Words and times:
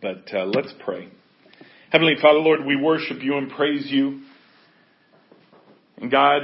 But 0.00 0.28
uh, 0.32 0.44
let's 0.44 0.72
pray. 0.84 1.08
Heavenly 1.90 2.14
Father, 2.20 2.38
Lord, 2.38 2.64
we 2.64 2.76
worship 2.76 3.22
you 3.22 3.38
and 3.38 3.50
praise 3.50 3.86
you. 3.90 4.22
And 5.96 6.10
God, 6.10 6.42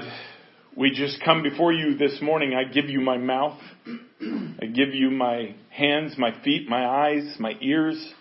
we 0.76 0.90
just 0.90 1.22
come 1.22 1.42
before 1.42 1.72
you 1.72 1.98
this 1.98 2.18
morning. 2.22 2.54
I 2.54 2.72
give 2.72 2.88
you 2.88 3.00
my 3.00 3.18
mouth. 3.18 3.58
I 3.84 4.66
give 4.66 4.94
you 4.94 5.10
my 5.10 5.54
hands, 5.70 6.14
my 6.16 6.30
feet, 6.42 6.68
my 6.68 6.86
eyes, 6.86 7.36
my 7.38 7.52
ears. 7.60 8.12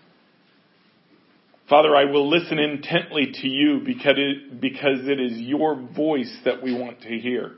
Father, 1.69 1.95
I 1.95 2.05
will 2.05 2.29
listen 2.29 2.59
intently 2.59 3.31
to 3.41 3.47
you 3.47 3.81
because 3.85 4.15
it, 4.17 4.59
because 4.59 5.07
it 5.07 5.21
is 5.21 5.37
your 5.37 5.75
voice 5.95 6.35
that 6.43 6.61
we 6.61 6.77
want 6.77 7.01
to 7.03 7.17
hear. 7.17 7.53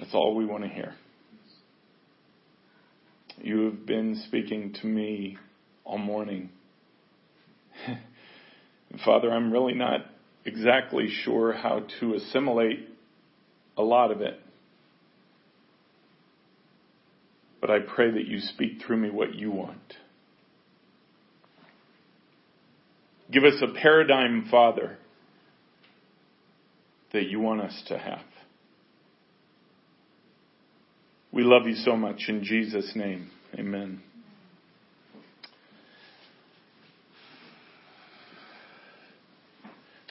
That's 0.00 0.14
all 0.14 0.34
we 0.34 0.44
want 0.44 0.64
to 0.64 0.68
hear. 0.68 0.94
You 3.40 3.66
have 3.66 3.86
been 3.86 4.20
speaking 4.26 4.74
to 4.80 4.86
me 4.86 5.38
all 5.84 5.98
morning. 5.98 6.50
Father, 9.04 9.30
I'm 9.30 9.52
really 9.52 9.74
not 9.74 10.06
exactly 10.44 11.08
sure 11.24 11.52
how 11.52 11.84
to 12.00 12.14
assimilate 12.14 12.88
a 13.76 13.82
lot 13.82 14.10
of 14.10 14.20
it. 14.20 14.40
But 17.60 17.70
I 17.70 17.78
pray 17.80 18.10
that 18.10 18.26
you 18.26 18.40
speak 18.40 18.82
through 18.84 18.96
me 18.98 19.10
what 19.10 19.34
you 19.34 19.50
want. 19.50 19.94
Give 23.30 23.44
us 23.44 23.62
a 23.62 23.78
paradigm, 23.80 24.48
Father, 24.50 24.96
that 27.12 27.26
you 27.26 27.40
want 27.40 27.60
us 27.60 27.82
to 27.88 27.98
have. 27.98 28.24
We 31.30 31.42
love 31.42 31.66
you 31.66 31.74
so 31.74 31.94
much 31.94 32.24
in 32.28 32.42
Jesus' 32.42 32.92
name. 32.94 33.30
Amen. 33.54 34.02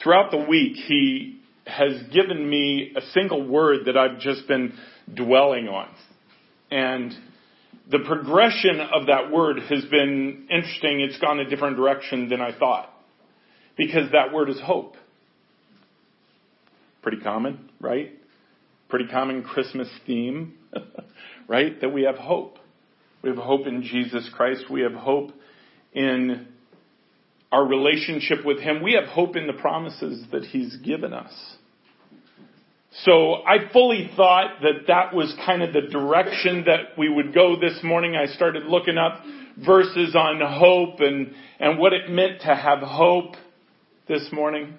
Throughout 0.02 0.30
the 0.30 0.38
week, 0.38 0.76
he 0.76 1.40
has 1.66 2.02
given 2.12 2.48
me 2.48 2.92
a 2.96 3.00
single 3.12 3.46
word 3.46 3.86
that 3.86 3.96
I've 3.96 4.20
just 4.20 4.46
been 4.48 4.72
dwelling 5.12 5.68
on. 5.68 5.88
And 6.70 7.12
the 7.90 7.98
progression 8.00 8.80
of 8.80 9.06
that 9.06 9.30
word 9.30 9.58
has 9.68 9.84
been 9.86 10.46
interesting. 10.50 11.00
It's 11.00 11.18
gone 11.18 11.40
a 11.40 11.48
different 11.48 11.76
direction 11.76 12.28
than 12.28 12.40
I 12.40 12.56
thought. 12.56 12.92
Because 13.76 14.10
that 14.12 14.32
word 14.32 14.50
is 14.50 14.60
hope. 14.60 14.94
Pretty 17.02 17.20
common, 17.20 17.70
right? 17.80 18.12
Pretty 18.88 19.06
common 19.06 19.42
Christmas 19.42 19.88
theme, 20.06 20.54
right? 21.48 21.80
That 21.80 21.90
we 21.90 22.02
have 22.02 22.16
hope. 22.16 22.58
We 23.22 23.30
have 23.30 23.38
hope 23.38 23.66
in 23.66 23.82
Jesus 23.82 24.30
Christ. 24.34 24.70
We 24.70 24.82
have 24.82 24.94
hope 24.94 25.32
in 25.92 26.46
our 27.50 27.64
relationship 27.66 28.44
with 28.44 28.60
Him. 28.60 28.82
We 28.82 28.92
have 28.92 29.08
hope 29.08 29.36
in 29.36 29.46
the 29.46 29.54
promises 29.54 30.24
that 30.30 30.44
He's 30.44 30.76
given 30.76 31.12
us. 31.12 31.32
So 33.04 33.34
I 33.44 33.70
fully 33.72 34.10
thought 34.16 34.60
that 34.62 34.86
that 34.88 35.14
was 35.14 35.34
kind 35.44 35.62
of 35.62 35.72
the 35.72 35.82
direction 35.82 36.64
that 36.66 36.98
we 36.98 37.08
would 37.08 37.34
go 37.34 37.56
this 37.60 37.78
morning. 37.82 38.16
I 38.16 38.26
started 38.26 38.64
looking 38.64 38.98
up 38.98 39.22
verses 39.64 40.16
on 40.16 40.40
hope 40.40 41.00
and, 41.00 41.32
and 41.58 41.78
what 41.78 41.92
it 41.92 42.10
meant 42.10 42.40
to 42.42 42.54
have 42.54 42.80
hope 42.80 43.34
this 44.08 44.28
morning. 44.32 44.74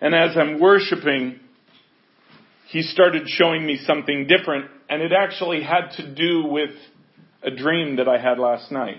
And 0.00 0.14
as 0.14 0.36
I'm 0.36 0.60
worshiping, 0.60 1.40
he 2.70 2.82
started 2.82 3.24
showing 3.26 3.66
me 3.66 3.80
something 3.84 4.28
different, 4.28 4.70
and 4.88 5.02
it 5.02 5.10
actually 5.12 5.60
had 5.60 5.90
to 5.96 6.14
do 6.14 6.44
with 6.46 6.70
a 7.42 7.50
dream 7.50 7.96
that 7.96 8.08
I 8.08 8.16
had 8.16 8.38
last 8.38 8.70
night. 8.70 8.98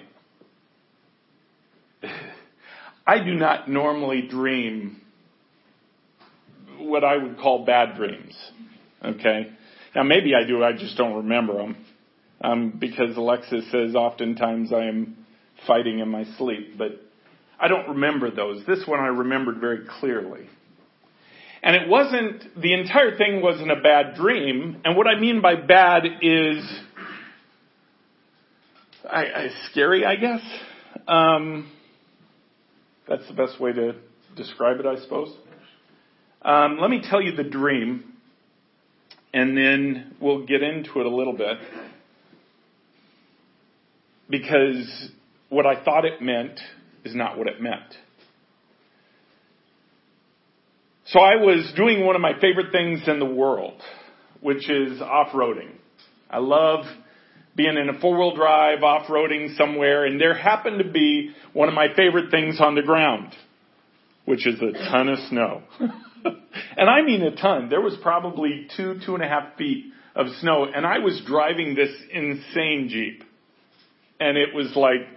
I 3.08 3.24
do 3.24 3.34
not 3.34 3.70
normally 3.70 4.28
dream 4.30 5.00
what 6.80 7.06
I 7.06 7.16
would 7.16 7.38
call 7.38 7.66
bad 7.66 7.96
dreams. 7.96 8.36
Okay? 9.04 9.52
Now 9.96 10.04
maybe 10.04 10.34
I 10.36 10.46
do, 10.46 10.62
I 10.64 10.74
just 10.74 10.98
don't 10.98 11.16
remember 11.16 11.58
them. 11.58 11.78
Um, 12.44 12.78
because 12.78 13.16
Alexa 13.16 13.62
says 13.72 13.96
oftentimes 13.96 14.74
I 14.74 14.86
am 14.86 15.26
fighting 15.66 16.00
in 16.00 16.10
my 16.10 16.26
sleep, 16.38 16.78
but 16.78 17.00
I 17.60 17.70
don't 17.70 17.88
remember 17.90 18.32
those. 18.32 18.66
This 18.66 18.84
one 18.86 19.00
I 19.00 19.08
remembered 19.08 19.60
very 19.62 19.86
clearly. 20.00 20.50
And 21.64 21.76
it 21.76 21.88
wasn't, 21.88 22.60
the 22.60 22.74
entire 22.74 23.18
thing 23.18 23.42
wasn't 23.42 23.72
a 23.72 23.82
bad 23.82 24.16
dream. 24.16 24.82
And 24.84 24.98
what 24.98 25.08
I 25.08 25.20
mean 25.20 25.42
by 25.42 25.56
bad 25.56 26.06
is, 26.22 26.80
I, 29.10 29.26
I 29.26 29.50
scary, 29.70 30.04
I 30.06 30.16
guess. 30.16 30.42
Um, 31.08 31.72
that's 33.08 33.28
the 33.28 33.34
best 33.34 33.60
way 33.60 33.74
to 33.74 33.96
describe 34.36 34.80
it, 34.80 34.86
I 34.86 35.00
suppose. 35.02 35.36
Um, 36.42 36.80
let 36.80 36.90
me 36.90 37.02
tell 37.08 37.22
you 37.22 37.36
the 37.36 37.44
dream, 37.44 38.06
and 39.32 39.56
then 39.56 40.16
we'll 40.20 40.46
get 40.46 40.64
into 40.64 41.00
it 41.00 41.06
a 41.06 41.16
little 41.16 41.38
bit. 41.38 41.58
Because 44.30 45.12
what 45.50 45.68
I 45.68 45.84
thought 45.84 46.06
it 46.06 46.22
meant 46.22 46.60
is 47.04 47.14
not 47.14 47.38
what 47.38 47.48
it 47.48 47.62
meant. 47.62 47.96
So 51.12 51.20
I 51.20 51.36
was 51.36 51.74
doing 51.76 52.06
one 52.06 52.16
of 52.16 52.22
my 52.22 52.40
favorite 52.40 52.72
things 52.72 53.02
in 53.06 53.20
the 53.20 53.26
world, 53.26 53.82
which 54.40 54.70
is 54.70 55.02
off-roading. 55.02 55.72
I 56.30 56.38
love 56.38 56.86
being 57.54 57.76
in 57.76 57.90
a 57.90 58.00
four-wheel 58.00 58.34
drive, 58.34 58.82
off-roading 58.82 59.58
somewhere, 59.58 60.06
and 60.06 60.22
there 60.22 60.34
happened 60.34 60.80
to 60.80 60.90
be 60.90 61.32
one 61.52 61.68
of 61.68 61.76
my 61.76 61.88
favorite 61.98 62.32
things 62.32 62.62
on 62.62 62.76
the 62.76 62.82
ground, 62.82 63.34
which 64.24 64.48
is 64.48 64.56
a 64.62 64.72
ton 64.90 65.10
of 65.10 65.20
snow. 65.28 65.64
and 65.82 66.90
I 66.90 67.02
mean 67.02 67.24
a 67.24 67.36
ton. 67.36 67.68
There 67.68 67.82
was 67.82 67.98
probably 68.02 68.68
two, 68.78 69.02
two 69.06 69.14
and 69.14 69.22
a 69.22 69.28
half 69.28 69.58
feet 69.58 69.92
of 70.16 70.28
snow, 70.40 70.64
and 70.64 70.86
I 70.86 71.00
was 71.00 71.22
driving 71.28 71.76
this 71.76 71.92
insane 72.10 72.88
Jeep. 72.90 73.26
And 74.22 74.38
it 74.38 74.56
was 74.56 74.72
like, 74.78 75.10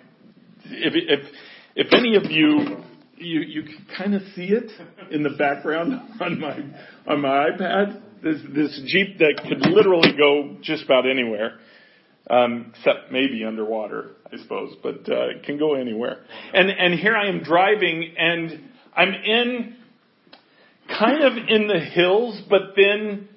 if, 0.65 0.95
if, 0.97 1.33
if 1.77 1.93
any 1.93 2.17
of 2.17 2.33
you, 2.33 2.84
you, 3.17 3.41
you 3.41 3.63
can 3.63 3.87
kind 3.97 4.15
of 4.15 4.23
see 4.35 4.47
it 4.47 4.71
in 5.11 5.23
the 5.23 5.31
background 5.31 5.93
on 6.21 6.41
my, 6.41 6.59
on 7.07 7.21
my 7.21 7.51
iPad. 7.51 8.01
This, 8.23 8.39
this 8.55 8.83
Jeep 8.87 9.19
that 9.19 9.43
could 9.47 9.71
literally 9.71 10.17
go 10.17 10.57
just 10.63 10.85
about 10.85 11.09
anywhere. 11.09 11.59
Um, 12.31 12.73
except 12.75 13.13
maybe 13.13 13.45
underwater, 13.45 14.13
I 14.33 14.39
suppose, 14.39 14.75
but 14.83 15.07
uh, 15.11 15.29
it 15.29 15.43
can 15.45 15.59
go 15.59 15.75
anywhere. 15.75 16.25
And 16.55 16.71
and 16.71 16.99
here 16.99 17.15
I 17.15 17.29
am 17.29 17.43
driving, 17.43 18.15
and 18.17 18.61
I'm 18.97 19.13
in 19.13 19.77
kind 20.89 21.23
of 21.23 21.35
in 21.37 21.69
the 21.69 21.79
hills, 21.79 22.41
but 22.49 22.73
then 22.77 23.29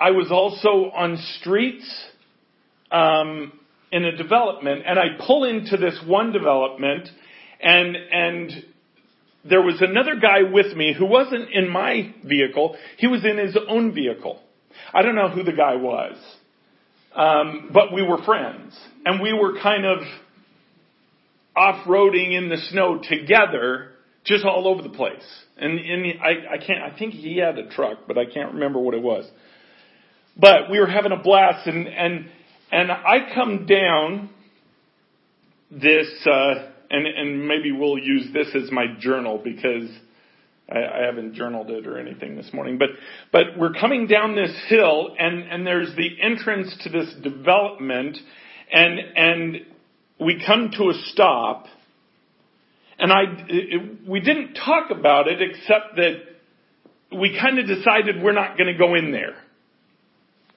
I 0.00 0.10
was 0.10 0.32
also 0.32 0.90
on 0.90 1.18
streets 1.38 1.88
um, 2.90 3.52
in 3.92 4.04
a 4.04 4.16
development, 4.16 4.82
and 4.84 4.98
I 4.98 5.24
pull 5.24 5.44
into 5.44 5.76
this 5.76 5.96
one 6.04 6.32
development, 6.32 7.08
and 7.62 7.96
and 7.96 8.64
there 9.48 9.62
was 9.62 9.80
another 9.80 10.16
guy 10.20 10.42
with 10.50 10.76
me 10.76 10.94
who 10.96 11.06
wasn't 11.06 11.50
in 11.52 11.68
my 11.68 12.14
vehicle; 12.24 12.76
he 12.98 13.06
was 13.06 13.24
in 13.24 13.38
his 13.38 13.56
own 13.68 13.94
vehicle. 13.94 14.40
I 14.92 15.02
don't 15.02 15.14
know 15.14 15.28
who 15.28 15.42
the 15.42 15.52
guy 15.52 15.76
was. 15.76 16.16
Um, 17.14 17.70
but 17.72 17.92
we 17.92 18.02
were 18.02 18.22
friends, 18.24 18.76
and 19.04 19.22
we 19.22 19.32
were 19.32 19.60
kind 19.60 19.84
of 19.86 19.98
off-roading 21.54 22.36
in 22.36 22.48
the 22.48 22.56
snow 22.70 23.00
together, 23.08 23.92
just 24.24 24.44
all 24.44 24.66
over 24.66 24.82
the 24.82 24.88
place. 24.88 25.24
And, 25.56 25.78
and 25.78 26.20
I, 26.20 26.54
I 26.54 26.58
can't. 26.58 26.82
I 26.82 26.98
think 26.98 27.14
he 27.14 27.38
had 27.38 27.56
a 27.58 27.68
truck, 27.68 27.98
but 28.08 28.18
I 28.18 28.24
can't 28.24 28.54
remember 28.54 28.80
what 28.80 28.94
it 28.94 29.02
was. 29.02 29.30
But 30.36 30.68
we 30.70 30.80
were 30.80 30.88
having 30.88 31.12
a 31.12 31.22
blast, 31.22 31.68
and 31.68 31.86
and 31.86 32.28
and 32.72 32.90
I 32.90 33.32
come 33.32 33.66
down 33.66 34.30
this, 35.70 36.08
uh, 36.26 36.70
and 36.94 37.06
and 37.06 37.48
maybe 37.48 37.72
we'll 37.72 37.98
use 37.98 38.32
this 38.32 38.48
as 38.54 38.70
my 38.70 38.86
journal 38.98 39.40
because 39.42 39.90
I, 40.68 40.78
I 40.78 41.04
haven't 41.06 41.34
journaled 41.34 41.70
it 41.70 41.86
or 41.86 41.98
anything 41.98 42.36
this 42.36 42.50
morning, 42.52 42.78
but 42.78 42.90
but 43.32 43.58
we're 43.58 43.72
coming 43.72 44.06
down 44.06 44.34
this 44.34 44.54
hill, 44.68 45.14
and 45.18 45.42
and 45.50 45.66
there's 45.66 45.94
the 45.96 46.22
entrance 46.22 46.74
to 46.84 46.90
this 46.90 47.12
development, 47.22 48.18
and 48.72 48.98
and 49.16 49.56
we 50.20 50.42
come 50.46 50.70
to 50.78 50.90
a 50.90 50.94
stop, 51.06 51.66
and 52.98 53.12
I 53.12 53.22
it, 53.48 54.08
we 54.08 54.20
didn't 54.20 54.54
talk 54.54 54.90
about 54.90 55.28
it 55.28 55.42
except 55.42 55.96
that 55.96 56.14
we 57.18 57.38
kind 57.38 57.58
of 57.58 57.66
decided 57.66 58.22
we're 58.22 58.32
not 58.32 58.56
going 58.56 58.72
to 58.72 58.78
go 58.78 58.94
in 58.94 59.12
there. 59.12 59.36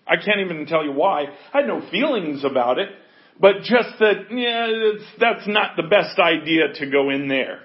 I 0.07 0.15
can't 0.15 0.39
even 0.39 0.65
tell 0.67 0.83
you 0.85 0.93
why. 0.93 1.25
I 1.53 1.57
had 1.57 1.67
no 1.67 1.81
feelings 1.91 2.45
about 2.45 2.79
it, 2.79 2.89
but 3.39 3.57
just 3.63 3.99
that 3.99 4.31
yeah, 4.31 5.03
that's 5.19 5.47
not 5.47 5.75
the 5.77 5.83
best 5.83 6.19
idea 6.19 6.73
to 6.75 6.89
go 6.89 7.09
in 7.09 7.27
there. 7.27 7.59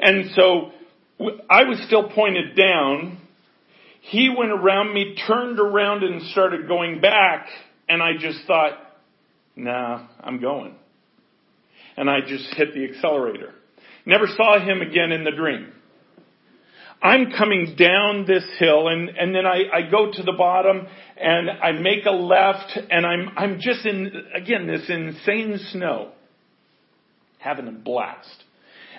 And 0.00 0.32
so 0.34 0.72
I 1.48 1.64
was 1.64 1.82
still 1.86 2.08
pointed 2.10 2.56
down. 2.56 3.18
He 4.00 4.28
went 4.36 4.50
around 4.52 4.92
me, 4.92 5.16
turned 5.26 5.58
around 5.60 6.02
and 6.02 6.22
started 6.32 6.68
going 6.68 7.00
back, 7.00 7.46
and 7.88 8.02
I 8.02 8.12
just 8.18 8.40
thought, 8.46 8.72
nah, 9.56 10.06
I'm 10.20 10.40
going. 10.40 10.74
and 11.96 12.10
I 12.10 12.20
just 12.20 12.54
hit 12.54 12.74
the 12.74 12.84
accelerator. 12.84 13.54
Never 14.06 14.26
saw 14.26 14.58
him 14.58 14.80
again 14.82 15.12
in 15.12 15.24
the 15.24 15.30
dream. 15.30 15.72
I'm 17.04 17.32
coming 17.32 17.76
down 17.76 18.24
this 18.26 18.44
hill 18.58 18.88
and, 18.88 19.10
and 19.10 19.34
then 19.34 19.44
I, 19.44 19.64
I 19.70 19.90
go 19.90 20.10
to 20.10 20.22
the 20.22 20.32
bottom 20.32 20.86
and 21.18 21.50
I 21.50 21.72
make 21.72 22.06
a 22.06 22.10
left 22.10 22.78
and 22.90 23.04
I'm, 23.04 23.28
I'm 23.36 23.60
just 23.60 23.84
in, 23.84 24.10
again, 24.34 24.66
this 24.66 24.88
insane 24.88 25.60
snow. 25.70 26.12
Having 27.40 27.68
a 27.68 27.72
blast. 27.72 28.44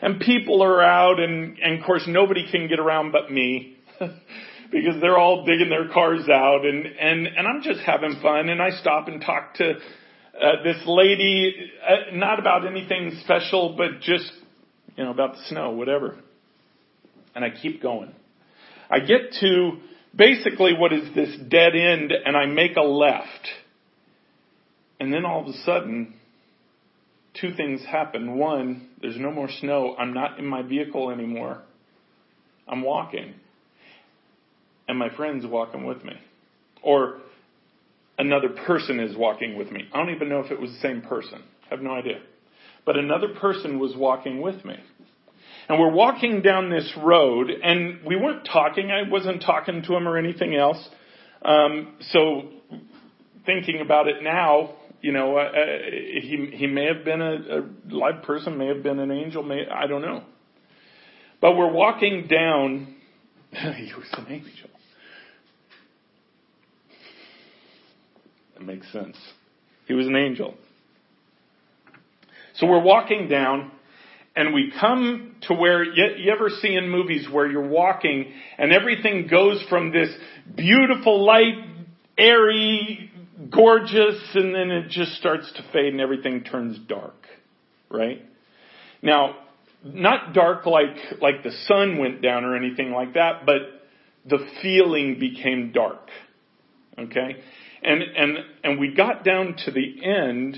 And 0.03 0.19
people 0.19 0.61
are 0.61 0.83
out 0.83 1.19
and, 1.19 1.57
and 1.57 1.79
of 1.79 1.85
course 1.85 2.03
nobody 2.07 2.45
can 2.51 2.67
get 2.67 2.79
around 2.79 3.11
but 3.11 3.31
me. 3.31 3.75
because 3.99 5.01
they're 5.01 5.17
all 5.17 5.43
digging 5.43 5.69
their 5.69 5.89
cars 5.91 6.29
out 6.29 6.63
and, 6.63 6.85
and, 6.85 7.25
and 7.25 7.47
I'm 7.47 7.63
just 7.63 7.79
having 7.79 8.19
fun 8.21 8.49
and 8.49 8.61
I 8.61 8.69
stop 8.81 9.07
and 9.07 9.19
talk 9.19 9.55
to 9.55 9.71
uh, 9.71 10.63
this 10.63 10.77
lady, 10.85 11.71
uh, 11.83 12.15
not 12.15 12.37
about 12.37 12.67
anything 12.67 13.19
special, 13.23 13.75
but 13.75 14.01
just, 14.01 14.31
you 14.95 15.05
know, 15.05 15.09
about 15.09 15.37
the 15.37 15.41
snow, 15.47 15.71
whatever 15.71 16.19
and 17.35 17.43
I 17.43 17.49
keep 17.49 17.81
going. 17.81 18.13
I 18.89 18.99
get 18.99 19.33
to 19.41 19.71
basically 20.15 20.73
what 20.73 20.93
is 20.93 21.13
this 21.13 21.35
dead 21.49 21.75
end 21.75 22.11
and 22.11 22.35
I 22.35 22.45
make 22.45 22.77
a 22.77 22.81
left. 22.81 23.47
And 24.99 25.13
then 25.13 25.25
all 25.25 25.41
of 25.41 25.47
a 25.47 25.57
sudden, 25.65 26.15
two 27.39 27.53
things 27.53 27.81
happen. 27.85 28.37
One, 28.37 28.89
there's 29.01 29.17
no 29.17 29.31
more 29.31 29.49
snow. 29.59 29.95
I'm 29.97 30.13
not 30.13 30.39
in 30.39 30.45
my 30.45 30.61
vehicle 30.61 31.09
anymore. 31.11 31.61
I'm 32.67 32.81
walking. 32.81 33.33
And 34.87 34.97
my 34.97 35.13
friend's 35.15 35.45
walking 35.45 35.85
with 35.85 36.03
me. 36.03 36.13
Or 36.81 37.17
another 38.17 38.49
person 38.49 38.99
is 38.99 39.17
walking 39.17 39.57
with 39.57 39.71
me. 39.71 39.81
I 39.93 39.97
don't 39.97 40.15
even 40.15 40.29
know 40.29 40.39
if 40.39 40.51
it 40.51 40.61
was 40.61 40.71
the 40.71 40.79
same 40.79 41.01
person. 41.01 41.43
I 41.65 41.75
have 41.75 41.81
no 41.81 41.91
idea. 41.91 42.19
But 42.85 42.97
another 42.97 43.29
person 43.39 43.79
was 43.79 43.95
walking 43.95 44.41
with 44.41 44.63
me. 44.63 44.75
And 45.67 45.79
we're 45.79 45.91
walking 45.91 46.41
down 46.41 46.69
this 46.69 46.91
road, 46.97 47.49
and 47.49 48.05
we 48.05 48.15
weren't 48.15 48.45
talking. 48.45 48.91
I 48.91 49.09
wasn't 49.09 49.41
talking 49.41 49.81
to 49.83 49.95
him 49.95 50.07
or 50.07 50.17
anything 50.17 50.55
else. 50.55 50.77
Um, 51.43 51.95
so, 52.11 52.49
thinking 53.45 53.81
about 53.81 54.07
it 54.07 54.21
now, 54.21 54.75
you 55.01 55.11
know, 55.11 55.37
uh, 55.37 55.41
uh, 55.41 55.51
he 55.91 56.51
he 56.53 56.67
may 56.67 56.85
have 56.85 57.03
been 57.03 57.21
a, 57.21 57.33
a 57.33 57.69
live 57.89 58.23
person, 58.23 58.57
may 58.57 58.67
have 58.67 58.83
been 58.83 58.99
an 58.99 59.11
angel, 59.11 59.43
may 59.43 59.67
I 59.67 59.87
don't 59.87 60.01
know. 60.01 60.23
But 61.41 61.55
we're 61.55 61.71
walking 61.71 62.27
down. 62.27 62.95
he 63.51 63.93
was 63.93 64.07
an 64.17 64.25
angel. 64.29 64.69
That 68.55 68.63
makes 68.63 68.91
sense. 68.91 69.17
He 69.87 69.93
was 69.93 70.07
an 70.07 70.15
angel. 70.15 70.55
So 72.55 72.67
we're 72.67 72.81
walking 72.81 73.27
down, 73.27 73.71
and 74.35 74.53
we 74.53 74.71
come 74.79 75.35
to 75.43 75.53
where 75.53 75.83
you, 75.83 76.31
ever 76.31 76.49
see 76.49 76.75
in 76.75 76.89
movies 76.89 77.27
where 77.31 77.49
you're 77.49 77.67
walking 77.67 78.31
and 78.57 78.73
everything 78.73 79.27
goes 79.27 79.63
from 79.69 79.91
this 79.91 80.09
beautiful 80.55 81.25
light, 81.25 81.55
airy, 82.17 83.11
gorgeous, 83.51 84.21
and 84.33 84.53
then 84.53 84.71
it 84.71 84.89
just 84.89 85.13
starts 85.13 85.51
to 85.53 85.63
fade 85.71 85.93
and 85.93 86.01
everything 86.01 86.43
turns 86.43 86.77
dark, 86.87 87.25
right? 87.89 88.23
Now, 89.01 89.37
not 89.83 90.33
dark 90.33 90.65
like 90.65 90.97
like 91.21 91.43
the 91.43 91.51
sun 91.67 91.97
went 91.99 92.21
down 92.21 92.43
or 92.43 92.55
anything 92.55 92.91
like 92.91 93.13
that, 93.13 93.45
but 93.45 93.61
the 94.25 94.39
feeling 94.61 95.19
became 95.19 95.71
dark. 95.71 96.09
Okay? 96.97 97.37
And 97.83 98.01
and 98.01 98.37
and 98.63 98.79
we 98.79 98.93
got 98.95 99.23
down 99.23 99.55
to 99.65 99.71
the 99.71 100.03
end 100.03 100.57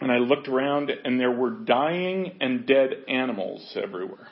and 0.00 0.12
I 0.12 0.18
looked 0.18 0.48
around 0.48 0.90
and 0.90 1.18
there 1.18 1.30
were 1.30 1.50
dying 1.50 2.36
and 2.40 2.66
dead 2.66 3.04
animals 3.08 3.76
everywhere. 3.82 4.28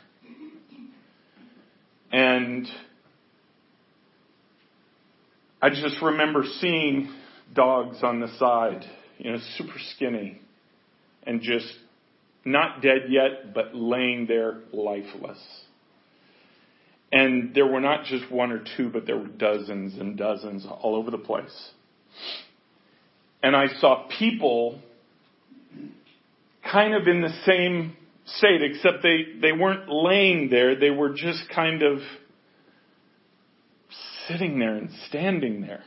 And 2.13 2.69
I 5.61 5.71
just 5.71 6.01
remember 6.03 6.45
seeing 6.61 7.13
dogs 7.55 7.99
on 8.03 8.21
the 8.21 8.29
side, 8.39 8.85
you 9.19 9.33
know, 9.33 9.39
super 9.57 9.79
skinny 9.95 10.41
and 11.27 11.41
just 11.41 11.73
not 12.45 12.83
dead 12.83 13.07
yet, 13.09 13.55
but 13.55 13.75
laying 13.75 14.27
there 14.27 14.61
lifeless. 14.73 15.39
And 17.11 17.55
there 17.55 17.67
were 17.67 17.81
not 17.81 18.05
just 18.05 18.31
one 18.31 18.53
or 18.53 18.63
two, 18.77 18.91
but 18.91 19.07
there 19.07 19.17
were 19.17 19.29
dozens 19.29 19.99
and 19.99 20.17
dozens 20.17 20.67
all 20.67 20.97
over 20.97 21.11
the 21.11 21.19
place. 21.19 21.71
And 23.43 23.57
I 23.57 23.69
saw 23.81 24.09
people 24.19 24.81
kind 26.71 26.95
of 26.95 27.07
in 27.07 27.21
the 27.21 27.33
same 27.45 27.97
state, 28.25 28.63
except 28.63 29.03
they, 29.03 29.25
they 29.41 29.53
weren't 29.53 29.89
laying 29.89 30.49
there. 30.51 30.79
They 30.79 30.91
were 30.91 31.11
just 31.11 31.43
kind 31.55 31.83
of 31.83 31.99
sitting 34.27 34.59
there 34.59 34.77
and 34.77 34.91
standing 35.09 35.61
there. 35.63 35.85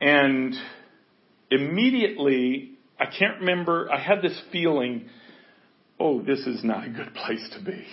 And 0.00 0.54
immediately, 1.50 2.72
I 2.98 3.06
can't 3.06 3.40
remember, 3.40 3.90
I 3.90 4.00
had 4.00 4.22
this 4.22 4.40
feeling, 4.52 5.08
oh, 5.98 6.22
this 6.22 6.40
is 6.40 6.62
not 6.62 6.86
a 6.86 6.90
good 6.90 7.14
place 7.14 7.46
to 7.58 7.64
be. 7.64 7.84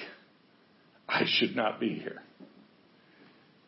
I 1.10 1.24
should 1.26 1.56
not 1.56 1.80
be 1.80 1.96
here. 1.96 2.22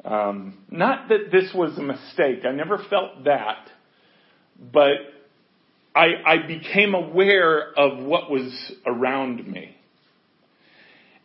Um, 0.05 0.59
not 0.69 1.09
that 1.09 1.31
this 1.31 1.51
was 1.53 1.77
a 1.77 1.81
mistake. 1.81 2.45
I 2.45 2.51
never 2.51 2.77
felt 2.89 3.25
that 3.25 3.67
but 4.59 4.97
I, 5.97 6.33
I 6.33 6.47
became 6.47 6.93
aware 6.93 7.73
of 7.75 7.97
what 7.97 8.29
was 8.29 8.53
around 8.85 9.47
me. 9.47 9.75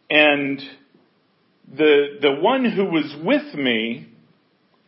And 0.09 0.63
the, 1.77 2.19
the 2.23 2.33
one 2.41 2.65
who 2.65 2.87
was 2.87 3.15
with 3.23 3.55
me 3.55 4.09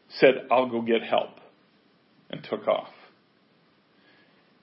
said, 0.09 0.47
I'll 0.51 0.71
go 0.71 0.81
get 0.81 1.03
help, 1.03 1.39
and 2.31 2.43
took 2.49 2.67
off. 2.67 2.89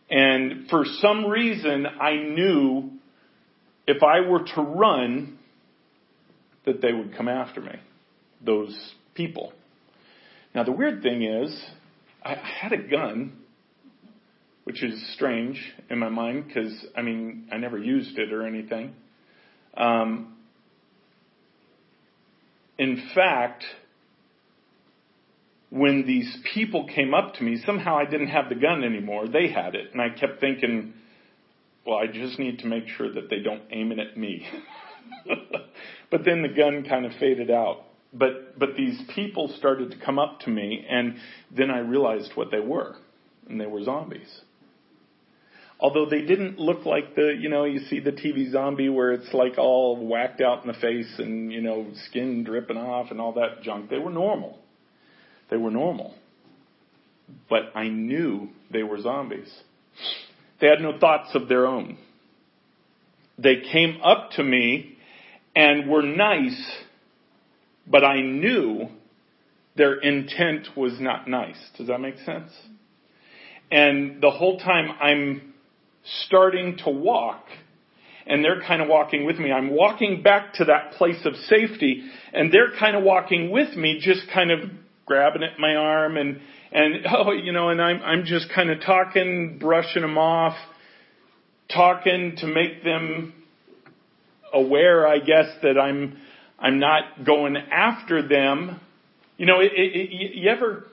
And 0.10 0.68
for 0.72 0.86
some 0.86 1.28
reason, 1.28 1.86
I 1.86 2.16
knew 2.16 2.90
if 3.86 4.02
I 4.02 4.22
were 4.22 4.44
to 4.56 4.62
run, 4.62 5.38
that 6.66 6.82
they 6.82 6.94
would 6.94 7.16
come 7.16 7.28
after 7.28 7.62
me, 7.62 7.76
those 8.44 8.94
people. 9.14 9.54
Now, 10.56 10.64
the 10.64 10.72
weird 10.72 11.04
thing 11.04 11.22
is, 11.22 11.64
I 12.24 12.36
had 12.36 12.72
a 12.72 12.78
gun, 12.78 13.41
which 14.72 14.84
is 14.84 15.14
strange 15.16 15.62
in 15.90 16.00
my 16.00 16.08
mind 16.08 16.48
because 16.48 16.74
I 16.96 17.02
mean 17.02 17.50
I 17.52 17.58
never 17.58 17.78
used 17.78 18.18
it 18.18 18.32
or 18.32 18.48
anything. 18.48 18.96
Um, 19.76 20.38
in 22.78 23.10
fact, 23.14 23.66
when 25.72 26.06
these 26.08 26.38
people 26.54 26.88
came 26.88 27.14
up 27.14 27.34
to 27.36 27.44
me, 27.44 27.62
somehow 27.66 27.98
I 27.98 28.06
didn't 28.06 28.28
have 28.28 28.48
the 28.48 28.56
gun 28.56 28.86
anymore. 28.86 29.28
They 29.28 29.50
had 29.50 29.76
it, 29.76 29.92
and 29.92 30.02
I 30.02 30.10
kept 30.10 30.40
thinking, 30.40 30.94
well, 31.86 31.98
I 31.98 32.08
just 32.08 32.40
need 32.40 32.60
to 32.60 32.68
make 32.68 32.88
sure 32.88 33.12
that 33.12 33.30
they 33.30 33.40
don't 33.40 33.64
aim 33.72 33.92
it 33.92 34.00
at 34.00 34.16
me. 34.16 34.48
but 36.10 36.24
then 36.24 36.44
the 36.44 36.48
gun 36.48 36.86
kind 36.88 37.06
of 37.06 37.12
faded 37.20 37.52
out. 37.52 37.84
But 38.14 38.58
but 38.58 38.78
these 38.78 39.02
people 39.14 39.54
started 39.58 39.92
to 39.92 39.98
come 39.98 40.18
up 40.18 40.40
to 40.42 40.50
me, 40.50 40.86
and 40.90 41.18
then 41.54 41.70
I 41.70 41.80
realized 41.80 42.32
what 42.36 42.52
they 42.52 42.62
were, 42.62 42.96
and 43.50 43.60
they 43.60 43.68
were 43.68 43.84
zombies 43.84 44.44
although 45.82 46.06
they 46.06 46.22
didn't 46.22 46.60
look 46.60 46.86
like 46.86 47.16
the, 47.16 47.36
you 47.38 47.50
know, 47.50 47.66
you 47.66 47.80
see 47.90 48.00
the 48.00 48.12
TV 48.12 48.52
zombie 48.52 48.88
where 48.88 49.12
it's 49.12 49.34
like 49.34 49.58
all 49.58 49.98
whacked 49.98 50.40
out 50.40 50.62
in 50.62 50.68
the 50.68 50.78
face 50.78 51.12
and, 51.18 51.52
you 51.52 51.62
know, 51.62 51.88
skin 52.08 52.44
dripping 52.44 52.78
off 52.78 53.10
and 53.10 53.20
all 53.20 53.34
that 53.34 53.64
junk. 53.64 53.90
They 53.90 53.98
were 53.98 54.12
normal. 54.12 54.60
They 55.50 55.58
were 55.58 55.72
normal. 55.72 56.14
But 57.50 57.72
I 57.76 57.88
knew 57.88 58.50
they 58.72 58.84
were 58.84 59.02
zombies. 59.02 59.52
They 60.62 60.68
had 60.68 60.82
no 60.82 61.00
thoughts 61.00 61.34
of 61.34 61.50
their 61.50 61.66
own. 61.66 61.98
They 63.40 63.62
came 63.72 64.00
up 64.04 64.32
to 64.32 64.44
me 64.44 64.98
and 65.56 65.90
were 65.90 66.04
nice, 66.04 66.64
but 67.88 68.04
I 68.06 68.22
knew 68.22 68.88
their 69.76 69.96
intent 69.96 70.68
was 70.78 71.00
not 71.00 71.28
nice. 71.28 71.58
Does 71.78 71.88
that 71.88 72.00
make 72.00 72.20
sense? 72.20 72.52
And 73.72 74.22
the 74.22 74.30
whole 74.30 74.60
time 74.60 74.92
I'm 75.02 75.51
starting 76.04 76.78
to 76.84 76.90
walk 76.90 77.46
and 78.26 78.44
they're 78.44 78.62
kind 78.62 78.82
of 78.82 78.88
walking 78.88 79.26
with 79.26 79.38
me. 79.38 79.52
I'm 79.52 79.70
walking 79.70 80.22
back 80.22 80.54
to 80.56 80.66
that 80.66 80.94
place 80.94 81.26
of 81.26 81.36
safety 81.48 82.04
and 82.34 82.52
they're 82.52 82.72
kind 82.78 82.96
of 82.96 83.04
walking 83.04 83.52
with 83.52 83.76
me, 83.76 84.00
just 84.00 84.22
kind 84.34 84.52
of 84.52 84.60
grabbing 85.06 85.44
at 85.44 85.60
my 85.60 85.76
arm 85.76 86.18
and, 86.18 86.40
and, 86.72 87.06
oh, 87.12 87.32
you 87.32 87.52
know, 87.52 87.70
and 87.70 87.82
I'm, 87.82 88.02
I'm 88.02 88.26
just 88.26 88.52
kind 88.54 88.70
of 88.70 88.82
talking, 88.82 89.58
brushing 89.60 90.02
them 90.02 90.18
off, 90.18 90.56
talking 91.74 92.36
to 92.38 92.48
make 92.48 92.84
them 92.84 93.34
aware, 94.54 95.08
I 95.08 95.20
guess, 95.20 95.48
that 95.64 95.80
I'm, 95.80 96.18
I'm 96.60 96.80
not 96.80 97.26
going 97.26 97.56
after 97.58 98.28
them. 98.28 98.80
You 99.38 99.46
know, 99.46 99.60
it, 99.60 99.72
it, 99.74 99.96
it, 99.96 100.36
you 100.36 100.50
ever, 100.50 100.86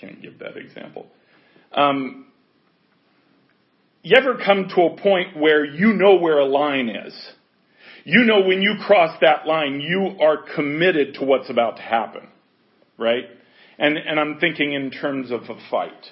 can't 0.00 0.20
give 0.22 0.38
that 0.38 0.56
example. 0.56 1.06
Um, 1.72 2.26
you 4.02 4.16
ever 4.16 4.38
come 4.44 4.68
to 4.74 4.82
a 4.82 4.96
point 4.96 5.36
where 5.36 5.64
you 5.64 5.92
know 5.92 6.16
where 6.16 6.38
a 6.38 6.46
line 6.46 6.88
is? 6.88 7.14
You 8.04 8.24
know 8.24 8.40
when 8.40 8.62
you 8.62 8.76
cross 8.86 9.16
that 9.20 9.46
line, 9.46 9.80
you 9.80 10.16
are 10.20 10.38
committed 10.54 11.14
to 11.14 11.24
what's 11.24 11.50
about 11.50 11.76
to 11.76 11.82
happen, 11.82 12.28
right? 12.96 13.24
And, 13.78 13.98
and 13.98 14.18
I'm 14.18 14.38
thinking 14.38 14.72
in 14.72 14.90
terms 14.90 15.30
of 15.30 15.42
a 15.42 15.58
fight, 15.70 16.06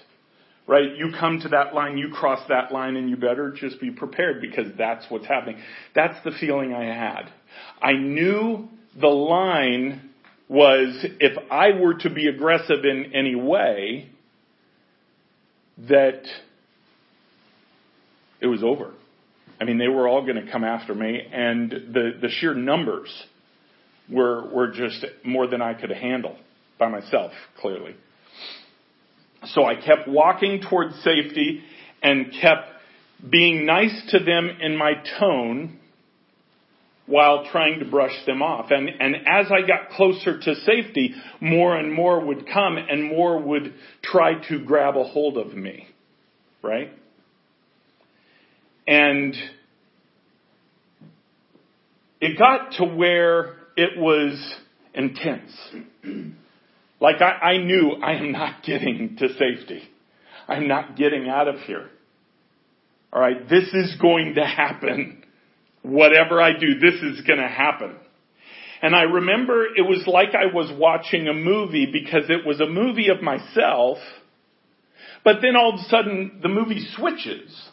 right? 0.67 0.97
You 0.97 1.13
come 1.19 1.41
to 1.41 1.49
that 1.49 1.75
line, 1.75 1.97
you 1.97 2.11
cross 2.11 2.41
that 2.49 2.73
line, 2.73 2.97
and 2.97 3.09
you 3.09 3.17
better 3.17 3.51
just 3.51 3.81
be 3.81 3.91
prepared 3.91 4.43
because 4.43 4.67
that's 4.77 5.07
what's 5.09 5.27
happening. 5.27 5.59
That's 5.95 6.23
the 6.25 6.31
feeling 6.39 6.75
I 6.75 6.85
had. 6.85 7.33
I 7.81 7.93
knew 7.95 8.69
the 9.01 9.09
line 9.09 10.08
was 10.49 11.05
if 11.21 11.37
I 11.51 11.79
were 11.79 11.95
to 11.95 12.11
be 12.11 12.27
aggressive 12.27 12.85
in 12.85 13.13
any 13.15 13.35
way, 13.35 14.09
that 15.89 16.23
it 18.41 18.47
was 18.47 18.63
over. 18.63 18.93
I 19.61 19.65
mean, 19.65 19.79
they 19.79 19.89
were 19.89 20.09
all 20.09 20.23
going 20.23 20.45
to 20.45 20.51
come 20.51 20.65
after 20.65 20.95
me, 20.95 21.21
and 21.33 21.71
the, 21.71 22.13
the 22.21 22.29
sheer 22.29 22.55
numbers 22.55 23.11
were, 24.11 24.49
were 24.53 24.69
just 24.69 25.05
more 25.25 25.47
than 25.47 25.61
I 25.61 25.75
could 25.75 25.91
handle 25.91 26.37
by 26.79 26.89
myself, 26.89 27.33
clearly. 27.61 27.97
So 29.47 29.65
I 29.65 29.75
kept 29.75 30.09
walking 30.09 30.63
towards 30.69 30.95
safety 31.03 31.63
and 32.03 32.33
kept 32.41 32.69
being 33.29 33.67
nice 33.67 34.11
to 34.11 34.21
them 34.21 34.49
in 34.61 34.77
my 34.77 34.93
tone 35.19 35.79
while 37.09 37.47
trying 37.51 37.81
to 37.81 37.87
brush 37.87 38.15
them 38.27 38.43
off. 38.43 38.71
And, 38.71 38.89
and 38.89 39.17
as 39.27 39.47
I 39.51 39.67
got 39.67 39.91
closer 39.97 40.39
to 40.39 40.55
safety, 40.57 41.15
more 41.41 41.77
and 41.77 41.93
more 41.93 42.25
would 42.25 42.47
come 42.47 42.77
and 42.77 43.05
more 43.05 43.41
would 43.41 43.75
try 44.03 44.35
to 44.49 44.65
grab 44.65 44.97
a 44.97 45.05
hold 45.05 45.39
of 45.39 45.55
me. 45.55 45.89
Right? 46.63 46.93
And 48.87 49.35
it 52.21 52.39
got 52.39 52.73
to 52.73 52.85
where 52.85 53.57
it 53.77 53.99
was 53.99 54.57
intense. 54.93 55.53
like 57.01 57.23
I, 57.23 57.31
I 57.31 57.57
knew 57.59 57.93
I 58.03 58.17
am 58.17 58.33
not 58.33 58.63
getting 58.65 59.17
to 59.19 59.29
safety. 59.29 59.83
I'm 60.47 60.69
not 60.69 60.97
getting 60.97 61.29
out 61.29 61.49
of 61.49 61.61
here. 61.61 61.89
Alright, 63.13 63.49
this 63.49 63.69
is 63.73 63.97
going 64.01 64.35
to 64.35 64.45
happen. 64.45 65.18
Whatever 65.89 66.41
I 66.41 66.53
do, 66.53 66.79
this 66.79 67.01
is 67.01 67.21
going 67.23 67.39
to 67.39 67.49
happen. 67.49 67.97
And 68.83 68.95
I 68.95 69.03
remember 69.03 69.65
it 69.65 69.83
was 69.83 70.05
like 70.07 70.35
I 70.35 70.55
was 70.55 70.71
watching 70.77 71.27
a 71.29 71.35
movie 71.35 71.87
because 71.91 72.29
it 72.29 72.47
was 72.47 72.61
a 72.61 72.67
movie 72.67 73.09
of 73.09 73.23
myself, 73.23 73.99
but 75.25 75.37
then 75.43 75.57
all 75.57 75.75
of 75.75 75.81
a 75.81 75.89
sudden 75.89 76.41
the 76.43 76.49
movie 76.49 76.87
switches 76.95 77.71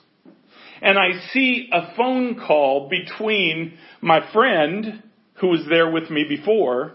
and 0.81 0.97
I 0.97 1.19
see 1.31 1.69
a 1.71 1.95
phone 1.95 2.35
call 2.35 2.89
between 2.89 3.77
my 4.01 4.31
friend 4.31 5.03
who 5.35 5.47
was 5.47 5.65
there 5.69 5.89
with 5.89 6.09
me 6.09 6.25
before 6.27 6.93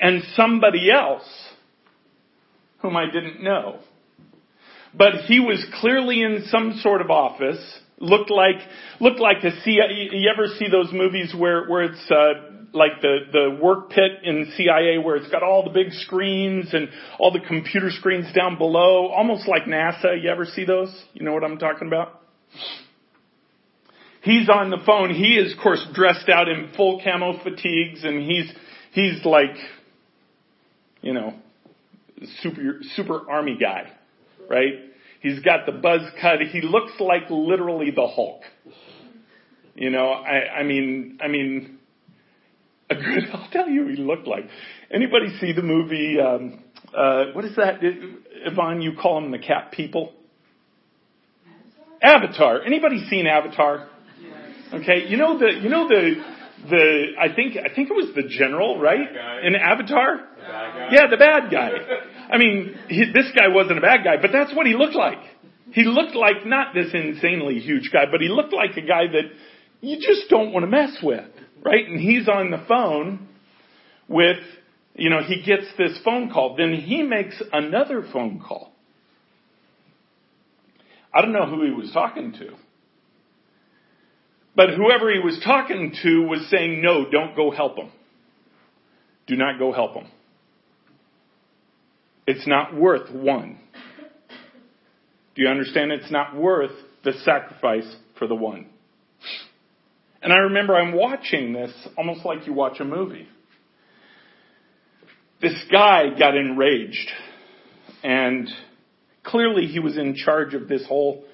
and 0.00 0.22
somebody 0.34 0.90
else 0.90 1.28
whom 2.78 2.96
I 2.96 3.06
didn't 3.06 3.42
know. 3.42 3.80
But 4.94 5.26
he 5.26 5.40
was 5.40 5.64
clearly 5.80 6.22
in 6.22 6.46
some 6.48 6.80
sort 6.82 7.00
of 7.00 7.10
office, 7.10 7.78
looked 8.00 8.30
like, 8.30 8.56
looked 8.98 9.20
like 9.20 9.44
a 9.44 9.52
CIA, 9.62 10.08
you 10.12 10.30
ever 10.32 10.46
see 10.58 10.68
those 10.68 10.92
movies 10.92 11.34
where, 11.36 11.66
where 11.68 11.84
it's, 11.84 12.10
uh, 12.10 12.50
like 12.72 13.00
the, 13.00 13.18
the 13.32 13.58
work 13.62 13.90
pit 13.90 14.12
in 14.22 14.52
CIA 14.56 14.98
where 14.98 15.16
it's 15.16 15.30
got 15.30 15.42
all 15.42 15.64
the 15.64 15.70
big 15.70 15.92
screens 15.92 16.72
and 16.72 16.88
all 17.18 17.32
the 17.32 17.40
computer 17.40 17.90
screens 17.90 18.32
down 18.34 18.58
below, 18.58 19.08
almost 19.08 19.48
like 19.48 19.64
NASA. 19.64 20.22
You 20.22 20.30
ever 20.30 20.44
see 20.44 20.64
those? 20.64 20.88
You 21.12 21.24
know 21.24 21.32
what 21.32 21.44
I'm 21.44 21.58
talking 21.58 21.88
about? 21.88 22.20
He's 24.22 24.48
on 24.48 24.70
the 24.70 24.78
phone. 24.84 25.14
He 25.14 25.36
is, 25.36 25.52
of 25.52 25.58
course, 25.62 25.84
dressed 25.94 26.28
out 26.28 26.48
in 26.48 26.70
full 26.76 27.00
camo 27.02 27.42
fatigues 27.42 28.04
and 28.04 28.22
he's, 28.22 28.52
he's 28.92 29.24
like, 29.24 29.56
you 31.00 31.14
know, 31.14 31.34
super, 32.42 32.80
super 32.94 33.30
army 33.30 33.56
guy, 33.58 33.90
right? 34.48 34.89
He's 35.20 35.40
got 35.40 35.66
the 35.66 35.72
buzz 35.72 36.00
cut. 36.20 36.40
He 36.40 36.62
looks 36.62 36.92
like 36.98 37.24
literally 37.30 37.90
the 37.90 38.06
Hulk. 38.06 38.42
You 39.74 39.90
know, 39.90 40.08
I, 40.08 40.60
I 40.60 40.62
mean, 40.62 41.18
I 41.22 41.28
mean, 41.28 41.78
a 42.88 42.94
good, 42.94 43.24
I'll 43.32 43.48
tell 43.50 43.68
you 43.68 43.86
he 43.88 43.96
looked 43.96 44.26
like. 44.26 44.44
Anybody 44.90 45.28
see 45.38 45.52
the 45.52 45.62
movie, 45.62 46.18
um, 46.20 46.64
uh, 46.96 47.26
what 47.32 47.44
is 47.44 47.54
that? 47.56 47.78
Yvonne, 47.82 48.82
you 48.82 48.92
call 49.00 49.20
them 49.20 49.30
the 49.30 49.38
cat 49.38 49.72
people? 49.72 50.12
Avatar. 52.02 52.62
Anybody 52.62 53.06
seen 53.08 53.26
Avatar? 53.26 53.88
Okay, 54.72 55.08
you 55.08 55.16
know 55.16 55.38
the 55.38 55.52
you 55.60 55.68
know 55.68 55.88
the 55.88 56.14
the 56.68 57.06
I 57.18 57.34
think 57.34 57.56
I 57.56 57.74
think 57.74 57.90
it 57.90 57.94
was 57.94 58.14
the 58.14 58.22
general 58.28 58.80
right 58.80 59.00
in 59.42 59.54
Avatar. 59.54 60.28
The 60.40 60.88
yeah, 60.92 61.06
the 61.10 61.16
bad 61.16 61.50
guy. 61.50 61.70
I 62.30 62.38
mean, 62.38 62.74
he, 62.88 63.12
this 63.12 63.30
guy 63.34 63.48
wasn't 63.48 63.78
a 63.78 63.80
bad 63.80 64.04
guy, 64.04 64.16
but 64.20 64.30
that's 64.32 64.54
what 64.54 64.66
he 64.66 64.74
looked 64.74 64.94
like. 64.94 65.18
He 65.72 65.84
looked 65.84 66.14
like 66.16 66.46
not 66.46 66.74
this 66.74 66.88
insanely 66.92 67.58
huge 67.60 67.90
guy, 67.92 68.04
but 68.10 68.20
he 68.20 68.28
looked 68.28 68.52
like 68.52 68.76
a 68.76 68.80
guy 68.80 69.06
that 69.06 69.30
you 69.80 69.96
just 69.96 70.28
don't 70.28 70.52
want 70.52 70.64
to 70.64 70.70
mess 70.70 70.96
with, 71.02 71.30
right? 71.62 71.86
And 71.86 72.00
he's 72.00 72.28
on 72.28 72.50
the 72.50 72.64
phone 72.66 73.28
with, 74.08 74.38
you 74.94 75.10
know, 75.10 75.22
he 75.22 75.42
gets 75.42 75.66
this 75.78 75.98
phone 76.04 76.30
call. 76.30 76.56
Then 76.56 76.74
he 76.74 77.02
makes 77.02 77.40
another 77.52 78.04
phone 78.12 78.40
call. 78.40 78.72
I 81.12 81.22
don't 81.22 81.32
know 81.32 81.46
who 81.46 81.64
he 81.64 81.70
was 81.70 81.90
talking 81.92 82.32
to. 82.32 82.50
But 84.56 84.70
whoever 84.70 85.12
he 85.12 85.20
was 85.20 85.40
talking 85.44 85.94
to 86.02 86.22
was 86.22 86.48
saying, 86.50 86.82
no, 86.82 87.08
don't 87.08 87.36
go 87.36 87.50
help 87.50 87.76
him. 87.78 87.90
Do 89.26 89.36
not 89.36 89.58
go 89.58 89.72
help 89.72 89.94
him. 89.94 90.06
It's 92.30 92.46
not 92.46 92.76
worth 92.76 93.10
one. 93.10 93.58
Do 95.34 95.42
you 95.42 95.48
understand? 95.48 95.90
It's 95.90 96.12
not 96.12 96.36
worth 96.36 96.70
the 97.02 97.12
sacrifice 97.24 97.92
for 98.20 98.28
the 98.28 98.36
one. 98.36 98.66
And 100.22 100.32
I 100.32 100.36
remember 100.36 100.76
I'm 100.76 100.92
watching 100.92 101.52
this 101.52 101.72
almost 101.98 102.24
like 102.24 102.46
you 102.46 102.52
watch 102.52 102.78
a 102.78 102.84
movie. 102.84 103.26
This 105.42 105.60
guy 105.72 106.16
got 106.16 106.36
enraged 106.36 107.10
and 108.04 108.48
clearly 109.24 109.66
he 109.66 109.80
was 109.80 109.98
in 109.98 110.14
charge 110.14 110.54
of 110.54 110.68
this 110.68 110.86
whole 110.86 111.24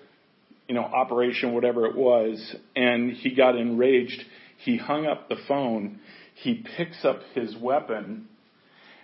you 0.66 0.74
know, 0.74 0.80
operation, 0.80 1.52
whatever 1.52 1.84
it 1.84 1.94
was, 1.94 2.56
and 2.74 3.12
he 3.12 3.34
got 3.34 3.54
enraged. 3.54 4.24
He 4.64 4.78
hung 4.78 5.04
up 5.04 5.28
the 5.28 5.36
phone. 5.46 6.00
He 6.36 6.64
picks 6.78 7.04
up 7.04 7.20
his 7.34 7.54
weapon 7.54 8.28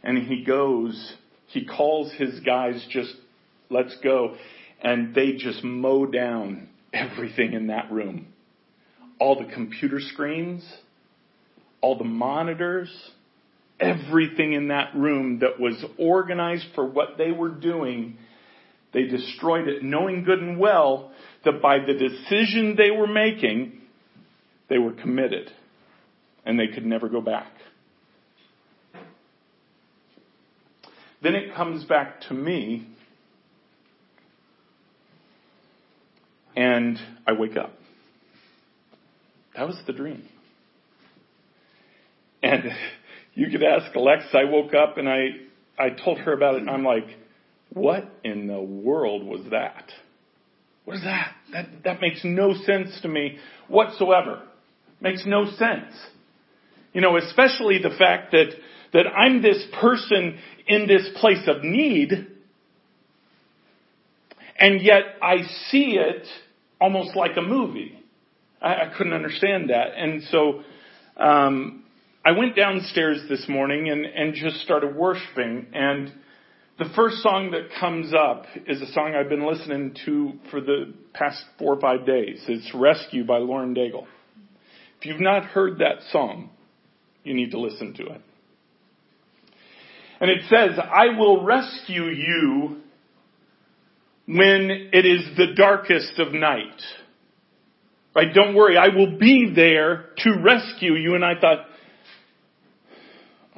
and 0.03 0.27
he 0.27 0.43
goes, 0.43 1.17
he 1.53 1.65
calls 1.65 2.13
his 2.13 2.41
guys 2.41 2.85
just, 2.91 3.15
let's 3.71 3.95
go. 4.03 4.37
And 4.83 5.15
they 5.15 5.35
just 5.35 5.63
mow 5.63 6.07
down 6.07 6.69
everything 6.93 7.53
in 7.53 7.69
that 7.69 7.93
room. 7.93 8.27
All 9.19 9.39
the 9.39 9.53
computer 9.53 10.01
screens, 10.01 10.65
all 11.81 11.97
the 11.97 12.05
monitors, 12.05 12.91
everything 13.79 14.53
in 14.55 14.69
that 14.69 14.95
room 14.97 15.41
that 15.41 15.61
was 15.61 15.85
organized 15.99 16.67
for 16.75 16.85
what 16.85 17.19
they 17.19 17.31
were 17.31 17.51
doing, 17.51 18.17
they 18.93 19.05
destroyed 19.05 19.69
it 19.69 19.83
knowing 19.83 20.25
good 20.25 20.41
and 20.41 20.59
well 20.59 21.13
that 21.45 21.61
by 21.61 21.79
the 21.79 21.95
decision 21.95 22.77
they 22.77 22.91
were 22.91 23.07
making, 23.07 23.81
they 24.69 24.79
were 24.79 24.93
committed 24.93 25.51
and 26.45 26.59
they 26.59 26.69
could 26.69 26.87
never 26.87 27.09
go 27.09 27.21
back. 27.21 27.53
Then 31.23 31.35
it 31.35 31.55
comes 31.55 31.85
back 31.85 32.23
to 32.29 32.35
me 32.35 32.89
and 36.57 36.99
I 37.27 37.33
wake 37.33 37.57
up. 37.57 37.73
That 39.57 39.67
was 39.67 39.81
the 39.87 39.93
dream. 39.93 40.25
And 42.43 42.65
you 43.35 43.51
could 43.51 43.63
ask 43.63 43.95
Alexa, 43.95 44.37
I 44.37 44.45
woke 44.45 44.75
up 44.75 44.99
and 44.99 45.09
I, 45.09 45.29
I 45.79 45.91
told 45.91 46.19
her 46.19 46.33
about 46.33 46.57
it 46.57 46.63
and 46.63 46.71
I'm 46.71 46.85
like, 46.85 47.07
what 47.73 48.11
in 48.25 48.49
the 48.49 48.61
world 48.61 49.25
was 49.25 49.43
that? 49.51 49.91
What 50.85 50.97
is 50.97 51.03
that? 51.05 51.35
That, 51.53 51.67
that 51.85 52.01
makes 52.01 52.21
no 52.25 52.55
sense 52.55 53.01
to 53.03 53.09
me 53.09 53.39
whatsoever. 53.69 54.43
Makes 55.01 55.25
no 55.25 55.47
sense. 55.47 55.95
You 56.93 57.01
know, 57.01 57.17
especially 57.17 57.79
the 57.79 57.97
fact 57.97 58.33
that, 58.33 58.49
that 58.93 59.07
I'm 59.07 59.43
this 59.43 59.65
person 59.81 60.39
in 60.67 60.87
this 60.87 61.09
place 61.21 61.47
of 61.47 61.65
need, 61.65 62.11
and 64.59 64.81
yet 64.83 65.03
I 65.23 65.43
see 65.71 65.97
it 65.99 66.27
almost 66.81 67.17
like 67.17 67.37
a 67.37 67.43
movie. 67.43 67.99
I, 68.61 68.75
I 68.75 68.93
couldn't 68.97 69.13
understand 69.13 69.71
that. 69.71 69.97
And 69.97 70.23
so, 70.25 70.63
um, 71.17 71.85
I 72.25 72.33
went 72.33 72.55
downstairs 72.55 73.21
this 73.29 73.49
morning 73.49 73.89
and, 73.91 74.05
and 74.07 74.35
just 74.35 74.61
started 74.61 74.95
worshiping 74.95 75.67
and 75.73 76.13
The 76.79 76.89
first 76.97 77.19
song 77.23 77.51
that 77.51 77.69
comes 77.79 78.13
up 78.15 78.47
is 78.67 78.81
a 78.81 78.87
song 78.93 79.15
I've 79.15 79.29
been 79.29 79.47
listening 79.47 79.95
to 80.07 80.33
for 80.51 80.61
the 80.61 80.95
past 81.13 81.41
four 81.59 81.75
or 81.75 81.81
five 81.81 82.07
days. 82.07 82.43
It's 82.49 82.75
Rescue 82.75 83.25
by 83.25 83.39
Lauren 83.39 83.75
Daigle. 83.75 84.07
If 84.99 85.07
you've 85.07 85.21
not 85.21 85.45
heard 85.45 85.79
that 85.79 85.99
song, 86.11 86.51
you 87.25 87.35
need 87.35 87.51
to 87.51 87.61
listen 87.61 87.95
to 87.95 88.07
it. 88.07 88.21
And 90.23 90.31
it 90.31 90.43
says, 90.49 90.79
I 90.79 91.19
will 91.19 91.45
rescue 91.45 92.05
you 92.05 92.77
when 94.27 94.91
it 94.93 95.05
is 95.05 95.37
the 95.37 95.49
darkest 95.57 96.17
of 96.21 96.33
night. 96.33 96.81
Right? 98.15 98.33
Don't 98.33 98.55
worry, 98.55 98.77
I 98.77 98.95
will 98.95 99.19
be 99.19 99.53
there 99.53 100.11
to 100.19 100.41
rescue 100.41 100.95
you. 100.95 101.17
And 101.17 101.25
I 101.25 101.33
thought, 101.41 101.67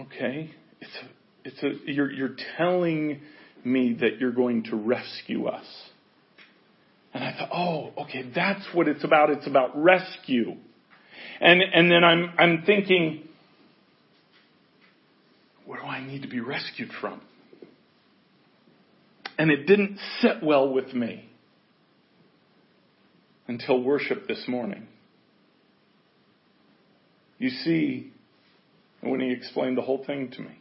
okay, 0.00 0.52
it's 0.80 0.96
a, 1.02 1.48
it's 1.48 1.62
a, 1.62 1.92
you're, 1.92 2.10
you're 2.10 2.36
telling 2.56 3.20
me 3.62 3.98
that 4.00 4.18
you're 4.18 4.32
going 4.32 4.64
to 4.64 4.76
rescue 4.76 5.44
us. 5.48 5.66
And 7.12 7.22
I 7.22 7.36
thought, 7.36 7.50
oh, 7.52 8.04
okay, 8.04 8.30
that's 8.34 8.64
what 8.72 8.88
it's 8.88 9.04
about. 9.04 9.28
It's 9.28 9.46
about 9.46 9.76
rescue. 9.76 10.54
And, 11.42 11.60
and 11.60 11.90
then 11.90 12.04
I'm, 12.04 12.30
I'm 12.38 12.62
thinking, 12.64 13.28
what 15.66 15.80
do 15.80 15.86
I 15.86 16.04
need 16.04 16.22
to 16.22 16.28
be 16.28 16.40
rescued 16.40 16.90
from? 17.00 17.20
And 19.38 19.50
it 19.50 19.66
didn't 19.66 19.98
sit 20.20 20.42
well 20.42 20.72
with 20.72 20.92
me 20.94 21.28
until 23.48 23.82
worship 23.82 24.28
this 24.28 24.44
morning. 24.46 24.86
You 27.38 27.50
see, 27.50 28.12
when 29.00 29.20
he 29.20 29.32
explained 29.32 29.76
the 29.76 29.82
whole 29.82 30.04
thing 30.04 30.30
to 30.30 30.40
me, 30.40 30.58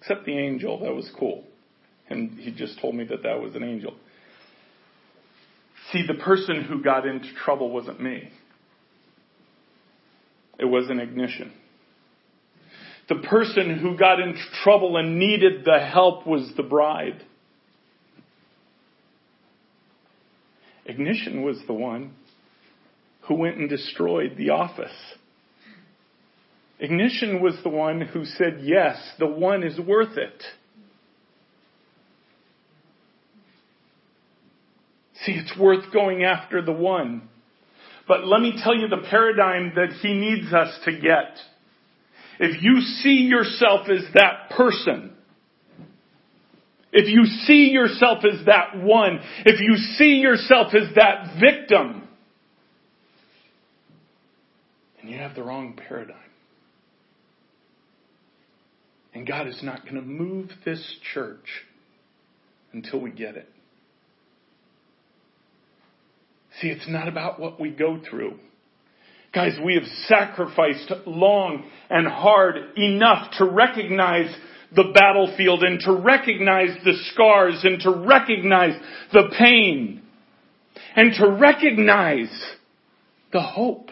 except 0.00 0.24
the 0.24 0.38
angel, 0.38 0.80
that 0.80 0.94
was 0.94 1.10
cool. 1.18 1.44
And 2.08 2.38
he 2.38 2.52
just 2.52 2.80
told 2.80 2.94
me 2.94 3.04
that 3.04 3.22
that 3.22 3.40
was 3.40 3.54
an 3.54 3.64
angel. 3.64 3.94
See, 5.92 6.06
the 6.06 6.14
person 6.14 6.62
who 6.62 6.82
got 6.82 7.06
into 7.06 7.32
trouble 7.44 7.70
wasn't 7.70 8.00
me. 8.00 8.30
It 10.58 10.66
was 10.66 10.88
an 10.90 11.00
ignition. 11.00 11.52
The 13.08 13.16
person 13.16 13.78
who 13.78 13.96
got 13.98 14.20
into 14.20 14.40
trouble 14.62 14.96
and 14.96 15.18
needed 15.18 15.64
the 15.64 15.78
help 15.78 16.26
was 16.26 16.50
the 16.56 16.62
bride. 16.62 17.22
Ignition 20.86 21.42
was 21.42 21.58
the 21.66 21.74
one 21.74 22.14
who 23.22 23.34
went 23.34 23.56
and 23.56 23.68
destroyed 23.68 24.36
the 24.36 24.50
office. 24.50 24.94
Ignition 26.78 27.40
was 27.42 27.54
the 27.62 27.70
one 27.70 28.00
who 28.00 28.24
said, 28.24 28.60
yes, 28.62 28.96
the 29.18 29.26
one 29.26 29.62
is 29.62 29.78
worth 29.78 30.16
it. 30.16 30.42
See, 35.24 35.32
it's 35.32 35.56
worth 35.58 35.92
going 35.92 36.24
after 36.24 36.60
the 36.60 36.72
one. 36.72 37.28
But 38.06 38.26
let 38.26 38.42
me 38.42 38.60
tell 38.62 38.76
you 38.76 38.88
the 38.88 39.06
paradigm 39.08 39.72
that 39.76 39.92
he 40.02 40.12
needs 40.12 40.52
us 40.52 40.78
to 40.84 40.92
get. 40.92 41.38
If 42.40 42.62
you 42.62 42.80
see 42.80 43.26
yourself 43.28 43.88
as 43.88 44.04
that 44.14 44.56
person, 44.56 45.12
if 46.92 47.08
you 47.08 47.24
see 47.46 47.70
yourself 47.70 48.24
as 48.24 48.46
that 48.46 48.76
one, 48.76 49.18
if 49.44 49.60
you 49.60 49.74
see 49.96 50.20
yourself 50.20 50.72
as 50.74 50.94
that 50.94 51.40
victim, 51.40 52.08
then 54.96 55.10
you 55.10 55.18
have 55.18 55.34
the 55.34 55.42
wrong 55.42 55.78
paradigm. 55.88 56.16
And 59.12 59.26
God 59.26 59.48
is 59.48 59.60
not 59.62 59.82
going 59.82 59.96
to 59.96 60.02
move 60.02 60.50
this 60.64 60.98
church 61.12 61.46
until 62.72 63.00
we 63.00 63.10
get 63.10 63.36
it. 63.36 63.48
See, 66.60 66.68
it's 66.68 66.88
not 66.88 67.08
about 67.08 67.40
what 67.40 67.60
we 67.60 67.70
go 67.70 68.00
through. 68.08 68.38
Guys, 69.34 69.58
we 69.64 69.74
have 69.74 69.84
sacrificed 70.06 70.92
long 71.06 71.68
and 71.90 72.06
hard 72.06 72.56
enough 72.76 73.32
to 73.38 73.44
recognize 73.44 74.32
the 74.76 74.92
battlefield 74.94 75.64
and 75.64 75.80
to 75.80 75.92
recognize 75.92 76.68
the 76.84 76.94
scars 77.12 77.60
and 77.64 77.80
to 77.80 77.90
recognize 78.06 78.80
the 79.12 79.28
pain 79.36 80.02
and 80.94 81.12
to 81.14 81.30
recognize 81.32 82.30
the 83.32 83.42
hope 83.42 83.88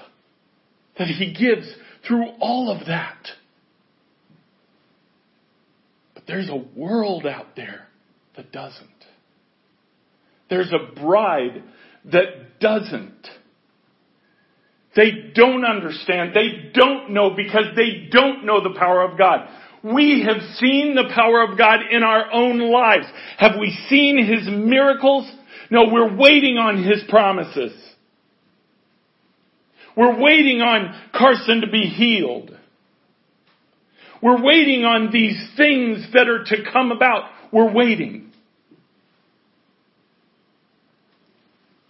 that 0.96 1.08
he 1.08 1.32
gives 1.32 1.66
through 2.06 2.26
all 2.40 2.70
of 2.70 2.86
that. 2.86 3.26
But 6.14 6.24
there's 6.28 6.48
a 6.48 6.64
world 6.78 7.26
out 7.26 7.56
there 7.56 7.88
that 8.36 8.52
doesn't. 8.52 8.88
There's 10.48 10.72
a 10.72 11.00
bride 11.00 11.64
that 12.04 12.60
doesn't. 12.60 13.26
They 14.94 15.32
don't 15.34 15.64
understand. 15.64 16.34
They 16.34 16.70
don't 16.74 17.10
know 17.10 17.30
because 17.30 17.64
they 17.76 18.08
don't 18.10 18.44
know 18.44 18.62
the 18.62 18.78
power 18.78 19.02
of 19.02 19.16
God. 19.16 19.48
We 19.82 20.24
have 20.26 20.42
seen 20.56 20.94
the 20.94 21.10
power 21.14 21.42
of 21.42 21.58
God 21.58 21.80
in 21.90 22.02
our 22.02 22.30
own 22.32 22.58
lives. 22.58 23.06
Have 23.38 23.52
we 23.58 23.76
seen 23.88 24.18
His 24.18 24.46
miracles? 24.46 25.30
No, 25.70 25.86
we're 25.90 26.14
waiting 26.14 26.58
on 26.58 26.84
His 26.84 27.02
promises. 27.08 27.72
We're 29.96 30.20
waiting 30.20 30.60
on 30.60 30.94
Carson 31.12 31.62
to 31.62 31.70
be 31.70 31.82
healed. 31.82 32.56
We're 34.22 34.42
waiting 34.42 34.84
on 34.84 35.10
these 35.10 35.36
things 35.56 36.06
that 36.12 36.28
are 36.28 36.44
to 36.44 36.70
come 36.72 36.92
about. 36.92 37.30
We're 37.50 37.72
waiting. 37.72 38.30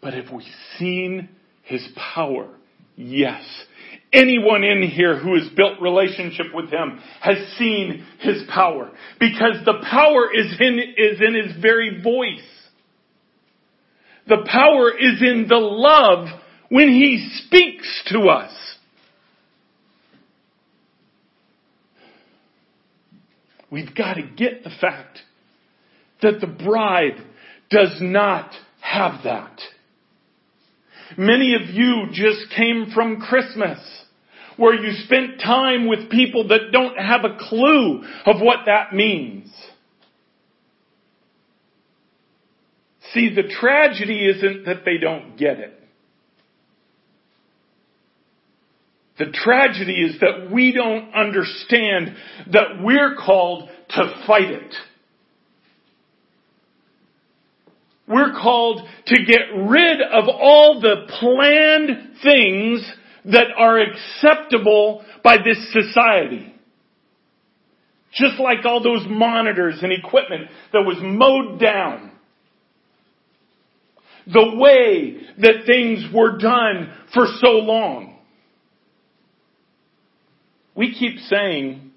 But 0.01 0.15
have 0.15 0.33
we 0.33 0.47
seen 0.79 1.29
His 1.63 1.87
power? 2.15 2.49
Yes. 2.97 3.43
Anyone 4.13 4.63
in 4.63 4.83
here 4.83 5.19
who 5.19 5.35
has 5.39 5.49
built 5.57 5.81
relationship 5.81 6.47
with 6.53 6.71
Him 6.71 7.01
has 7.21 7.39
seen 7.57 8.07
His 8.21 8.43
power. 8.53 8.91
Because 9.19 9.65
the 9.65 9.83
power 9.91 10.31
is 10.33 10.55
in, 10.61 10.79
is 10.79 11.21
in 11.21 11.35
His 11.35 11.61
very 11.61 12.03
voice. 12.03 12.47
The 14.29 14.47
power 14.47 14.91
is 14.91 15.23
in 15.23 15.47
the 15.49 15.57
love 15.57 16.29
when 16.69 16.89
He 16.89 17.29
speaks 17.47 18.03
to 18.09 18.29
us. 18.29 18.53
We've 23.71 23.95
got 23.95 24.15
to 24.15 24.23
get 24.23 24.65
the 24.65 24.71
fact 24.81 25.21
that 26.21 26.41
the 26.43 26.47
bride 26.47 27.17
does 27.71 27.97
not 28.03 28.53
have 28.81 29.25
that. 29.25 29.59
Many 31.17 31.55
of 31.55 31.75
you 31.75 32.07
just 32.13 32.51
came 32.57 32.91
from 32.95 33.21
Christmas 33.21 33.79
where 34.57 34.75
you 34.75 34.93
spent 35.05 35.41
time 35.41 35.89
with 35.89 36.11
people 36.11 36.49
that 36.49 36.73
don't 36.73 36.97
have 36.99 37.25
a 37.25 37.37
clue 37.39 38.05
of 38.27 38.41
what 38.41 38.61
that 38.67 38.95
means. 38.95 39.51
See, 43.13 43.35
the 43.35 43.43
tragedy 43.61 44.27
isn't 44.27 44.65
that 44.67 44.85
they 44.85 44.99
don't 44.99 45.37
get 45.37 45.59
it. 45.59 45.79
The 49.19 49.31
tragedy 49.33 49.93
is 49.93 50.21
that 50.21 50.51
we 50.51 50.73
don't 50.73 51.15
understand 51.15 52.17
that 52.53 52.83
we're 52.83 53.17
called 53.17 53.69
to 53.91 54.25
fight 54.27 54.51
it. 54.51 54.75
We're 58.13 58.33
called 58.33 58.83
to 59.07 59.25
get 59.25 59.41
rid 59.57 60.01
of 60.01 60.29
all 60.29 60.81
the 60.81 61.07
planned 61.19 62.17
things 62.23 62.93
that 63.25 63.47
are 63.57 63.81
acceptable 63.81 65.05
by 65.25 65.37
this 65.45 65.73
society. 65.73 66.55
Just 68.13 68.39
like 68.39 68.65
all 68.65 68.83
those 68.83 69.07
monitors 69.09 69.79
and 69.83 69.93
equipment 69.93 70.49
that 70.73 70.83
was 70.83 70.99
mowed 71.01 71.59
down. 71.59 72.13
The 74.27 74.57
way 74.57 75.17
that 75.39 75.65
things 75.67 76.05
were 76.13 76.37
done 76.39 76.93
for 77.15 77.27
so 77.41 77.49
long. 77.49 78.19
We 80.75 80.95
keep 80.95 81.19
saying, 81.21 81.93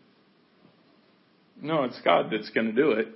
no, 1.62 1.84
it's 1.84 2.00
God 2.04 2.28
that's 2.32 2.50
going 2.50 2.68
to 2.68 2.74
do 2.74 2.92
it. 2.92 3.08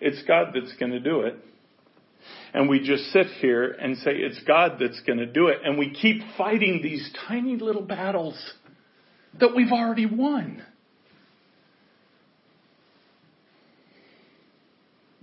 It's 0.00 0.22
God 0.26 0.48
that's 0.54 0.72
going 0.78 0.92
to 0.92 1.00
do 1.00 1.20
it. 1.20 1.36
And 2.52 2.68
we 2.68 2.80
just 2.80 3.04
sit 3.12 3.26
here 3.40 3.70
and 3.70 3.96
say, 3.98 4.12
it's 4.12 4.40
God 4.46 4.76
that's 4.80 5.00
going 5.06 5.18
to 5.18 5.26
do 5.26 5.48
it. 5.48 5.58
And 5.64 5.78
we 5.78 5.90
keep 5.90 6.22
fighting 6.36 6.80
these 6.82 7.08
tiny 7.28 7.56
little 7.56 7.82
battles 7.82 8.36
that 9.38 9.54
we've 9.54 9.72
already 9.72 10.06
won. 10.06 10.62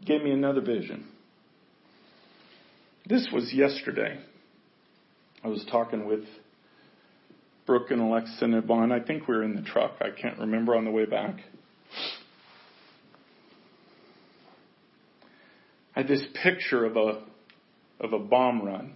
Gave 0.06 0.24
me 0.24 0.32
another 0.32 0.62
vision. 0.62 1.06
This 3.06 3.28
was 3.32 3.52
yesterday. 3.54 4.20
I 5.44 5.50
was 5.50 5.66
talking 5.70 6.06
with 6.06 6.24
Brooke 7.66 7.92
and 7.92 8.02
Alexa 8.02 8.44
and 8.44 8.56
Yvonne. 8.56 8.92
I 8.92 9.02
think 9.02 9.28
we 9.28 9.36
were 9.36 9.44
in 9.44 9.56
the 9.56 9.62
truck. 9.62 9.96
I 10.02 10.10
can't 10.20 10.40
remember 10.40 10.76
on 10.76 10.86
the 10.86 10.92
way 10.92 11.06
back. 11.06 11.36
Had 15.98 16.08
this 16.08 16.24
picture 16.44 16.86
of 16.86 16.96
a, 16.96 17.24
of 18.00 18.14
a 18.14 18.20
bomb 18.20 18.62
run. 18.62 18.94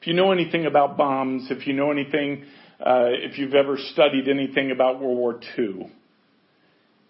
If 0.00 0.06
you 0.06 0.14
know 0.14 0.30
anything 0.30 0.64
about 0.64 0.96
bombs, 0.96 1.48
if 1.50 1.66
you 1.66 1.72
know 1.72 1.90
anything, 1.90 2.44
uh, 2.78 3.06
if 3.10 3.36
you've 3.36 3.54
ever 3.54 3.76
studied 3.76 4.28
anything 4.28 4.70
about 4.70 5.00
World 5.00 5.18
War 5.18 5.40
II, 5.58 5.90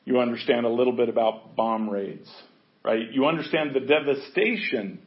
you 0.07 0.21
understand 0.21 0.65
a 0.65 0.71
little 0.71 0.95
bit 0.97 1.11
about 1.11 1.55
bomb 1.55 1.91
raids, 1.91 2.31
right? 2.83 3.13
You 3.13 3.27
understand 3.27 3.75
the 3.75 3.81
devastation 3.81 5.01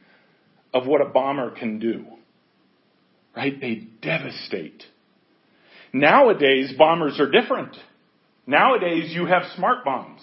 of 0.76 0.86
what 0.86 1.02
a 1.02 1.10
bomber 1.10 1.50
can 1.50 1.80
do, 1.80 2.06
right? 3.36 3.60
They 3.60 3.88
devastate. 4.04 4.84
Nowadays, 5.92 6.72
bombers 6.78 7.20
are 7.20 7.32
different. 7.32 7.76
Nowadays, 8.46 9.12
you 9.12 9.26
have 9.26 9.42
smart 9.56 9.84
bombs. 9.84 10.22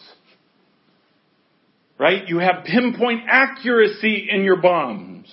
Right? 1.98 2.26
You 2.26 2.38
have 2.38 2.64
pinpoint 2.64 3.22
accuracy 3.28 4.28
in 4.30 4.42
your 4.42 4.60
bombs. 4.60 5.32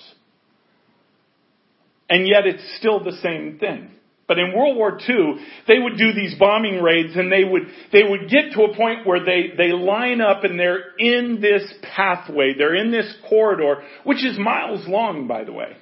And 2.08 2.28
yet 2.28 2.46
it's 2.46 2.76
still 2.78 3.02
the 3.02 3.16
same 3.22 3.58
thing. 3.58 3.90
But 4.28 4.38
in 4.38 4.56
World 4.56 4.76
War 4.76 4.98
II, 4.98 5.44
they 5.66 5.78
would 5.78 5.98
do 5.98 6.12
these 6.12 6.34
bombing 6.38 6.80
raids 6.80 7.16
and 7.16 7.30
they 7.30 7.44
would, 7.44 7.62
they 7.92 8.02
would 8.02 8.30
get 8.30 8.52
to 8.54 8.62
a 8.62 8.74
point 8.74 9.06
where 9.06 9.24
they, 9.24 9.52
they 9.56 9.72
line 9.72 10.20
up 10.20 10.44
and 10.44 10.58
they're 10.58 10.94
in 10.98 11.40
this 11.40 11.62
pathway. 11.82 12.54
They're 12.56 12.74
in 12.74 12.90
this 12.90 13.12
corridor, 13.28 13.82
which 14.04 14.24
is 14.24 14.38
miles 14.38 14.86
long, 14.86 15.26
by 15.26 15.44
the 15.44 15.52
way. 15.52 15.76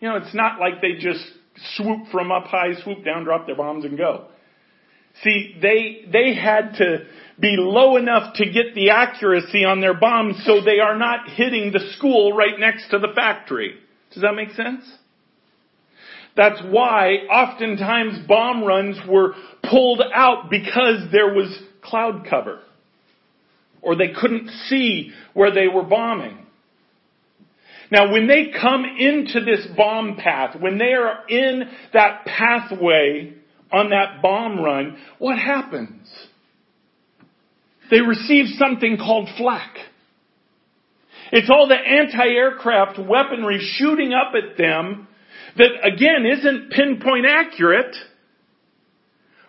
You 0.00 0.08
know, 0.08 0.16
it's 0.16 0.34
not 0.34 0.58
like 0.58 0.80
they 0.82 0.94
just 0.98 1.24
swoop 1.76 2.08
from 2.10 2.32
up 2.32 2.44
high, 2.44 2.74
swoop 2.82 3.04
down, 3.04 3.24
drop 3.24 3.46
their 3.46 3.56
bombs 3.56 3.84
and 3.84 3.96
go. 3.96 4.26
See, 5.22 5.56
they, 5.60 6.10
they 6.10 6.34
had 6.34 6.74
to 6.78 7.06
be 7.40 7.56
low 7.58 7.96
enough 7.96 8.34
to 8.34 8.44
get 8.44 8.74
the 8.74 8.90
accuracy 8.90 9.64
on 9.64 9.80
their 9.80 9.94
bombs 9.94 10.42
so 10.44 10.60
they 10.60 10.80
are 10.80 10.96
not 10.96 11.28
hitting 11.28 11.72
the 11.72 11.92
school 11.96 12.32
right 12.32 12.58
next 12.58 12.90
to 12.90 12.98
the 12.98 13.08
factory. 13.14 13.76
Does 14.12 14.22
that 14.22 14.34
make 14.34 14.50
sense? 14.50 14.84
That's 16.36 16.60
why 16.62 17.14
oftentimes 17.30 18.26
bomb 18.26 18.64
runs 18.64 18.98
were 19.08 19.34
pulled 19.68 20.02
out 20.14 20.50
because 20.50 21.10
there 21.12 21.34
was 21.34 21.58
cloud 21.82 22.26
cover. 22.28 22.60
Or 23.82 23.96
they 23.96 24.08
couldn't 24.08 24.48
see 24.68 25.12
where 25.32 25.52
they 25.52 25.66
were 25.66 25.82
bombing. 25.82 26.46
Now 27.90 28.12
when 28.12 28.28
they 28.28 28.52
come 28.58 28.84
into 28.84 29.40
this 29.44 29.66
bomb 29.76 30.16
path, 30.16 30.56
when 30.60 30.78
they 30.78 30.92
are 30.92 31.26
in 31.28 31.64
that 31.92 32.24
pathway 32.24 33.34
on 33.72 33.90
that 33.90 34.22
bomb 34.22 34.60
run, 34.60 34.98
what 35.18 35.38
happens? 35.38 36.08
They 37.90 38.00
receive 38.00 38.56
something 38.56 38.96
called 38.96 39.28
flak. 39.36 39.76
It's 41.32 41.50
all 41.50 41.68
the 41.68 41.74
anti-aircraft 41.74 42.98
weaponry 42.98 43.58
shooting 43.60 44.12
up 44.12 44.34
at 44.34 44.56
them 44.56 45.08
that 45.56 45.70
again 45.84 46.26
isn't 46.26 46.70
pinpoint 46.70 47.26
accurate, 47.26 47.94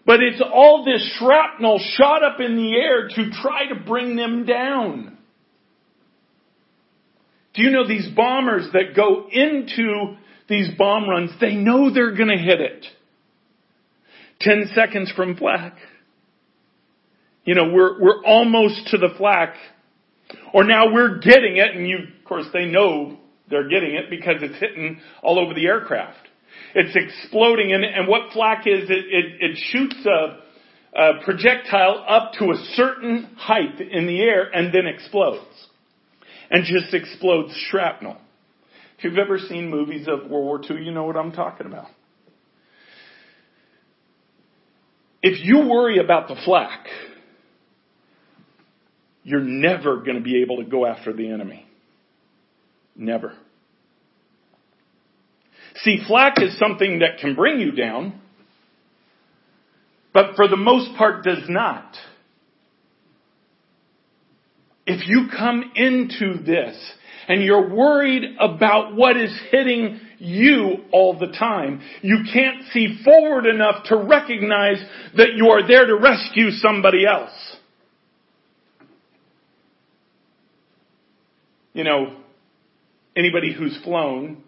but 0.05 0.21
it's 0.21 0.41
all 0.41 0.83
this 0.85 1.03
shrapnel 1.17 1.79
shot 1.97 2.23
up 2.23 2.39
in 2.39 2.55
the 2.55 2.73
air 2.75 3.07
to 3.07 3.31
try 3.41 3.67
to 3.67 3.75
bring 3.85 4.15
them 4.15 4.45
down. 4.45 5.17
Do 7.53 7.63
you 7.63 7.71
know 7.71 7.87
these 7.87 8.07
bombers 8.15 8.69
that 8.73 8.95
go 8.95 9.27
into 9.29 10.15
these 10.47 10.69
bomb 10.77 11.09
runs, 11.09 11.31
they 11.39 11.55
know 11.55 11.93
they're 11.93 12.15
gonna 12.15 12.37
hit 12.37 12.61
it. 12.61 12.85
10 14.41 14.71
seconds 14.75 15.11
from 15.15 15.37
flak. 15.37 15.77
You 17.43 17.55
know, 17.55 17.71
we're, 17.71 17.99
we're 17.99 18.23
almost 18.23 18.87
to 18.87 18.97
the 18.97 19.09
flak. 19.17 19.55
Or 20.53 20.63
now 20.63 20.93
we're 20.93 21.19
getting 21.19 21.57
it 21.57 21.75
and 21.75 21.87
you, 21.87 21.97
of 21.97 22.25
course 22.25 22.45
they 22.53 22.65
know 22.65 23.17
they're 23.49 23.67
getting 23.67 23.95
it 23.95 24.09
because 24.09 24.35
it's 24.41 24.59
hitting 24.59 25.01
all 25.21 25.39
over 25.39 25.53
the 25.53 25.65
aircraft. 25.65 26.27
It's 26.73 26.95
exploding 26.95 27.73
and, 27.73 27.83
and 27.83 28.07
what 28.07 28.31
flak 28.31 28.65
is, 28.65 28.89
it, 28.89 28.91
it, 28.91 29.51
it 29.51 29.57
shoots 29.71 29.95
a, 30.05 30.99
a 30.99 31.23
projectile 31.23 32.05
up 32.07 32.33
to 32.39 32.51
a 32.51 32.55
certain 32.75 33.35
height 33.37 33.79
in 33.79 34.07
the 34.07 34.21
air 34.21 34.49
and 34.53 34.73
then 34.73 34.87
explodes. 34.87 35.67
And 36.49 36.65
just 36.65 36.93
explodes 36.93 37.53
shrapnel. 37.69 38.17
If 38.97 39.05
you've 39.05 39.17
ever 39.17 39.39
seen 39.39 39.69
movies 39.69 40.07
of 40.07 40.29
World 40.29 40.45
War 40.45 40.61
II, 40.69 40.83
you 40.83 40.91
know 40.91 41.05
what 41.05 41.15
I'm 41.15 41.31
talking 41.31 41.65
about. 41.65 41.87
If 45.23 45.43
you 45.43 45.67
worry 45.67 45.99
about 45.99 46.27
the 46.27 46.35
flak, 46.43 46.87
you're 49.23 49.41
never 49.41 49.97
going 49.97 50.15
to 50.15 50.21
be 50.21 50.41
able 50.41 50.57
to 50.57 50.65
go 50.65 50.85
after 50.85 51.13
the 51.13 51.29
enemy. 51.31 51.65
Never. 52.95 53.33
See, 55.83 55.99
flak 56.07 56.41
is 56.41 56.57
something 56.59 56.99
that 56.99 57.19
can 57.19 57.35
bring 57.35 57.59
you 57.59 57.71
down, 57.71 58.19
but 60.13 60.35
for 60.35 60.47
the 60.47 60.57
most 60.57 60.97
part 60.97 61.23
does 61.23 61.43
not. 61.47 61.95
If 64.85 65.07
you 65.07 65.27
come 65.35 65.71
into 65.75 66.43
this 66.43 66.75
and 67.27 67.43
you're 67.43 67.73
worried 67.73 68.35
about 68.39 68.95
what 68.95 69.15
is 69.15 69.31
hitting 69.51 70.01
you 70.17 70.77
all 70.91 71.17
the 71.17 71.27
time, 71.27 71.81
you 72.01 72.23
can't 72.33 72.63
see 72.73 72.99
forward 73.05 73.45
enough 73.45 73.85
to 73.85 73.95
recognize 73.95 74.83
that 75.15 75.33
you 75.35 75.47
are 75.49 75.65
there 75.65 75.85
to 75.85 75.95
rescue 75.95 76.51
somebody 76.51 77.05
else. 77.05 77.31
You 81.73 81.83
know, 81.83 82.17
anybody 83.15 83.53
who's 83.53 83.77
flown 83.83 84.43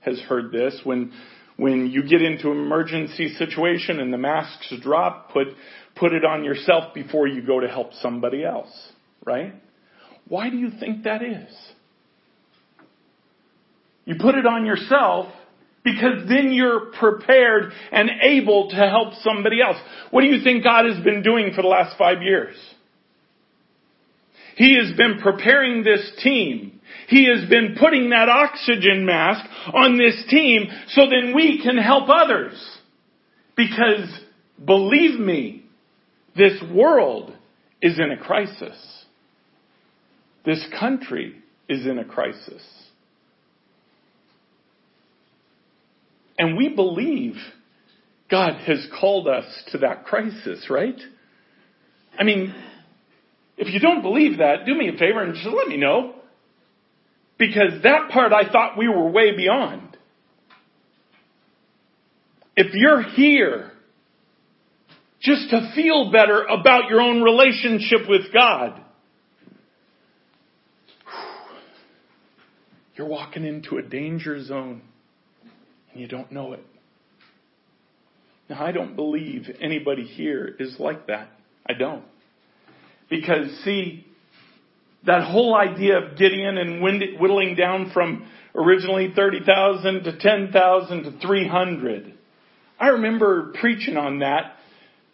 has 0.00 0.18
heard 0.20 0.52
this. 0.52 0.80
When, 0.84 1.12
when 1.56 1.86
you 1.86 2.02
get 2.02 2.22
into 2.22 2.50
an 2.50 2.58
emergency 2.58 3.34
situation 3.34 4.00
and 4.00 4.12
the 4.12 4.18
masks 4.18 4.72
drop, 4.82 5.32
put, 5.32 5.48
put 5.96 6.12
it 6.12 6.24
on 6.24 6.44
yourself 6.44 6.94
before 6.94 7.26
you 7.26 7.42
go 7.42 7.60
to 7.60 7.68
help 7.68 7.92
somebody 7.94 8.44
else. 8.44 8.72
Right? 9.24 9.54
Why 10.28 10.50
do 10.50 10.56
you 10.56 10.70
think 10.78 11.04
that 11.04 11.22
is? 11.22 11.54
You 14.04 14.16
put 14.20 14.34
it 14.34 14.46
on 14.46 14.66
yourself 14.66 15.32
because 15.82 16.28
then 16.28 16.52
you're 16.52 16.92
prepared 16.98 17.72
and 17.92 18.10
able 18.22 18.70
to 18.70 18.76
help 18.76 19.14
somebody 19.22 19.60
else. 19.62 19.76
What 20.10 20.22
do 20.22 20.26
you 20.28 20.42
think 20.42 20.64
God 20.64 20.86
has 20.86 21.02
been 21.04 21.22
doing 21.22 21.52
for 21.54 21.62
the 21.62 21.68
last 21.68 21.96
five 21.98 22.22
years? 22.22 22.56
He 24.56 24.76
has 24.76 24.96
been 24.96 25.18
preparing 25.20 25.82
this 25.82 26.12
team. 26.22 26.80
He 27.08 27.28
has 27.28 27.48
been 27.48 27.76
putting 27.78 28.10
that 28.10 28.28
oxygen 28.28 29.04
mask 29.04 29.44
on 29.72 29.98
this 29.98 30.24
team 30.28 30.66
so 30.88 31.02
then 31.02 31.34
we 31.34 31.60
can 31.62 31.76
help 31.76 32.08
others. 32.08 32.54
Because 33.56 34.08
believe 34.64 35.18
me, 35.18 35.64
this 36.36 36.60
world 36.72 37.32
is 37.82 37.98
in 37.98 38.10
a 38.10 38.16
crisis. 38.16 39.04
This 40.44 40.64
country 40.78 41.36
is 41.68 41.86
in 41.86 41.98
a 41.98 42.04
crisis. 42.04 42.62
And 46.38 46.56
we 46.56 46.68
believe 46.68 47.34
God 48.30 48.54
has 48.66 48.86
called 48.98 49.28
us 49.28 49.44
to 49.72 49.78
that 49.78 50.04
crisis, 50.04 50.68
right? 50.68 50.98
I 52.18 52.24
mean, 52.24 52.54
if 53.56 53.72
you 53.72 53.80
don't 53.80 54.02
believe 54.02 54.38
that, 54.38 54.66
do 54.66 54.74
me 54.74 54.88
a 54.88 54.92
favor 54.92 55.22
and 55.22 55.34
just 55.34 55.46
let 55.46 55.68
me 55.68 55.76
know. 55.76 56.14
Because 57.38 57.82
that 57.82 58.10
part 58.10 58.32
I 58.32 58.50
thought 58.50 58.78
we 58.78 58.88
were 58.88 59.08
way 59.10 59.36
beyond. 59.36 59.96
If 62.56 62.72
you're 62.74 63.02
here 63.02 63.72
just 65.20 65.50
to 65.50 65.72
feel 65.74 66.12
better 66.12 66.44
about 66.44 66.88
your 66.90 67.00
own 67.00 67.22
relationship 67.22 68.08
with 68.08 68.32
God, 68.32 68.80
you're 72.94 73.08
walking 73.08 73.44
into 73.44 73.78
a 73.78 73.82
danger 73.82 74.42
zone 74.44 74.82
and 75.92 76.00
you 76.00 76.06
don't 76.06 76.30
know 76.30 76.52
it. 76.52 76.64
Now, 78.48 78.64
I 78.64 78.72
don't 78.72 78.94
believe 78.94 79.48
anybody 79.60 80.04
here 80.04 80.54
is 80.58 80.76
like 80.78 81.06
that. 81.06 81.30
I 81.66 81.72
don't. 81.72 82.04
Because, 83.08 83.50
see, 83.64 84.06
that 85.06 85.24
whole 85.24 85.54
idea 85.54 85.98
of 85.98 86.16
Gideon 86.16 86.58
and 86.58 86.82
whittling 86.82 87.56
down 87.56 87.90
from 87.92 88.26
originally 88.54 89.12
30,000 89.14 90.04
to 90.04 90.18
10,000 90.18 91.02
to 91.04 91.18
300. 91.20 92.14
I 92.78 92.88
remember 92.88 93.52
preaching 93.60 93.96
on 93.96 94.20
that, 94.20 94.56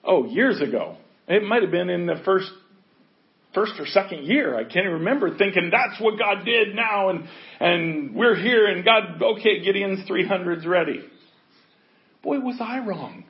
oh, 0.04 0.26
years 0.26 0.60
ago. 0.60 0.96
It 1.28 1.42
might 1.42 1.62
have 1.62 1.70
been 1.70 1.90
in 1.90 2.06
the 2.06 2.20
first, 2.24 2.50
first 3.54 3.72
or 3.78 3.86
second 3.86 4.24
year. 4.24 4.56
I 4.56 4.64
can't 4.64 4.86
remember 4.86 5.36
thinking 5.36 5.70
that's 5.70 6.00
what 6.00 6.18
God 6.18 6.44
did 6.44 6.74
now 6.74 7.10
and, 7.10 7.24
and 7.60 8.14
we're 8.14 8.36
here 8.36 8.66
and 8.66 8.84
God, 8.84 9.22
okay, 9.22 9.62
Gideon's 9.62 10.08
300's 10.08 10.66
ready. 10.66 11.04
Boy, 12.22 12.40
was 12.40 12.56
I 12.60 12.78
wrong. 12.78 13.24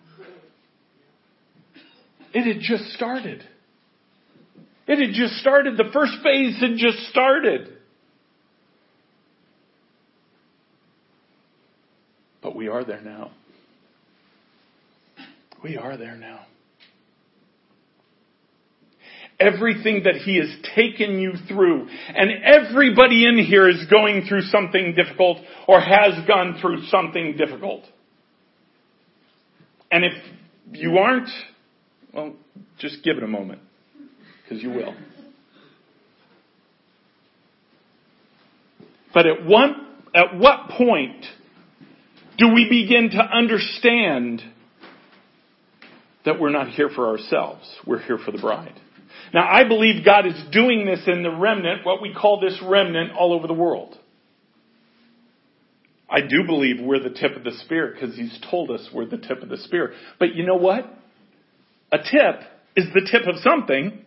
It 2.33 2.47
had 2.47 2.63
just 2.63 2.93
started. 2.93 3.45
It 4.91 4.99
had 4.99 5.15
just 5.15 5.35
started. 5.35 5.77
The 5.77 5.89
first 5.93 6.15
phase 6.25 6.59
had 6.61 6.77
just 6.77 6.99
started. 7.11 7.69
But 12.43 12.57
we 12.57 12.67
are 12.67 12.83
there 12.83 13.01
now. 13.01 13.31
We 15.63 15.77
are 15.77 15.97
there 15.97 16.17
now. 16.17 16.41
Everything 19.39 20.03
that 20.07 20.17
He 20.25 20.39
has 20.39 20.49
taken 20.75 21.21
you 21.21 21.35
through, 21.47 21.87
and 22.09 22.31
everybody 22.45 23.27
in 23.27 23.39
here 23.39 23.69
is 23.69 23.87
going 23.89 24.27
through 24.29 24.43
something 24.43 24.97
difficult 24.97 25.39
or 25.69 25.81
has 25.81 26.27
gone 26.27 26.59
through 26.61 26.87
something 26.87 27.37
difficult. 27.37 27.85
And 29.93 30.05
if 30.05 30.15
you 30.73 30.99
aren't, 30.99 31.31
well, 32.13 32.35
just 32.81 33.05
give 33.05 33.19
it 33.19 33.23
a 33.23 33.29
moment 33.29 33.61
because 34.51 34.63
you 34.63 34.71
will. 34.71 34.95
But 39.15 39.27
at 39.27 39.47
one, 39.47 39.87
at 40.15 40.37
what 40.37 40.71
point 40.71 41.25
do 42.37 42.53
we 42.53 42.69
begin 42.69 43.11
to 43.11 43.23
understand 43.23 44.43
that 46.25 46.41
we're 46.41 46.51
not 46.51 46.69
here 46.69 46.89
for 46.89 47.09
ourselves? 47.09 47.63
We're 47.87 48.01
here 48.01 48.19
for 48.19 48.33
the 48.33 48.39
bride. 48.39 48.75
Now 49.33 49.49
I 49.49 49.65
believe 49.69 50.05
God 50.05 50.27
is 50.27 50.35
doing 50.51 50.85
this 50.85 51.01
in 51.07 51.23
the 51.23 51.31
remnant, 51.31 51.87
what 51.87 52.03
we 52.03 52.13
call 52.13 52.41
this 52.41 52.61
remnant 52.63 53.13
all 53.13 53.33
over 53.33 53.47
the 53.47 53.55
world. 53.55 53.97
I 56.09 56.23
do 56.23 56.45
believe 56.45 56.81
we're 56.81 56.99
the 56.99 57.11
tip 57.11 57.37
of 57.37 57.45
the 57.45 57.53
spear 57.65 57.93
because 57.95 58.17
he's 58.17 58.37
told 58.51 58.73
us 58.73 58.89
we're 58.93 59.07
the 59.07 59.19
tip 59.19 59.43
of 59.43 59.49
the 59.49 59.59
spear. 59.59 59.93
But 60.19 60.35
you 60.35 60.45
know 60.45 60.57
what? 60.57 60.93
A 61.93 61.99
tip 61.99 62.41
is 62.75 62.87
the 62.93 63.09
tip 63.09 63.29
of 63.29 63.37
something. 63.43 64.05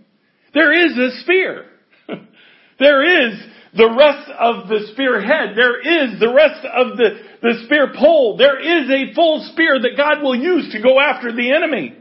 There 0.53 0.85
is 0.85 0.97
a 0.97 1.21
spear. 1.21 1.65
there 2.79 3.29
is 3.31 3.39
the 3.75 3.89
rest 3.89 4.29
of 4.39 4.67
the 4.67 4.87
spear 4.93 5.19
head. 5.19 5.55
There 5.55 5.79
is 5.79 6.19
the 6.19 6.31
rest 6.33 6.65
of 6.65 6.97
the, 6.97 7.19
the 7.41 7.63
spear 7.65 7.93
pole. 7.97 8.37
There 8.37 8.59
is 8.59 8.89
a 8.89 9.13
full 9.15 9.49
spear 9.51 9.79
that 9.79 9.97
God 9.97 10.21
will 10.21 10.35
use 10.35 10.71
to 10.73 10.81
go 10.81 10.99
after 10.99 11.31
the 11.31 11.53
enemy. 11.53 11.97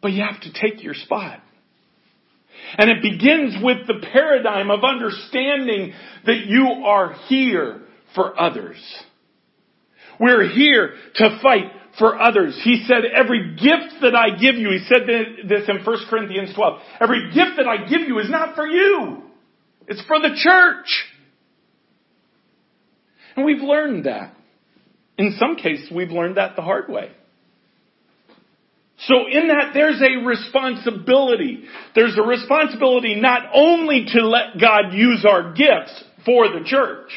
But 0.00 0.12
you 0.12 0.24
have 0.24 0.40
to 0.40 0.52
take 0.52 0.82
your 0.82 0.94
spot. 0.94 1.40
And 2.76 2.90
it 2.90 3.02
begins 3.02 3.56
with 3.62 3.86
the 3.86 4.04
paradigm 4.12 4.70
of 4.70 4.82
understanding 4.82 5.92
that 6.26 6.46
you 6.46 6.84
are 6.84 7.14
here 7.28 7.82
for 8.14 8.38
others. 8.40 8.78
We're 10.18 10.48
here 10.48 10.94
to 11.16 11.38
fight 11.42 11.70
for 11.98 12.20
others. 12.20 12.58
He 12.64 12.84
said, 12.86 13.04
every 13.14 13.54
gift 13.56 14.00
that 14.02 14.14
I 14.14 14.30
give 14.30 14.56
you, 14.56 14.70
he 14.70 14.84
said 14.88 15.02
this 15.48 15.68
in 15.68 15.84
1 15.84 15.96
Corinthians 16.08 16.54
12, 16.54 16.80
every 17.00 17.32
gift 17.32 17.52
that 17.56 17.66
I 17.66 17.88
give 17.88 18.02
you 18.02 18.18
is 18.18 18.30
not 18.30 18.54
for 18.54 18.66
you. 18.66 19.22
It's 19.88 20.02
for 20.06 20.18
the 20.18 20.34
church. 20.36 20.86
And 23.36 23.44
we've 23.44 23.62
learned 23.62 24.06
that. 24.06 24.34
In 25.18 25.36
some 25.38 25.56
cases, 25.56 25.90
we've 25.94 26.10
learned 26.10 26.36
that 26.36 26.56
the 26.56 26.62
hard 26.62 26.88
way. 26.88 27.10
So 29.06 29.26
in 29.30 29.48
that, 29.48 29.72
there's 29.74 30.00
a 30.00 30.24
responsibility. 30.24 31.64
There's 31.94 32.16
a 32.16 32.22
responsibility 32.22 33.16
not 33.16 33.42
only 33.52 34.06
to 34.14 34.26
let 34.26 34.60
God 34.60 34.92
use 34.92 35.26
our 35.28 35.52
gifts 35.52 36.04
for 36.24 36.48
the 36.48 36.64
church, 36.64 37.10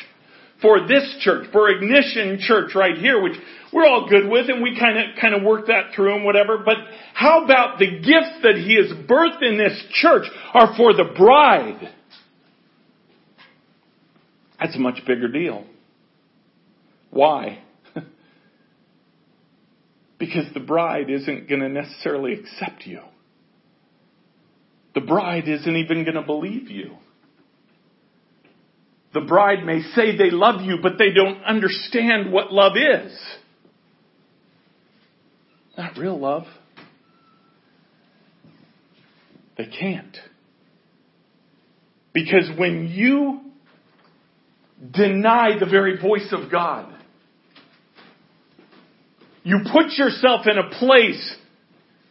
for 0.61 0.87
this 0.87 1.17
church, 1.19 1.47
for 1.51 1.69
Ignition 1.69 2.39
Church 2.39 2.73
right 2.73 2.97
here, 2.97 3.21
which 3.21 3.37
we're 3.75 3.85
all 3.85 4.07
good 4.09 4.29
with 4.29 4.49
and 4.49 4.63
we 4.63 4.79
kind 4.79 4.97
of, 4.97 5.17
kind 5.19 5.35
of 5.35 5.43
work 5.43 5.67
that 5.67 5.93
through 5.93 6.15
and 6.15 6.23
whatever, 6.23 6.57
but 6.57 6.77
how 7.13 7.43
about 7.43 7.77
the 7.77 7.87
gifts 7.87 8.41
that 8.41 8.55
He 8.55 8.75
has 8.75 8.89
birthed 9.05 9.43
in 9.43 9.57
this 9.57 9.83
church 9.91 10.23
are 10.53 10.73
for 10.77 10.93
the 10.93 11.11
bride? 11.17 11.93
That's 14.57 14.77
a 14.77 14.79
much 14.79 15.01
bigger 15.05 15.27
deal. 15.27 15.65
Why? 17.11 17.59
because 20.19 20.45
the 20.53 20.61
bride 20.61 21.09
isn't 21.09 21.49
going 21.49 21.59
to 21.59 21.67
necessarily 21.67 22.31
accept 22.31 22.85
you. 22.85 23.01
The 24.93 25.01
bride 25.01 25.49
isn't 25.49 25.75
even 25.75 26.05
going 26.05 26.15
to 26.15 26.21
believe 26.21 26.71
you. 26.71 26.95
The 29.13 29.19
bride 29.19 29.65
may 29.65 29.81
say 29.81 30.15
they 30.15 30.31
love 30.31 30.61
you, 30.61 30.77
but 30.81 30.93
they 30.97 31.11
don't 31.11 31.43
understand 31.43 32.31
what 32.31 32.53
love 32.53 32.77
is. 32.77 33.11
Not 35.77 35.97
real 35.97 36.19
love. 36.19 36.43
They 39.57 39.67
can't. 39.67 40.17
Because 42.13 42.49
when 42.57 42.87
you 42.87 43.45
deny 44.91 45.57
the 45.59 45.65
very 45.65 45.99
voice 45.99 46.31
of 46.31 46.51
God. 46.51 46.93
You 49.43 49.59
put 49.71 49.91
yourself 49.93 50.47
in 50.47 50.57
a 50.57 50.69
place 50.79 51.35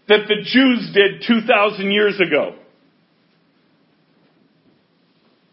that 0.09 0.29
the 0.29 0.37
Jews 0.42 0.90
did 0.94 1.24
2,000 1.27 1.90
years 1.90 2.20
ago. 2.20 2.57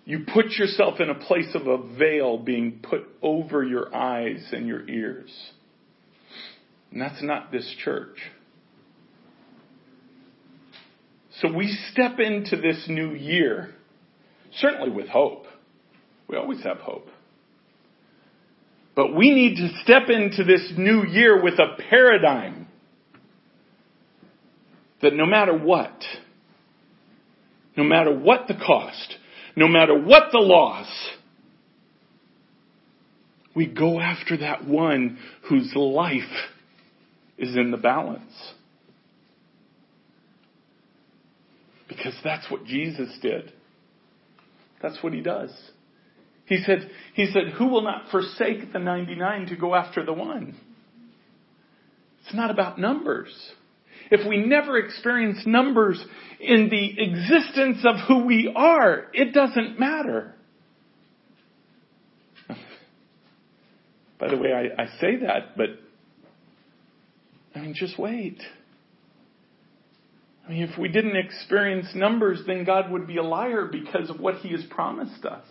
You 0.06 0.26
put 0.34 0.52
yourself 0.52 1.00
in 1.00 1.10
a 1.10 1.16
place 1.16 1.56
of 1.56 1.68
a 1.68 1.96
veil 1.98 2.38
being 2.38 2.82
put 2.84 3.02
over 3.22 3.64
your 3.64 3.94
eyes 3.96 4.46
and 4.52 4.68
your 4.68 4.88
ears. 4.88 5.32
And 6.92 7.02
that's 7.02 7.22
not 7.24 7.52
this 7.52 7.74
church. 7.84 8.18
So 11.40 11.52
we 11.52 11.68
step 11.92 12.20
into 12.20 12.58
this 12.58 12.86
new 12.88 13.14
year, 13.14 13.74
certainly 14.58 14.92
with 14.92 15.08
hope. 15.08 15.46
We 16.28 16.38
always 16.38 16.62
have 16.64 16.78
hope. 16.78 17.08
But 18.96 19.16
we 19.16 19.32
need 19.32 19.56
to 19.56 19.70
step 19.84 20.10
into 20.10 20.44
this 20.44 20.74
new 20.78 21.04
year 21.06 21.42
with 21.42 21.56
a 21.56 21.82
paradigm 21.90 22.68
that 25.02 25.14
no 25.14 25.26
matter 25.26 25.58
what, 25.58 26.04
no 27.78 27.84
matter 27.84 28.14
what 28.14 28.48
the 28.48 28.54
cost, 28.54 29.16
no 29.56 29.68
matter 29.68 29.98
what 29.98 30.32
the 30.32 30.40
loss, 30.40 30.88
we 33.56 33.66
go 33.66 34.00
after 34.00 34.38
that 34.38 34.68
one 34.68 35.18
whose 35.50 35.74
life 35.76 36.22
is 37.42 37.56
in 37.56 37.72
the 37.72 37.78
balance. 37.78 38.32
Because 41.90 42.14
that's 42.24 42.50
what 42.50 42.64
Jesus 42.66 43.10
did. 43.22 43.52
That's 44.82 45.02
what 45.04 45.12
he 45.12 45.22
does. 45.22 45.50
He 46.46 46.58
said, 46.66 46.90
he 47.14 47.26
said, 47.26 47.54
who 47.58 47.68
will 47.68 47.82
not 47.82 48.12
forsake 48.12 48.72
the 48.72 48.80
99 48.80 49.48
to 49.48 49.56
go 49.56 49.76
after 49.76 50.06
the 50.06 50.14
one? 50.14 50.56
It's 52.24 52.34
not 52.34 52.52
about 52.52 52.80
numbers. 52.80 53.34
If 54.12 54.28
we 54.28 54.38
never 54.46 54.78
experience 54.78 55.40
numbers 55.46 56.04
in 56.40 56.70
the 56.70 57.02
existence 57.02 57.84
of 57.86 57.96
who 58.08 58.26
we 58.26 58.52
are, 58.56 59.08
it 59.14 59.34
doesn't 59.34 59.80
matter. 59.80 60.36
By 64.20 64.28
the 64.30 64.38
way, 64.38 64.52
I, 64.54 64.84
I 64.84 64.86
say 65.00 65.16
that, 65.26 65.58
but 65.58 65.70
I 67.56 67.60
mean, 67.60 67.74
just 67.74 67.98
wait. 68.00 68.42
I 70.46 70.52
mean, 70.52 70.64
if 70.64 70.78
we 70.78 70.88
didn't 70.88 71.16
experience 71.16 71.88
numbers, 71.94 72.42
then 72.48 72.64
God 72.64 72.92
would 72.92 73.08
be 73.08 73.18
a 73.18 73.24
liar 73.24 73.70
because 73.72 74.10
of 74.10 74.20
what 74.20 74.36
He 74.36 74.52
has 74.52 74.64
promised 74.70 75.26
us. 75.26 75.46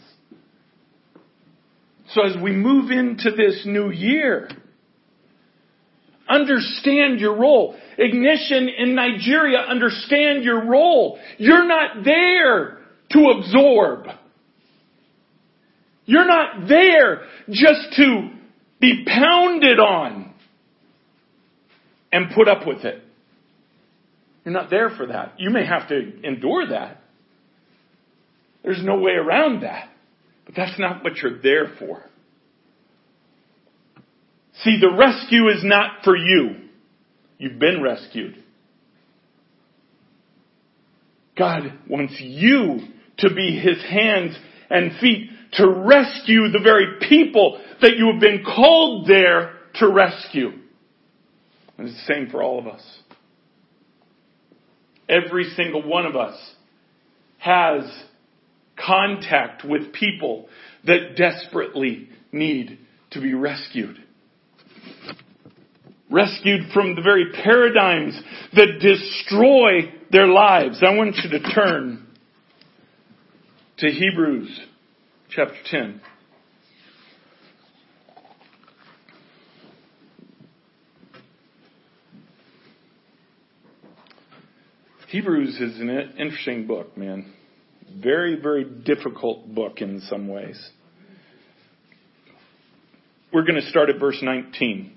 So 2.12 2.22
as 2.24 2.34
we 2.42 2.52
move 2.52 2.90
into 2.90 3.30
this 3.30 3.62
new 3.64 3.90
year, 3.90 4.48
understand 6.28 7.20
your 7.20 7.38
role. 7.38 7.76
Ignition 7.98 8.68
in 8.68 8.94
Nigeria, 8.94 9.58
understand 9.58 10.42
your 10.42 10.66
role. 10.66 11.18
You're 11.38 11.66
not 11.66 12.04
there 12.04 12.78
to 13.10 13.38
absorb. 13.38 14.06
You're 16.04 16.26
not 16.26 16.68
there 16.68 17.22
just 17.48 17.94
to 17.96 18.30
be 18.80 19.04
pounded 19.06 19.78
on 19.78 20.19
and 22.12 22.30
put 22.34 22.48
up 22.48 22.66
with 22.66 22.84
it. 22.84 23.02
You're 24.44 24.54
not 24.54 24.70
there 24.70 24.90
for 24.90 25.06
that. 25.06 25.34
You 25.38 25.50
may 25.50 25.66
have 25.66 25.88
to 25.88 26.22
endure 26.22 26.68
that. 26.68 26.98
There's 28.62 28.82
no 28.82 28.98
way 28.98 29.12
around 29.12 29.62
that. 29.62 29.88
But 30.46 30.54
that's 30.54 30.78
not 30.78 31.04
what 31.04 31.16
you're 31.18 31.40
there 31.40 31.72
for. 31.78 32.04
See, 34.62 34.78
the 34.80 34.94
rescue 34.96 35.48
is 35.48 35.62
not 35.62 36.04
for 36.04 36.16
you. 36.16 36.56
You've 37.38 37.58
been 37.58 37.82
rescued. 37.82 38.42
God 41.38 41.72
wants 41.88 42.14
you 42.18 42.80
to 43.18 43.34
be 43.34 43.58
His 43.58 43.82
hands 43.82 44.36
and 44.68 44.98
feet 45.00 45.30
to 45.52 45.68
rescue 45.68 46.50
the 46.50 46.60
very 46.62 46.98
people 47.08 47.60
that 47.80 47.96
you 47.96 48.10
have 48.12 48.20
been 48.20 48.44
called 48.44 49.08
there 49.08 49.54
to 49.76 49.88
rescue. 49.88 50.50
And 51.80 51.88
it's 51.88 51.96
the 52.06 52.12
same 52.12 52.28
for 52.28 52.42
all 52.42 52.58
of 52.58 52.66
us. 52.66 52.82
Every 55.08 55.44
single 55.56 55.82
one 55.82 56.04
of 56.04 56.14
us 56.14 56.38
has 57.38 57.84
contact 58.76 59.64
with 59.64 59.90
people 59.94 60.46
that 60.84 61.16
desperately 61.16 62.10
need 62.32 62.80
to 63.12 63.22
be 63.22 63.32
rescued. 63.32 63.96
rescued 66.10 66.70
from 66.74 66.96
the 66.96 67.02
very 67.02 67.32
paradigms 67.32 68.20
that 68.52 68.78
destroy 68.80 69.90
their 70.12 70.26
lives. 70.26 70.82
I 70.86 70.94
want 70.94 71.16
you 71.16 71.30
to 71.30 71.50
turn 71.54 72.06
to 73.78 73.86
Hebrews 73.90 74.60
chapter 75.30 75.56
10. 75.64 76.02
Hebrews 85.10 85.56
is 85.60 85.80
an 85.80 85.90
interesting 86.18 86.68
book, 86.68 86.96
man. 86.96 87.32
Very, 88.00 88.40
very 88.40 88.62
difficult 88.62 89.52
book 89.52 89.80
in 89.80 90.00
some 90.02 90.28
ways. 90.28 90.56
We're 93.32 93.42
going 93.42 93.60
to 93.60 93.68
start 93.70 93.90
at 93.90 93.98
verse 93.98 94.18
19. 94.22 94.92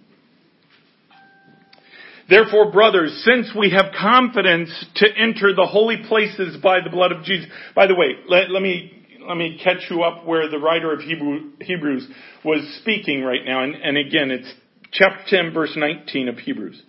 Therefore, 2.30 2.72
brothers, 2.72 3.26
since 3.26 3.50
we 3.58 3.72
have 3.72 3.86
confidence 4.00 4.70
to 4.98 5.08
enter 5.18 5.56
the 5.56 5.66
holy 5.66 6.04
places 6.08 6.58
by 6.62 6.82
the 6.82 6.92
blood 6.92 7.12
of 7.12 7.24
Jesus. 7.24 7.50
By 7.76 7.88
the 7.88 7.96
way, 7.96 8.10
let, 8.28 8.52
let 8.52 8.62
me 8.62 9.18
let 9.28 9.36
me 9.36 9.60
catch 9.64 9.90
you 9.90 10.04
up 10.04 10.28
where 10.28 10.48
the 10.48 10.60
writer 10.60 10.94
of 10.94 11.00
Hebrew, 11.00 11.54
Hebrews 11.60 12.08
was 12.46 12.78
speaking 12.82 13.24
right 13.24 13.44
now. 13.44 13.64
And, 13.64 13.74
and 13.74 13.98
again, 13.98 14.30
it's 14.30 14.54
chapter 14.92 15.24
10, 15.28 15.54
verse 15.54 15.74
19 15.76 16.28
of 16.28 16.38
Hebrews. 16.38 16.80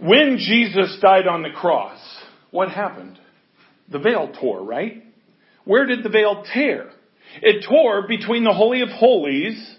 When 0.00 0.38
Jesus 0.38 0.98
died 1.00 1.26
on 1.26 1.42
the 1.42 1.50
cross, 1.50 1.98
what 2.50 2.70
happened? 2.70 3.18
The 3.90 3.98
veil 3.98 4.32
tore, 4.40 4.62
right? 4.62 5.04
Where 5.64 5.86
did 5.86 6.02
the 6.02 6.08
veil 6.08 6.44
tear? 6.52 6.90
It 7.42 7.64
tore 7.68 8.06
between 8.06 8.44
the 8.44 8.52
Holy 8.52 8.82
of 8.82 8.88
Holies, 8.88 9.76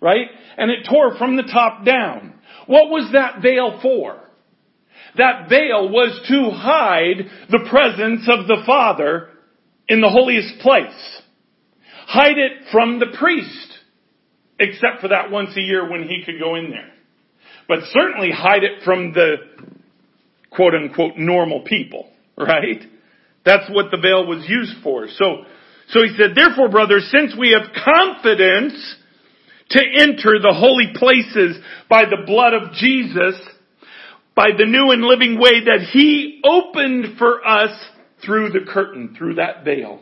right? 0.00 0.26
And 0.56 0.70
it 0.70 0.86
tore 0.88 1.16
from 1.16 1.36
the 1.36 1.44
top 1.44 1.84
down. 1.84 2.34
What 2.66 2.90
was 2.90 3.10
that 3.12 3.42
veil 3.42 3.78
for? 3.82 4.20
That 5.16 5.48
veil 5.48 5.88
was 5.88 6.20
to 6.28 6.50
hide 6.50 7.26
the 7.50 7.66
presence 7.70 8.28
of 8.28 8.46
the 8.46 8.62
Father 8.66 9.28
in 9.88 10.00
the 10.00 10.08
holiest 10.08 10.60
place. 10.60 11.22
Hide 12.06 12.38
it 12.38 12.68
from 12.70 12.98
the 12.98 13.16
priest, 13.18 13.78
except 14.58 15.00
for 15.00 15.08
that 15.08 15.30
once 15.30 15.56
a 15.56 15.60
year 15.60 15.90
when 15.90 16.04
he 16.04 16.22
could 16.24 16.38
go 16.40 16.54
in 16.54 16.70
there. 16.70 16.92
But 17.70 17.84
certainly 17.92 18.32
hide 18.32 18.64
it 18.64 18.82
from 18.84 19.12
the 19.12 19.36
quote 20.50 20.74
unquote 20.74 21.16
normal 21.16 21.60
people, 21.60 22.10
right? 22.36 22.82
That's 23.44 23.70
what 23.70 23.92
the 23.92 23.96
veil 23.96 24.26
was 24.26 24.44
used 24.48 24.82
for. 24.82 25.06
So, 25.06 25.44
so 25.90 26.02
he 26.02 26.12
said, 26.18 26.30
therefore 26.34 26.68
brothers, 26.68 27.08
since 27.16 27.32
we 27.38 27.52
have 27.56 27.72
confidence 27.72 28.96
to 29.68 29.80
enter 30.00 30.40
the 30.42 30.52
holy 30.52 30.88
places 30.96 31.62
by 31.88 32.06
the 32.06 32.24
blood 32.26 32.54
of 32.54 32.72
Jesus, 32.72 33.40
by 34.34 34.48
the 34.58 34.66
new 34.66 34.90
and 34.90 35.02
living 35.02 35.38
way 35.38 35.64
that 35.66 35.90
he 35.92 36.42
opened 36.42 37.18
for 37.18 37.46
us 37.46 37.70
through 38.26 38.50
the 38.50 38.66
curtain, 38.68 39.14
through 39.16 39.34
that 39.34 39.64
veil. 39.64 40.00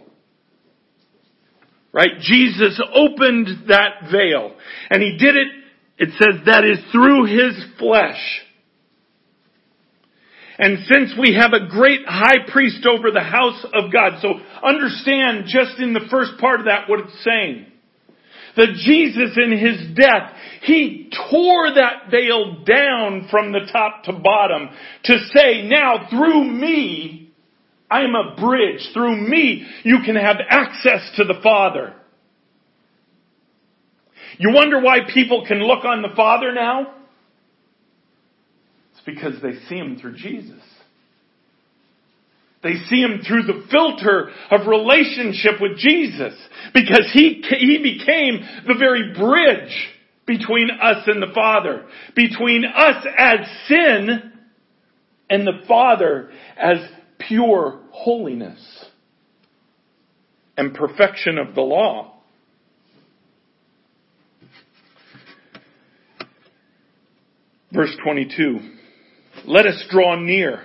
Right? 1.92 2.18
Jesus 2.18 2.80
opened 2.94 3.68
that 3.68 4.10
veil. 4.10 4.54
And 4.88 5.02
he 5.02 5.18
did 5.18 5.36
it, 5.36 5.48
it 5.98 6.10
says 6.18 6.46
that 6.46 6.64
is 6.64 6.78
through 6.92 7.24
his 7.26 7.64
flesh. 7.78 8.42
And 10.58 10.78
since 10.90 11.12
we 11.18 11.34
have 11.34 11.52
a 11.52 11.68
great 11.68 12.00
high 12.06 12.50
priest 12.50 12.84
over 12.86 13.10
the 13.10 13.20
house 13.20 13.64
of 13.72 13.92
God, 13.92 14.20
so 14.20 14.34
understand 14.62 15.44
just 15.46 15.78
in 15.78 15.92
the 15.92 16.06
first 16.10 16.32
part 16.40 16.60
of 16.60 16.66
that 16.66 16.88
what 16.88 17.00
it's 17.00 17.24
saying. 17.24 17.66
That 18.56 18.74
Jesus 18.74 19.36
in 19.36 19.52
his 19.56 19.96
death, 19.96 20.32
he 20.62 21.12
tore 21.30 21.74
that 21.74 22.10
veil 22.10 22.64
down 22.64 23.28
from 23.30 23.52
the 23.52 23.68
top 23.72 24.02
to 24.04 24.12
bottom 24.12 24.70
to 25.04 25.18
say, 25.32 25.62
now 25.62 26.08
through 26.10 26.44
me, 26.44 27.32
I 27.88 28.02
am 28.02 28.14
a 28.16 28.34
bridge. 28.40 28.80
Through 28.92 29.28
me, 29.28 29.64
you 29.84 29.98
can 30.04 30.16
have 30.16 30.36
access 30.48 31.08
to 31.16 31.24
the 31.24 31.40
Father. 31.42 31.94
You 34.38 34.52
wonder 34.54 34.80
why 34.80 34.98
people 35.12 35.44
can 35.46 35.58
look 35.58 35.84
on 35.84 36.02
the 36.02 36.14
Father 36.14 36.52
now? 36.52 36.94
It's 38.92 39.02
because 39.04 39.42
they 39.42 39.54
see 39.68 39.76
Him 39.76 39.98
through 40.00 40.16
Jesus. 40.16 40.62
They 42.62 42.74
see 42.88 43.00
Him 43.00 43.20
through 43.26 43.42
the 43.42 43.66
filter 43.70 44.30
of 44.50 44.66
relationship 44.66 45.60
with 45.60 45.78
Jesus. 45.78 46.34
Because 46.72 47.10
He, 47.12 47.42
He 47.48 47.78
became 47.82 48.40
the 48.66 48.74
very 48.78 49.12
bridge 49.14 49.88
between 50.26 50.70
us 50.80 51.04
and 51.06 51.20
the 51.20 51.34
Father. 51.34 51.86
Between 52.14 52.64
us 52.64 53.06
as 53.16 53.38
sin 53.66 54.32
and 55.28 55.46
the 55.46 55.64
Father 55.66 56.30
as 56.56 56.78
pure 57.18 57.80
holiness 57.90 58.60
and 60.56 60.74
perfection 60.74 61.38
of 61.38 61.54
the 61.54 61.60
law. 61.60 62.17
Verse 67.72 67.94
22. 68.02 68.60
Let 69.46 69.66
us 69.66 69.82
draw 69.90 70.18
near. 70.18 70.62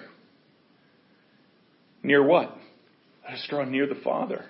Near 2.02 2.24
what? 2.24 2.58
Let 3.24 3.34
us 3.34 3.46
draw 3.50 3.66
near 3.66 3.88
the 3.88 4.00
Father. 4.04 4.46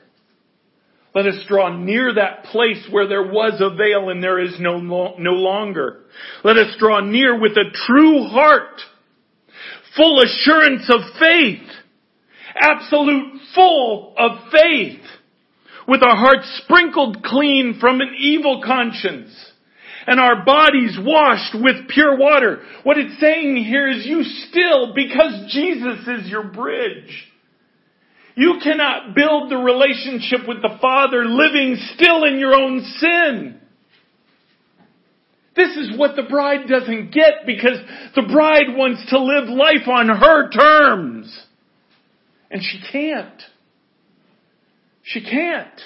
Let 1.15 1.27
us 1.27 1.45
draw 1.47 1.75
near 1.77 2.15
that 2.15 2.45
place 2.45 2.87
where 2.89 3.07
there 3.07 3.23
was 3.23 3.61
a 3.61 3.75
veil 3.75 4.09
and 4.09 4.23
there 4.23 4.39
is 4.39 4.55
no, 4.59 4.79
no 4.79 5.31
longer. 5.31 6.05
Let 6.43 6.57
us 6.57 6.75
draw 6.79 7.01
near 7.01 7.39
with 7.39 7.51
a 7.51 7.71
true 7.85 8.23
heart, 8.29 8.81
full 9.95 10.23
assurance 10.23 10.89
of 10.89 11.01
faith, 11.19 11.69
absolute 12.55 13.41
full 13.53 14.15
of 14.17 14.31
faith, 14.51 15.01
with 15.87 16.01
our 16.01 16.15
hearts 16.15 16.61
sprinkled 16.63 17.23
clean 17.23 17.77
from 17.79 18.01
an 18.01 18.15
evil 18.17 18.63
conscience, 18.65 19.35
and 20.07 20.19
our 20.19 20.43
bodies 20.43 20.97
washed 20.99 21.55
with 21.55 21.87
pure 21.89 22.17
water. 22.17 22.61
What 22.83 22.97
it's 22.97 23.19
saying 23.19 23.57
here 23.57 23.87
is 23.87 24.05
you 24.05 24.23
still, 24.23 24.93
because 24.93 25.51
Jesus 25.51 26.07
is 26.07 26.29
your 26.29 26.43
bridge, 26.43 27.31
you 28.35 28.59
cannot 28.63 29.15
build 29.15 29.51
the 29.51 29.57
relationship 29.57 30.47
with 30.47 30.61
the 30.61 30.77
Father 30.81 31.25
living 31.25 31.77
still 31.95 32.23
in 32.23 32.39
your 32.39 32.55
own 32.55 32.81
sin. 32.97 33.59
This 35.55 35.77
is 35.77 35.97
what 35.97 36.15
the 36.15 36.23
bride 36.23 36.67
doesn't 36.67 37.11
get 37.11 37.45
because 37.45 37.77
the 38.15 38.23
bride 38.23 38.75
wants 38.75 39.07
to 39.09 39.19
live 39.19 39.49
life 39.49 39.87
on 39.87 40.09
her 40.09 40.49
terms. 40.49 41.45
And 42.49 42.61
she 42.63 42.81
can't. 42.91 43.41
She 45.03 45.21
can't. 45.21 45.79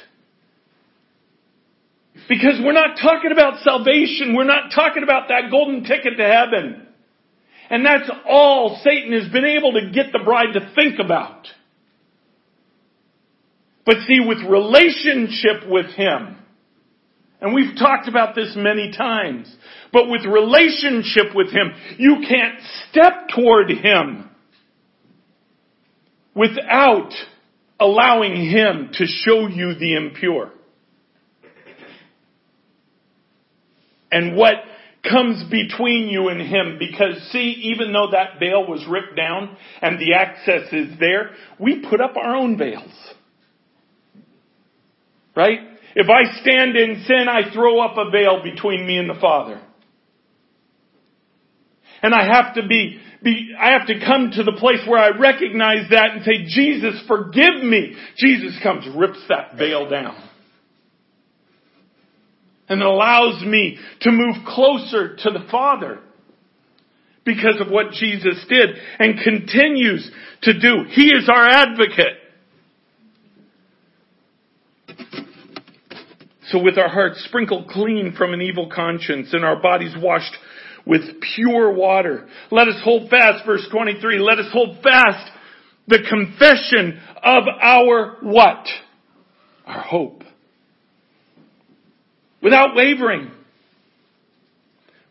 Because 2.27 2.60
we're 2.63 2.73
not 2.73 2.97
talking 3.01 3.32
about 3.32 3.62
salvation. 3.62 4.36
We're 4.36 4.43
not 4.43 4.71
talking 4.73 5.03
about 5.03 5.30
that 5.30 5.51
golden 5.51 5.84
ticket 5.84 6.17
to 6.17 6.23
heaven. 6.23 6.88
And 7.69 7.86
that's 7.86 8.10
all 8.27 8.80
Satan 8.84 9.12
has 9.13 9.32
been 9.32 9.45
able 9.45 9.73
to 9.73 9.91
get 9.91 10.12
the 10.12 10.19
bride 10.23 10.53
to 10.53 10.71
think 10.73 10.99
about. 10.99 11.47
But 13.86 13.97
see, 14.08 14.19
with 14.19 14.39
relationship 14.39 15.69
with 15.69 15.88
Him, 15.88 16.38
and 17.39 17.53
we've 17.53 17.77
talked 17.77 18.08
about 18.08 18.36
this 18.36 18.53
many 18.56 18.91
times, 18.91 19.53
but 19.93 20.09
with 20.09 20.26
relationship 20.26 21.36
with 21.36 21.47
Him, 21.51 21.72
you 21.97 22.18
can't 22.28 22.59
step 22.89 23.30
toward 23.36 23.70
Him 23.70 24.30
without 26.36 27.11
allowing 27.80 28.49
Him 28.49 28.89
to 28.93 29.05
show 29.05 29.47
you 29.47 29.76
the 29.76 29.95
impure. 29.95 30.51
And 34.12 34.36
what 34.36 34.55
comes 35.10 35.43
between 35.49 36.08
you 36.08 36.30
and 36.30 36.41
Him 36.41 36.78
because 36.80 37.22
see, 37.32 37.72
even 37.74 37.93
though 37.93 38.12
that 38.12 38.39
veil 38.39 38.68
was 38.68 38.86
ripped 38.89 39.16
down 39.16 39.55
and 39.82 39.99
the 39.99 40.14
access 40.14 40.72
is 40.72 40.99
there, 40.99 41.32
we 41.60 41.86
put 41.89 42.01
up 42.01 42.16
our 42.18 42.36
own 42.36 42.58
veils. 42.58 42.91
Right? 45.36 45.60
If 45.95 46.08
I 46.10 46.39
stand 46.41 46.76
in 46.76 47.03
sin, 47.08 47.28
I 47.30 47.53
throw 47.53 47.80
up 47.80 47.97
a 47.97 48.10
veil 48.10 48.43
between 48.43 48.86
me 48.86 48.97
and 48.97 49.10
the 49.10 49.20
Father. 49.20 49.62
And 52.01 52.14
I 52.14 52.26
have 52.26 52.55
to 52.55 52.68
be 52.68 52.99
be, 53.24 53.55
I 53.60 53.72
have 53.72 53.88
to 53.88 53.99
come 54.05 54.32
to 54.32 54.43
the 54.43 54.53
place 54.53 54.80
where 54.88 54.99
I 54.99 55.18
recognize 55.18 55.89
that 55.89 56.12
and 56.12 56.24
say, 56.24 56.45
Jesus, 56.47 57.01
forgive 57.08 57.64
me. 57.64 57.95
Jesus 58.18 58.58
comes, 58.62 58.88
rips 58.95 59.20
that 59.30 59.58
veil 59.58 59.89
down. 59.89 60.26
And 62.70 62.82
allows 62.82 63.43
me 63.45 63.78
to 64.01 64.11
move 64.11 64.36
closer 64.45 65.15
to 65.15 65.30
the 65.30 65.47
Father 65.49 65.99
because 67.24 67.61
of 67.61 67.70
what 67.70 67.91
Jesus 67.91 68.43
did 68.49 68.70
and 68.99 69.20
continues 69.24 70.09
to 70.43 70.59
do. 70.59 70.86
He 70.89 71.09
is 71.11 71.30
our 71.30 71.47
advocate. 71.47 72.18
So 76.49 76.63
with 76.63 76.78
our 76.78 76.89
hearts 76.89 77.24
sprinkled 77.26 77.68
clean 77.68 78.15
from 78.18 78.34
an 78.34 78.41
evil 78.41 78.70
conscience 78.74 79.34
and 79.34 79.43
our 79.43 79.61
bodies 79.61 79.93
washed 79.97 80.36
with 80.86 81.01
pure 81.36 81.74
water. 81.74 82.28
Let 82.49 82.70
us 82.70 82.82
hold 82.84 83.09
fast, 83.09 83.45
verse 83.45 83.68
23, 83.70 84.20
let 84.20 84.39
us 84.39 84.51
hold 84.53 84.82
fast 84.82 85.30
the 85.88 85.99
confession 86.09 87.01
of 87.22 87.43
our 87.61 88.18
what? 88.22 88.65
Our 89.65 89.82
hope. 89.82 90.24
Without 92.42 92.76
wavering. 92.76 93.32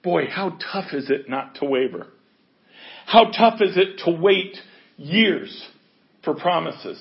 Boy, 0.03 0.27
how 0.27 0.59
tough 0.73 0.93
is 0.93 1.11
it 1.11 1.29
not 1.29 1.57
to 1.57 1.65
waver? 1.65 2.07
How 3.07 3.25
tough 3.25 3.61
is 3.61 3.77
it 3.77 4.03
to 4.05 4.11
wait 4.11 4.57
years 4.97 5.67
for 6.25 6.35
promises? 6.35 7.01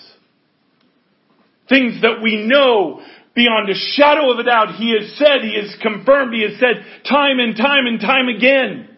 Things 1.69 2.01
that 2.01 2.21
we 2.21 2.45
know 2.47 3.01
beyond 3.35 3.69
a 3.69 3.75
shadow 3.75 4.31
of 4.31 4.39
a 4.39 4.43
doubt 4.43 4.75
He 4.75 4.95
has 4.99 5.17
said, 5.17 5.41
He 5.41 5.55
has 5.61 5.75
confirmed, 5.81 6.33
He 6.33 6.43
has 6.43 6.59
said 6.59 6.83
time 7.07 7.39
and 7.39 7.55
time 7.55 7.85
and 7.85 7.99
time 7.99 8.27
again. 8.27 8.89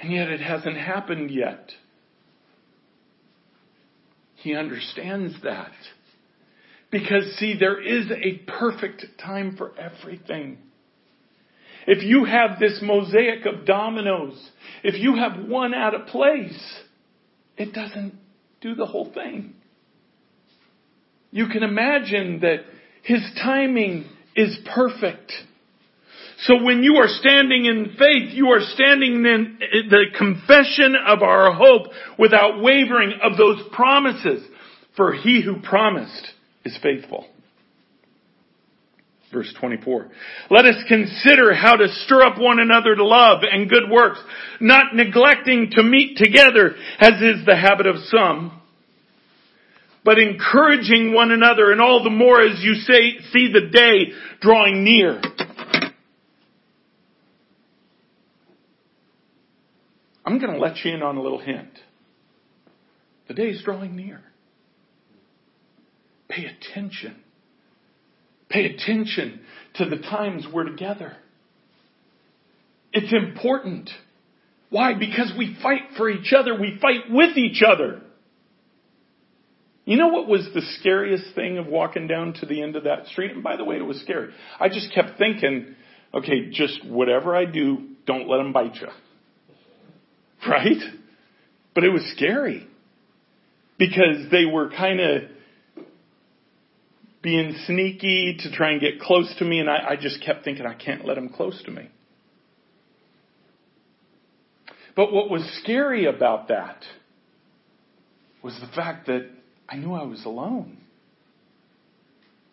And 0.00 0.12
yet 0.12 0.28
it 0.28 0.40
hasn't 0.40 0.76
happened 0.76 1.30
yet. 1.30 1.70
He 4.36 4.54
understands 4.54 5.34
that. 5.44 5.72
Because 6.90 7.36
see, 7.38 7.56
there 7.58 7.80
is 7.80 8.10
a 8.10 8.38
perfect 8.50 9.06
time 9.22 9.56
for 9.56 9.72
everything. 9.78 10.58
If 11.86 12.02
you 12.02 12.24
have 12.24 12.58
this 12.58 12.80
mosaic 12.82 13.46
of 13.46 13.64
dominoes, 13.64 14.38
if 14.82 15.00
you 15.00 15.16
have 15.16 15.48
one 15.48 15.72
out 15.72 15.94
of 15.94 16.08
place, 16.08 16.58
it 17.56 17.72
doesn't 17.72 18.14
do 18.60 18.74
the 18.74 18.86
whole 18.86 19.12
thing. 19.12 19.54
You 21.30 21.46
can 21.46 21.62
imagine 21.62 22.40
that 22.40 22.64
his 23.02 23.20
timing 23.42 24.04
is 24.34 24.58
perfect. 24.74 25.32
So 26.40 26.62
when 26.62 26.82
you 26.82 26.96
are 26.96 27.08
standing 27.08 27.66
in 27.66 27.94
faith, 27.98 28.32
you 28.32 28.48
are 28.48 28.60
standing 28.60 29.24
in 29.24 29.58
the 29.90 30.06
confession 30.16 30.96
of 31.06 31.22
our 31.22 31.52
hope 31.52 31.92
without 32.18 32.62
wavering 32.62 33.12
of 33.22 33.36
those 33.36 33.62
promises. 33.72 34.42
For 34.96 35.12
he 35.12 35.40
who 35.42 35.60
promised 35.62 36.30
is 36.64 36.78
faithful. 36.82 37.26
Verse 39.32 39.52
24. 39.60 40.08
Let 40.50 40.64
us 40.64 40.76
consider 40.88 41.54
how 41.54 41.76
to 41.76 41.86
stir 42.04 42.22
up 42.22 42.38
one 42.38 42.58
another 42.58 42.96
to 42.96 43.04
love 43.04 43.42
and 43.50 43.70
good 43.70 43.88
works, 43.88 44.18
not 44.60 44.94
neglecting 44.94 45.70
to 45.72 45.84
meet 45.84 46.16
together 46.16 46.74
as 46.98 47.12
is 47.22 47.46
the 47.46 47.56
habit 47.56 47.86
of 47.86 47.96
some, 48.06 48.60
but 50.04 50.18
encouraging 50.18 51.14
one 51.14 51.30
another 51.30 51.70
and 51.70 51.80
all 51.80 52.02
the 52.02 52.10
more 52.10 52.40
as 52.40 52.60
you 52.60 52.74
say, 52.74 53.18
see 53.32 53.52
the 53.52 53.68
day 53.72 54.12
drawing 54.40 54.82
near. 54.82 55.20
I'm 60.24 60.38
going 60.40 60.52
to 60.52 60.58
let 60.60 60.84
you 60.84 60.92
in 60.92 61.02
on 61.02 61.16
a 61.16 61.22
little 61.22 61.40
hint. 61.40 61.70
The 63.28 63.34
day 63.34 63.50
is 63.50 63.62
drawing 63.62 63.94
near. 63.94 64.20
Pay 66.30 66.46
attention. 66.46 67.16
Pay 68.48 68.66
attention 68.66 69.40
to 69.74 69.84
the 69.84 69.98
times 69.98 70.46
we're 70.52 70.64
together. 70.64 71.16
It's 72.92 73.12
important. 73.12 73.90
Why? 74.70 74.94
Because 74.94 75.32
we 75.36 75.56
fight 75.62 75.82
for 75.96 76.08
each 76.08 76.32
other. 76.32 76.58
We 76.58 76.78
fight 76.80 77.10
with 77.10 77.36
each 77.36 77.62
other. 77.66 78.02
You 79.84 79.96
know 79.96 80.08
what 80.08 80.28
was 80.28 80.48
the 80.54 80.62
scariest 80.78 81.34
thing 81.34 81.58
of 81.58 81.66
walking 81.66 82.06
down 82.06 82.34
to 82.34 82.46
the 82.46 82.62
end 82.62 82.76
of 82.76 82.84
that 82.84 83.06
street? 83.06 83.32
And 83.32 83.42
by 83.42 83.56
the 83.56 83.64
way, 83.64 83.76
it 83.76 83.84
was 83.84 84.00
scary. 84.02 84.32
I 84.58 84.68
just 84.68 84.94
kept 84.94 85.18
thinking, 85.18 85.74
okay, 86.14 86.50
just 86.50 86.84
whatever 86.86 87.34
I 87.34 87.44
do, 87.44 87.88
don't 88.06 88.28
let 88.28 88.38
them 88.38 88.52
bite 88.52 88.76
you. 88.76 88.88
Right? 90.48 90.82
But 91.74 91.84
it 91.84 91.90
was 91.90 92.02
scary. 92.16 92.66
Because 93.78 94.30
they 94.30 94.44
were 94.44 94.70
kind 94.70 95.00
of 95.00 95.22
being 97.22 97.54
sneaky 97.66 98.38
to 98.40 98.50
try 98.50 98.72
and 98.72 98.80
get 98.80 99.00
close 99.00 99.34
to 99.38 99.44
me, 99.44 99.60
and 99.60 99.68
I, 99.68 99.90
I 99.90 99.96
just 99.96 100.24
kept 100.24 100.44
thinking, 100.44 100.64
I 100.66 100.74
can't 100.74 101.04
let 101.04 101.14
them 101.14 101.28
close 101.28 101.62
to 101.64 101.70
me. 101.70 101.90
But 104.96 105.12
what 105.12 105.30
was 105.30 105.42
scary 105.62 106.06
about 106.06 106.48
that 106.48 106.82
was 108.42 108.58
the 108.60 108.74
fact 108.74 109.06
that 109.06 109.28
I 109.68 109.76
knew 109.76 109.92
I 109.92 110.04
was 110.04 110.24
alone. 110.24 110.78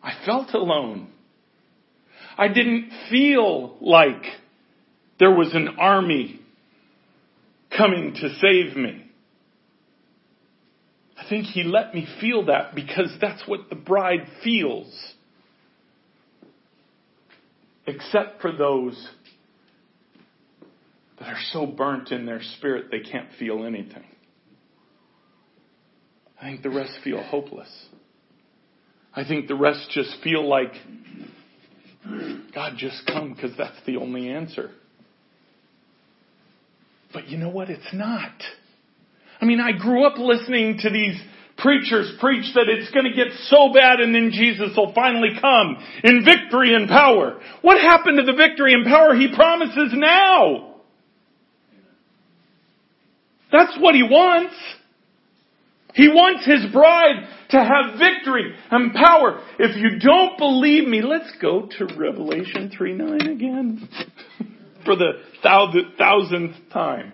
I 0.04 0.14
felt 0.26 0.54
alone. 0.54 1.10
I 2.38 2.48
didn't 2.50 2.92
feel 3.10 3.78
like 3.82 4.24
there 5.20 5.32
was 5.32 5.54
an 5.54 5.78
army 5.80 6.40
coming 7.76 8.14
to 8.14 8.30
save 8.40 8.78
me. 8.78 9.07
Think 11.30 11.46
he 11.48 11.64
let 11.64 11.94
me 11.94 12.08
feel 12.22 12.46
that 12.46 12.74
because 12.76 13.12
that's 13.20 13.44
what 13.48 13.70
the 13.70 13.76
bride 13.76 14.28
feels. 14.44 14.88
Except 17.86 18.42
for 18.42 18.52
those 18.52 19.10
that 21.20 21.28
are 21.30 21.40
so 21.52 21.66
burnt 21.66 22.12
in 22.12 22.26
their 22.26 22.42
spirit 22.58 22.86
they 22.92 23.00
can't 23.00 23.30
feel 23.40 23.66
anything. 23.66 24.04
I 26.40 26.46
think 26.46 26.62
the 26.62 26.70
rest 26.70 26.94
feel 27.04 27.24
hopeless. 27.24 27.70
I 29.14 29.24
think 29.26 29.48
the 29.48 29.56
rest 29.56 29.90
just 29.92 30.16
feel 30.24 30.48
like, 30.48 30.74
God, 32.54 32.74
just 32.78 33.08
come 33.08 33.34
because 33.34 33.58
that's 33.58 33.78
the 33.88 33.98
only 33.98 34.30
answer. 34.30 34.70
But 37.12 37.28
you 37.28 37.38
know 37.38 37.50
what? 37.50 37.70
It's 37.70 37.94
not. 37.94 38.34
I 39.40 39.46
mean, 39.46 39.60
I 39.60 39.72
grew 39.72 40.06
up 40.06 40.18
listening 40.18 40.80
to 40.82 40.90
these 40.90 41.20
preachers 41.58 42.14
preach 42.20 42.54
that 42.54 42.70
it's 42.70 42.92
going 42.92 43.06
to 43.06 43.14
get 43.14 43.34
so 43.46 43.74
bad 43.74 44.00
and 44.00 44.14
then 44.14 44.32
Jesus 44.32 44.76
will 44.78 44.94
finally 44.94 45.30
come 45.40 45.78
in 46.04 46.24
victory 46.24 46.74
and 46.74 46.88
power. 46.88 47.40
What 47.62 47.80
happened 47.80 48.18
to 48.18 48.24
the 48.24 48.38
victory 48.38 48.74
and 48.74 48.86
power 48.86 49.16
he 49.16 49.34
promises 49.34 49.94
now? 49.94 50.76
That's 53.52 53.78
what 53.80 53.96
he 53.96 54.04
wants. 54.04 54.54
He 55.94 56.10
wants 56.10 56.46
his 56.46 56.72
bride 56.72 57.28
to 57.50 57.58
have 57.58 57.98
victory 57.98 58.54
and 58.70 58.94
power. 58.94 59.42
If 59.58 59.78
you 59.78 60.00
don't 60.00 60.38
believe 60.38 60.88
me, 60.88 61.02
let's 61.02 61.32
go 61.42 61.68
to 61.78 61.86
Revelation 61.98 62.72
3 62.78 62.94
9 62.94 63.22
again 63.22 63.90
for 64.86 64.96
the 64.96 65.14
thousandth 65.42 66.56
time. 66.72 67.14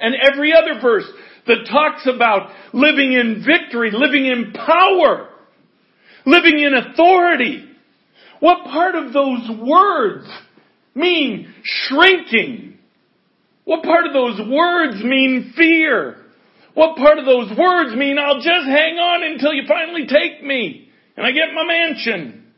And 0.00 0.14
every 0.32 0.52
other 0.52 0.80
verse 0.80 1.06
that 1.46 1.68
talks 1.70 2.06
about 2.06 2.50
living 2.72 3.12
in 3.12 3.44
victory, 3.46 3.90
living 3.92 4.26
in 4.26 4.52
power, 4.52 5.28
living 6.24 6.58
in 6.58 6.74
authority. 6.74 7.64
What 8.40 8.64
part 8.64 8.94
of 8.94 9.12
those 9.12 9.48
words 9.62 10.28
mean 10.94 11.52
shrinking? 11.62 12.78
What 13.64 13.82
part 13.82 14.06
of 14.06 14.12
those 14.12 14.40
words 14.48 15.02
mean 15.02 15.52
fear? 15.56 16.16
What 16.74 16.96
part 16.96 17.18
of 17.18 17.24
those 17.24 17.56
words 17.56 17.96
mean 17.96 18.18
I'll 18.18 18.36
just 18.40 18.66
hang 18.66 18.98
on 18.98 19.22
until 19.32 19.52
you 19.54 19.62
finally 19.66 20.06
take 20.06 20.44
me 20.44 20.90
and 21.16 21.26
I 21.26 21.32
get 21.32 21.54
my 21.54 21.64
mansion? 21.64 22.52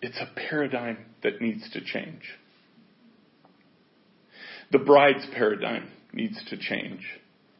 It's 0.00 0.18
a 0.18 0.28
paradigm 0.48 0.98
that 1.22 1.40
needs 1.40 1.68
to 1.72 1.80
change. 1.84 2.22
The 4.70 4.78
bride's 4.78 5.26
paradigm 5.34 5.88
needs 6.12 6.38
to 6.50 6.56
change, 6.56 7.00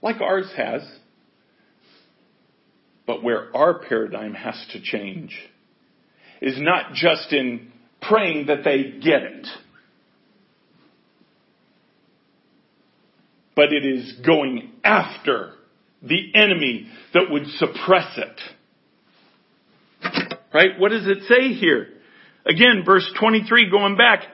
like 0.03 0.21
ours 0.21 0.51
has. 0.57 0.83
But 3.07 3.23
where 3.23 3.55
our 3.57 3.79
paradigm 3.79 4.35
has 4.35 4.63
to 4.73 4.83
change 4.83 5.35
is 6.43 6.57
not 6.59 6.93
just 6.93 7.33
in 7.33 7.73
praying 8.03 8.47
that 8.49 8.65
they 8.65 8.99
get 9.03 9.23
it, 9.23 9.47
but 13.57 13.73
it 13.73 13.85
is 13.85 14.13
going 14.25 14.71
after 14.85 15.55
the 16.03 16.33
enemy 16.35 16.89
that 17.15 17.31
would 17.31 17.47
suppress 17.57 18.19
it. 18.19 18.41
Right? 20.53 20.79
What 20.79 20.91
does 20.91 21.07
it 21.07 21.25
say 21.29 21.55
here? 21.55 21.89
Again, 22.47 22.83
verse 22.85 23.11
23 23.19 23.71
going 23.71 23.97
back. 23.97 24.25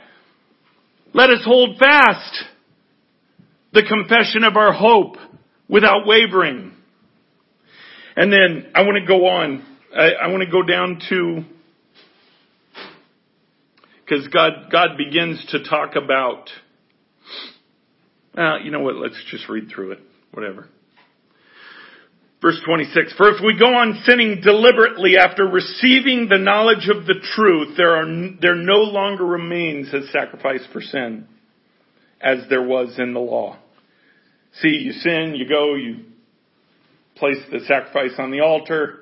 Let 1.13 1.31
us 1.31 1.45
hold 1.45 1.79
fast 1.79 2.45
the 3.75 3.83
confession 3.83 4.45
of 4.45 4.57
our 4.57 4.73
hope 4.73 5.17
without 5.69 6.07
wavering. 6.07 6.73
And 8.17 8.33
then 8.33 8.71
I 8.75 8.83
want 8.83 8.99
to 9.01 9.07
go 9.07 9.27
on. 9.27 9.67
I, 9.95 10.13
I 10.13 10.29
want 10.29 10.43
to 10.45 10.51
go 10.51 10.63
down 10.63 11.01
to 11.09 11.45
because 14.01 14.29
God 14.29 14.71
God 14.71 14.91
begins 14.97 15.45
to 15.51 15.65
talk 15.65 15.97
about. 15.97 16.49
Uh, 18.37 18.59
you 18.63 18.71
know 18.71 18.81
what? 18.81 18.97
Let's 18.97 19.21
just 19.31 19.49
read 19.49 19.69
through 19.75 19.93
it. 19.93 20.01
Whatever. 20.33 20.69
Verse 22.43 22.61
26, 22.67 23.15
for 23.17 23.31
if 23.31 23.43
we 23.43 23.59
go 23.59 23.75
on 23.75 24.03
sinning 24.05 24.43
deliberately 24.43 25.17
after 25.17 25.45
receiving 25.45 26.29
the 26.29 26.37
knowledge 26.37 26.91
of 26.95 27.07
the 27.07 27.15
truth, 27.35 27.75
there 27.79 27.97
are, 27.97 28.05
there 28.39 28.55
no 28.55 28.81
longer 28.81 29.25
remains 29.25 29.91
a 29.95 30.07
sacrifice 30.09 30.61
for 30.71 30.83
sin, 30.83 31.27
as 32.21 32.41
there 32.51 32.63
was 32.63 32.99
in 32.99 33.15
the 33.15 33.21
law. 33.21 33.57
See, 34.61 34.69
you 34.69 34.93
sin, 34.93 35.35
you 35.37 35.49
go, 35.49 35.75
you 35.75 36.05
place 37.17 37.39
the 37.51 37.61
sacrifice 37.61 38.13
on 38.19 38.31
the 38.31 38.41
altar, 38.41 39.01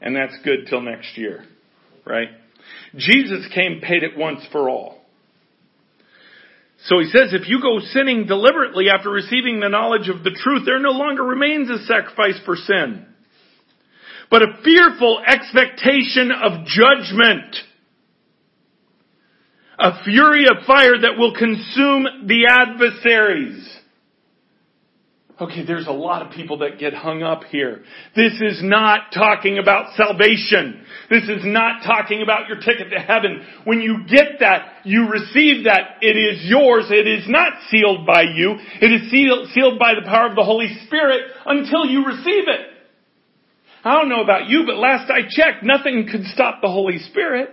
and 0.00 0.14
that's 0.14 0.34
good 0.44 0.66
till 0.68 0.82
next 0.82 1.16
year, 1.16 1.44
right? 2.04 2.28
Jesus 2.96 3.46
came, 3.54 3.80
paid 3.80 4.02
it 4.02 4.16
once 4.16 4.40
for 4.52 4.68
all. 4.68 4.98
So 6.86 6.98
he 6.98 7.06
says, 7.06 7.32
if 7.32 7.48
you 7.48 7.62
go 7.62 7.78
sinning 7.78 8.26
deliberately 8.26 8.86
after 8.90 9.10
receiving 9.10 9.60
the 9.60 9.68
knowledge 9.68 10.08
of 10.08 10.24
the 10.24 10.36
truth, 10.36 10.62
there 10.66 10.80
no 10.80 10.90
longer 10.90 11.22
remains 11.22 11.70
a 11.70 11.84
sacrifice 11.86 12.40
for 12.44 12.56
sin, 12.56 13.06
but 14.30 14.42
a 14.42 14.62
fearful 14.64 15.22
expectation 15.26 16.32
of 16.32 16.66
judgment. 16.66 17.56
A 19.78 20.04
fury 20.04 20.44
of 20.44 20.66
fire 20.66 20.98
that 21.00 21.18
will 21.18 21.34
consume 21.34 22.26
the 22.26 22.46
adversaries. 22.48 23.78
Okay, 25.40 25.64
there's 25.66 25.86
a 25.86 25.92
lot 25.92 26.24
of 26.24 26.32
people 26.32 26.58
that 26.58 26.78
get 26.78 26.92
hung 26.92 27.22
up 27.22 27.44
here. 27.44 27.82
This 28.14 28.34
is 28.34 28.60
not 28.62 29.12
talking 29.14 29.58
about 29.58 29.96
salvation. 29.96 30.84
This 31.08 31.24
is 31.24 31.42
not 31.44 31.82
talking 31.84 32.22
about 32.22 32.48
your 32.48 32.58
ticket 32.58 32.90
to 32.90 32.98
heaven. 32.98 33.42
When 33.64 33.80
you 33.80 34.04
get 34.06 34.40
that, 34.40 34.84
you 34.84 35.08
receive 35.08 35.64
that, 35.64 35.98
it 36.02 36.16
is 36.16 36.44
yours. 36.44 36.86
It 36.90 37.08
is 37.08 37.24
not 37.28 37.54
sealed 37.70 38.06
by 38.06 38.22
you. 38.34 38.56
It 38.80 38.92
is 38.92 39.10
sealed, 39.10 39.48
sealed 39.54 39.78
by 39.78 39.94
the 39.94 40.06
power 40.06 40.28
of 40.28 40.36
the 40.36 40.44
Holy 40.44 40.68
Spirit 40.86 41.22
until 41.46 41.86
you 41.86 42.04
receive 42.04 42.44
it. 42.48 42.68
I 43.84 43.94
don't 43.94 44.10
know 44.10 44.22
about 44.22 44.48
you, 44.48 44.64
but 44.66 44.76
last 44.76 45.10
I 45.10 45.22
checked, 45.28 45.64
nothing 45.64 46.08
could 46.12 46.24
stop 46.26 46.60
the 46.60 46.68
Holy 46.68 46.98
Spirit. 46.98 47.48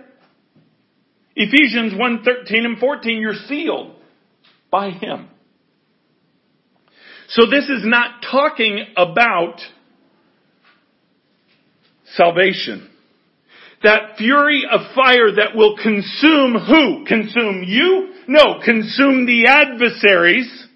Ephesians 1.34 1.94
1, 1.98 2.22
13 2.24 2.64
and 2.66 2.78
14, 2.78 3.18
you're 3.18 3.32
sealed 3.48 3.96
by 4.70 4.90
Him. 4.90 5.28
So 7.30 7.46
this 7.48 7.64
is 7.64 7.82
not 7.84 8.22
talking 8.28 8.86
about 8.96 9.60
salvation. 12.14 12.90
That 13.84 14.16
fury 14.18 14.64
of 14.70 14.80
fire 14.94 15.30
that 15.36 15.54
will 15.54 15.76
consume 15.76 16.54
who? 16.54 17.04
Consume 17.06 17.62
you? 17.64 18.14
No, 18.26 18.60
consume 18.64 19.26
the 19.26 19.46
adversaries. 19.46 20.66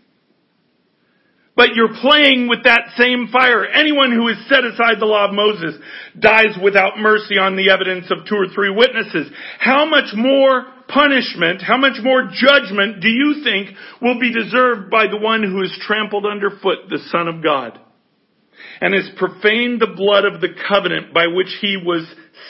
But 1.57 1.74
you're 1.74 1.94
playing 2.00 2.48
with 2.48 2.64
that 2.64 2.94
same 2.96 3.28
fire. 3.32 3.64
Anyone 3.64 4.12
who 4.12 4.28
has 4.28 4.38
set 4.48 4.64
aside 4.64 5.00
the 5.00 5.07
law 5.07 5.28
of 5.28 5.34
Moses 5.34 5.74
dies 6.18 6.57
without 6.62 6.98
mercy 6.98 7.36
on 7.36 7.57
the 7.57 7.70
evidence 7.70 8.11
of 8.11 8.26
two 8.28 8.36
or 8.36 8.46
three 8.55 8.70
witnesses. 8.70 9.30
How 9.59 9.84
much 9.84 10.14
more 10.14 10.66
punishment, 10.89 11.62
how 11.62 11.76
much 11.76 11.99
more 12.03 12.30
judgment 12.32 13.01
do 13.01 13.09
you 13.09 13.43
think 13.43 13.76
will 14.01 14.18
be 14.18 14.32
deserved 14.32 14.91
by 14.91 15.07
the 15.07 15.18
one 15.18 15.43
who 15.43 15.61
has 15.61 15.76
trampled 15.80 16.26
underfoot 16.26 16.89
the 16.89 16.99
Son 17.11 17.28
of 17.28 17.43
God 17.43 17.78
and 18.80 18.95
has 18.95 19.09
profaned 19.16 19.80
the 19.80 19.95
blood 19.97 20.24
of 20.24 20.41
the 20.41 20.55
covenant 20.68 21.14
by 21.14 21.26
which 21.26 21.57
he 21.61 21.76
was 21.76 22.07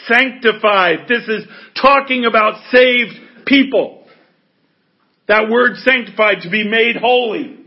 sanctified? 0.08 1.08
This 1.08 1.28
is 1.28 1.44
talking 1.80 2.24
about 2.24 2.60
saved 2.70 3.46
people. 3.46 4.06
That 5.28 5.48
word 5.48 5.76
sanctified 5.76 6.42
to 6.42 6.50
be 6.50 6.68
made 6.68 6.96
holy. 6.96 7.58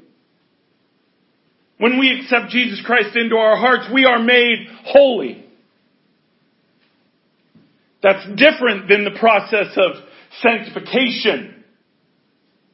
When 1.79 1.99
we 1.99 2.19
accept 2.19 2.51
Jesus 2.51 2.81
Christ 2.85 3.15
into 3.15 3.35
our 3.35 3.55
hearts, 3.55 3.85
we 3.93 4.05
are 4.05 4.19
made 4.19 4.67
holy. 4.83 5.45
That's 8.01 8.25
different 8.35 8.87
than 8.89 9.03
the 9.03 9.17
process 9.19 9.75
of 9.75 10.06
sanctification, 10.41 11.63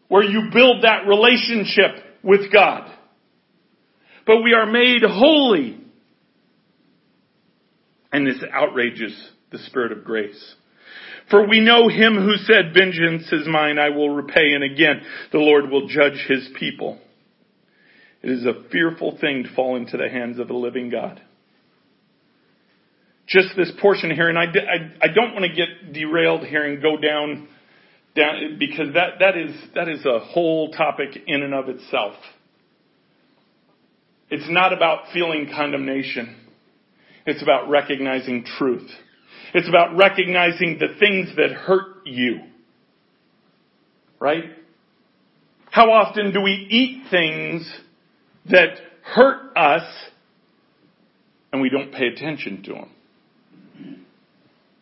where 0.08 0.24
you 0.24 0.50
build 0.54 0.84
that 0.84 1.08
relationship 1.08 2.04
with 2.24 2.52
God. 2.52 2.90
But 4.26 4.44
we 4.44 4.54
are 4.54 4.66
made 4.66 5.02
holy. 5.04 5.80
And 8.12 8.28
this 8.28 8.44
outrages 8.54 9.32
the 9.52 9.58
Spirit 9.60 9.92
of 9.92 10.04
grace. 10.04 10.56
For 11.30 11.48
we 11.48 11.62
know 11.62 11.88
him 11.88 12.16
who 12.16 12.36
said, 12.36 12.74
vengeance 12.74 13.32
is 13.32 13.48
mine, 13.48 13.80
I 13.80 13.90
will 13.90 14.10
repay, 14.10 14.54
and 14.54 14.64
again, 14.64 15.02
the 15.32 15.40
Lord 15.40 15.70
will 15.70 15.88
judge 15.88 16.24
his 16.28 16.50
people. 16.60 17.00
It 18.22 18.30
is 18.30 18.46
a 18.46 18.70
fearful 18.72 19.18
thing 19.20 19.44
to 19.44 19.56
fall 19.56 19.76
into 19.76 19.98
the 19.98 20.10
hands 20.10 20.40
of 20.40 20.48
the 20.48 20.54
living 20.54 20.90
God. 20.90 21.22
Just 23.28 23.50
this 23.56 23.72
portion 23.82 24.12
here, 24.12 24.30
and 24.30 24.38
I, 24.38 24.44
I, 24.44 25.06
I 25.06 25.08
don't 25.08 25.34
want 25.34 25.46
to 25.46 25.54
get 25.54 25.94
derailed 25.94 26.46
here 26.46 26.64
and 26.66 26.82
go 26.82 26.98
down 26.98 27.48
down, 28.16 28.58
because 28.60 28.94
that, 28.94 29.20
that 29.20 29.38
is, 29.38 29.56
that 29.76 29.90
is 29.90 30.06
a 30.06 30.20
whole 30.20 30.72
topic 30.72 31.10
in 31.26 31.42
and 31.42 31.54
of 31.54 31.70
itself. 31.70 32.14
It's 34.30 34.50
not 34.50 34.74
about 34.74 35.12
feeling 35.14 35.50
condemnation. 35.54 36.36
It's 37.26 37.42
about 37.42 37.70
recognizing 37.70 38.46
truth. 38.46 38.90
It's 39.54 39.68
about 39.68 39.96
recognizing 39.96 40.80
the 40.80 40.96
things 41.00 41.36
that 41.38 41.52
hurt 41.52 42.06
you. 42.06 42.42
Right? 44.20 44.46
How 45.70 45.92
often 45.92 46.34
do 46.34 46.42
we 46.42 46.52
eat 46.52 47.10
things 47.10 47.72
that 48.50 48.78
hurt 49.04 49.56
us 49.58 49.84
and 51.52 51.62
we 51.62 51.70
don't 51.70 51.92
pay 51.92 52.08
attention 52.08 52.64
to 52.64 52.74
them? 52.74 52.92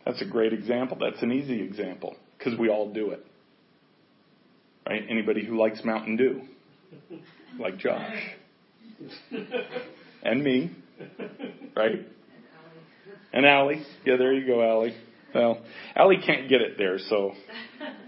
That's 0.05 0.21
a 0.21 0.25
great 0.25 0.53
example. 0.53 0.97
That's 0.99 1.21
an 1.21 1.31
easy 1.31 1.61
example 1.61 2.15
because 2.37 2.57
we 2.57 2.69
all 2.69 2.91
do 2.91 3.11
it. 3.11 3.25
Right? 4.87 5.03
Anybody 5.09 5.45
who 5.45 5.57
likes 5.59 5.83
Mountain 5.85 6.17
Dew, 6.17 6.41
like 7.59 7.77
Josh, 7.77 8.17
and 10.23 10.43
me, 10.43 10.71
right? 11.75 12.07
And 13.31 13.45
Allie. 13.45 13.85
Yeah, 14.05 14.17
there 14.17 14.33
you 14.33 14.45
go, 14.45 14.61
Allie. 14.61 14.95
Well, 15.33 15.61
Allie 15.95 16.19
can't 16.25 16.49
get 16.49 16.61
it 16.61 16.77
there, 16.77 16.97
so, 16.99 17.31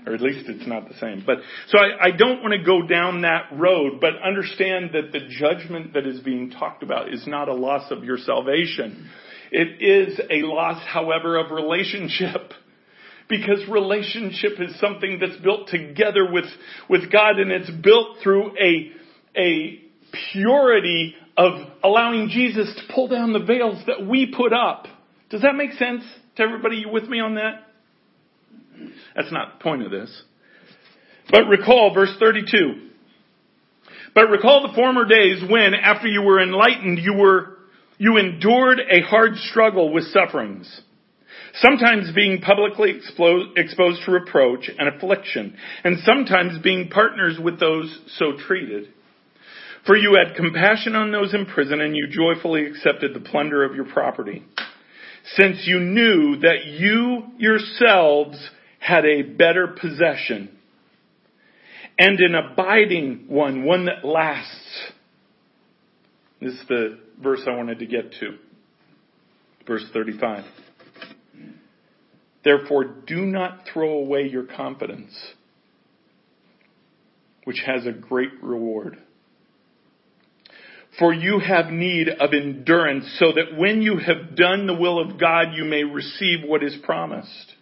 or 0.06 0.14
at 0.14 0.20
least 0.20 0.50
it's 0.50 0.68
not 0.68 0.90
the 0.90 0.96
same. 0.96 1.24
But, 1.26 1.38
so 1.70 1.80
I, 1.80 2.08
I 2.08 2.12
don't 2.12 2.42
want 2.42 2.54
to 2.54 2.64
go 2.64 2.86
down 2.86 3.22
that 3.22 3.48
road, 3.54 4.02
but 4.02 4.22
understand 4.22 4.90
that 4.94 5.14
the 5.14 5.22
judgment 5.30 5.94
that 5.94 6.06
is 6.06 6.20
being 6.20 6.52
talked 6.52 6.84
about 6.84 7.14
is 7.14 7.26
not 7.26 7.48
a 7.48 7.54
loss 7.54 7.92
of 7.92 8.04
your 8.04 8.18
salvation. 8.18 9.10
It 9.56 9.82
is 9.84 10.20
a 10.32 10.46
loss, 10.48 10.84
however, 10.88 11.38
of 11.38 11.52
relationship 11.52 12.54
because 13.30 13.60
relationship 13.70 14.54
is 14.60 14.80
something 14.80 15.20
that's 15.22 15.40
built 15.44 15.68
together 15.68 16.30
with, 16.30 16.46
with 16.90 17.12
God 17.12 17.38
and 17.38 17.52
it's 17.52 17.70
built 17.70 18.18
through 18.24 18.58
a, 18.58 18.92
a 19.38 19.80
purity 20.34 21.16
of 21.38 21.68
allowing 21.84 22.30
Jesus 22.30 22.74
to 22.76 22.94
pull 22.94 23.08
down 23.08 23.32
the 23.32 23.44
veils 23.44 23.82
that 23.86 24.06
we 24.08 24.34
put 24.36 24.54
up. 24.54 24.88
Does 25.30 25.44
that 25.44 25.54
make 25.56 25.74
sense 25.74 26.04
to 26.38 26.44
everybody? 26.44 26.78
You 26.78 26.90
with 26.90 27.08
me 27.08 27.20
on 27.20 27.36
that? 27.36 27.68
That's 29.16 29.32
not 29.32 29.60
the 29.60 29.64
point 29.64 29.84
of 29.84 29.92
this. 29.92 30.24
But 31.30 31.48
recall 31.48 31.94
verse 31.94 32.14
32. 32.20 32.90
But 34.16 34.30
recall 34.30 34.68
the 34.68 34.74
former 34.76 35.06
days 35.06 35.44
when, 35.48 35.74
after 35.74 36.08
you 36.08 36.22
were 36.22 36.42
enlightened, 36.42 37.00
you 37.00 37.14
were, 37.14 37.53
you 37.98 38.18
endured 38.18 38.80
a 38.80 39.02
hard 39.02 39.36
struggle 39.38 39.94
with 39.94 40.06
sufferings 40.06 40.82
sometimes 41.56 42.12
being 42.14 42.42
publicly 42.42 43.00
exposed 43.56 44.06
to 44.06 44.12
reproach 44.12 44.70
and 44.78 44.90
affliction, 44.90 45.56
and 45.84 45.98
sometimes 46.04 46.62
being 46.64 46.90
partners 46.90 47.38
with 47.42 47.60
those 47.60 48.00
so 48.18 48.34
treated. 48.48 48.88
For 49.86 49.98
you 49.98 50.18
had 50.18 50.36
compassion 50.36 50.96
on 50.96 51.12
those 51.12 51.34
in 51.34 51.46
prison, 51.46 51.82
and 51.82 51.96
you 51.96 52.08
joyfully 52.10 52.66
accepted 52.66 53.14
the 53.14 53.20
plunder 53.20 53.64
of 53.64 53.76
your 53.76 53.86
property, 53.86 54.44
since 55.36 55.64
you 55.66 55.80
knew 55.80 56.38
that 56.38 56.66
you 56.66 57.24
yourselves 57.38 58.38
had 58.80 59.06
a 59.06 59.22
better 59.22 59.68
possession, 59.68 60.58
and 62.00 62.20
an 62.20 62.36
abiding 62.36 63.26
one, 63.28 63.64
one 63.64 63.86
that 63.86 64.04
lasts. 64.04 64.92
This 66.42 66.54
is 66.54 66.64
the 66.68 67.00
verse 67.22 67.42
I 67.48 67.56
wanted 67.56 67.80
to 67.80 67.86
get 67.86 68.14
to. 68.20 68.38
Verse 69.66 69.86
35. 69.94 70.46
Therefore, 72.44 72.84
do 72.84 73.26
not 73.26 73.62
throw 73.72 73.92
away 73.92 74.28
your 74.28 74.44
confidence, 74.44 75.14
which 77.46 77.62
has 77.66 77.86
a 77.86 77.92
great 77.92 78.32
reward. 78.42 78.98
For 81.00 81.14
you 81.14 81.40
have 81.40 81.72
need 81.72 82.10
of 82.10 82.34
endurance, 82.34 83.18
so 83.18 83.32
that 83.32 83.58
when 83.58 83.82
you 83.82 83.98
have 83.98 84.36
done 84.36 84.68
the 84.68 84.76
will 84.76 85.00
of 85.00 85.20
God, 85.20 85.54
you 85.56 85.64
may 85.64 85.84
receive 85.84 86.40
what 86.46 86.64
is 86.64 86.76
promised. 86.84 87.53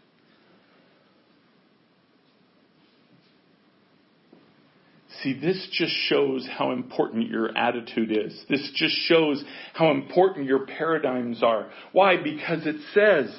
See, 5.23 5.33
this 5.39 5.67
just 5.71 5.93
shows 6.07 6.47
how 6.49 6.71
important 6.71 7.29
your 7.29 7.55
attitude 7.55 8.11
is. 8.11 8.39
This 8.49 8.71
just 8.75 8.95
shows 8.95 9.43
how 9.73 9.91
important 9.91 10.47
your 10.47 10.65
paradigms 10.65 11.43
are. 11.43 11.69
Why? 11.91 12.15
Because 12.17 12.65
it 12.65 12.77
says, 12.93 13.35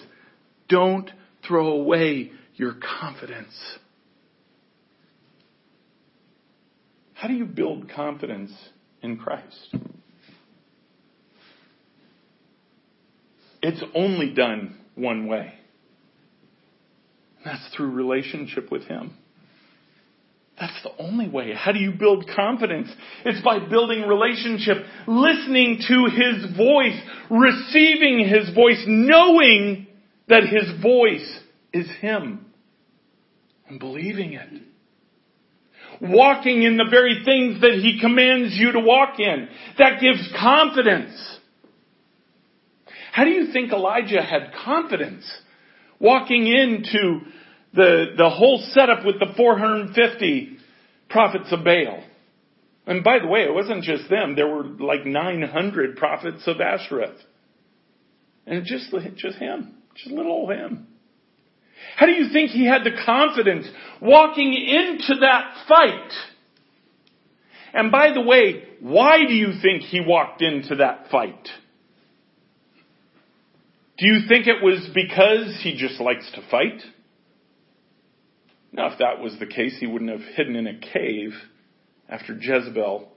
don't 0.68 1.10
throw 1.46 1.68
away 1.68 2.30
your 2.54 2.74
confidence. 3.00 3.54
How 7.14 7.26
do 7.28 7.34
you 7.34 7.46
build 7.46 7.90
confidence 7.90 8.52
in 9.00 9.16
Christ? 9.16 9.74
It's 13.60 13.82
only 13.94 14.30
done 14.34 14.76
one 14.94 15.26
way. 15.26 15.54
That's 17.44 17.74
through 17.76 17.90
relationship 17.90 18.70
with 18.70 18.84
Him. 18.84 19.16
That's 20.62 20.82
the 20.84 21.02
only 21.02 21.28
way. 21.28 21.52
How 21.52 21.72
do 21.72 21.80
you 21.80 21.90
build 21.90 22.30
confidence? 22.36 22.88
It's 23.24 23.42
by 23.42 23.58
building 23.58 24.02
relationship, 24.02 24.76
listening 25.08 25.80
to 25.88 26.04
His 26.04 26.56
voice, 26.56 27.00
receiving 27.28 28.28
His 28.28 28.54
voice, 28.54 28.80
knowing 28.86 29.88
that 30.28 30.44
His 30.44 30.80
voice 30.80 31.40
is 31.72 31.88
Him, 32.00 32.46
and 33.68 33.80
believing 33.80 34.34
it. 34.34 34.62
Walking 36.00 36.62
in 36.62 36.76
the 36.76 36.86
very 36.88 37.22
things 37.24 37.60
that 37.60 37.80
He 37.82 37.98
commands 38.00 38.54
you 38.56 38.70
to 38.70 38.80
walk 38.80 39.18
in. 39.18 39.48
That 39.78 40.00
gives 40.00 40.32
confidence. 40.40 41.38
How 43.10 43.24
do 43.24 43.30
you 43.30 43.52
think 43.52 43.72
Elijah 43.72 44.22
had 44.22 44.52
confidence 44.64 45.24
walking 45.98 46.46
into 46.46 47.22
the, 47.74 48.14
the 48.16 48.30
whole 48.30 48.62
setup 48.72 49.04
with 49.04 49.18
the 49.18 49.32
450 49.36 50.56
prophets 51.08 51.52
of 51.52 51.64
Baal. 51.64 52.04
And 52.86 53.04
by 53.04 53.18
the 53.20 53.28
way, 53.28 53.42
it 53.42 53.54
wasn't 53.54 53.84
just 53.84 54.10
them. 54.10 54.34
There 54.34 54.48
were 54.48 54.64
like 54.64 55.06
900 55.06 55.96
prophets 55.96 56.42
of 56.46 56.56
Ashereth. 56.56 57.18
And 58.46 58.64
just, 58.64 58.92
just 59.16 59.38
him. 59.38 59.76
Just 59.94 60.10
little 60.10 60.32
old 60.32 60.50
him. 60.50 60.88
How 61.96 62.06
do 62.06 62.12
you 62.12 62.32
think 62.32 62.50
he 62.50 62.66
had 62.66 62.84
the 62.84 62.96
confidence 63.04 63.66
walking 64.00 64.52
into 64.52 65.20
that 65.20 65.64
fight? 65.68 66.10
And 67.74 67.90
by 67.90 68.12
the 68.12 68.20
way, 68.20 68.64
why 68.80 69.18
do 69.26 69.34
you 69.34 69.52
think 69.60 69.82
he 69.82 70.00
walked 70.00 70.42
into 70.42 70.76
that 70.76 71.06
fight? 71.10 71.48
Do 73.98 74.06
you 74.06 74.26
think 74.28 74.46
it 74.46 74.62
was 74.62 74.88
because 74.94 75.60
he 75.62 75.76
just 75.76 76.00
likes 76.00 76.30
to 76.32 76.42
fight? 76.50 76.82
Now, 78.72 78.90
if 78.90 78.98
that 78.98 79.20
was 79.20 79.36
the 79.38 79.46
case, 79.46 79.76
he 79.78 79.86
wouldn't 79.86 80.10
have 80.10 80.34
hidden 80.34 80.56
in 80.56 80.66
a 80.66 80.78
cave 80.78 81.32
after 82.08 82.34
Jezebel 82.34 83.12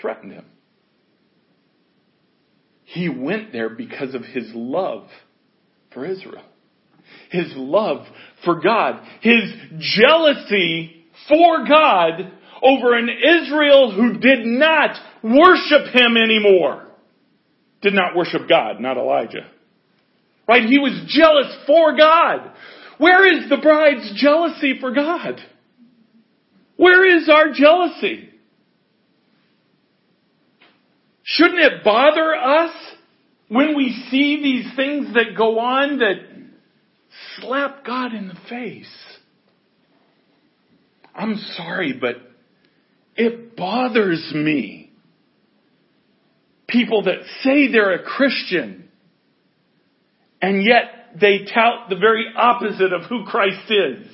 threatened 0.00 0.32
him. 0.32 0.46
He 2.84 3.08
went 3.08 3.52
there 3.52 3.68
because 3.68 4.14
of 4.14 4.22
his 4.22 4.50
love 4.52 5.06
for 5.94 6.04
Israel. 6.04 6.42
His 7.30 7.52
love 7.54 8.04
for 8.44 8.60
God. 8.60 9.00
His 9.20 9.52
jealousy 9.78 11.04
for 11.28 11.64
God 11.68 12.32
over 12.62 12.96
an 12.96 13.08
Israel 13.08 13.92
who 13.94 14.18
did 14.18 14.44
not 14.44 14.96
worship 15.22 15.94
him 15.94 16.16
anymore. 16.16 16.88
Did 17.80 17.94
not 17.94 18.16
worship 18.16 18.48
God, 18.48 18.80
not 18.80 18.96
Elijah. 18.96 19.48
Right? 20.48 20.64
He 20.64 20.78
was 20.78 21.04
jealous 21.06 21.56
for 21.66 21.96
God. 21.96 22.52
Where 23.00 23.26
is 23.34 23.48
the 23.48 23.56
bride's 23.56 24.12
jealousy 24.14 24.74
for 24.78 24.92
God? 24.92 25.40
Where 26.76 27.16
is 27.16 27.30
our 27.30 27.50
jealousy? 27.50 28.28
Shouldn't 31.22 31.60
it 31.60 31.82
bother 31.82 32.34
us 32.34 32.74
when 33.48 33.74
we 33.74 34.06
see 34.10 34.42
these 34.42 34.76
things 34.76 35.14
that 35.14 35.34
go 35.34 35.60
on 35.60 36.00
that 36.00 36.16
slap 37.38 37.86
God 37.86 38.12
in 38.12 38.28
the 38.28 38.36
face? 38.50 39.04
I'm 41.14 41.36
sorry, 41.56 41.94
but 41.98 42.16
it 43.16 43.56
bothers 43.56 44.30
me. 44.34 44.92
People 46.68 47.04
that 47.04 47.22
say 47.40 47.72
they're 47.72 47.94
a 47.94 48.02
Christian 48.02 48.90
and 50.42 50.62
yet 50.62 50.99
they 51.18 51.46
tout 51.52 51.88
the 51.88 51.96
very 51.96 52.26
opposite 52.36 52.92
of 52.92 53.02
who 53.08 53.24
Christ 53.24 53.70
is. 53.70 54.06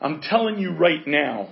I'm 0.00 0.20
telling 0.20 0.58
you 0.58 0.72
right 0.72 1.06
now, 1.06 1.48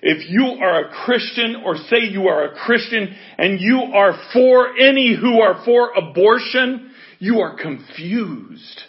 if 0.00 0.30
you 0.30 0.62
are 0.62 0.84
a 0.84 1.04
Christian 1.04 1.62
or 1.64 1.76
say 1.76 2.08
you 2.10 2.28
are 2.28 2.44
a 2.44 2.54
Christian 2.54 3.14
and 3.36 3.60
you 3.60 3.80
are 3.94 4.18
for 4.32 4.78
any 4.78 5.16
who 5.20 5.40
are 5.40 5.64
for 5.64 5.90
abortion, 5.92 6.92
you 7.18 7.40
are 7.40 7.56
confused. 7.60 8.80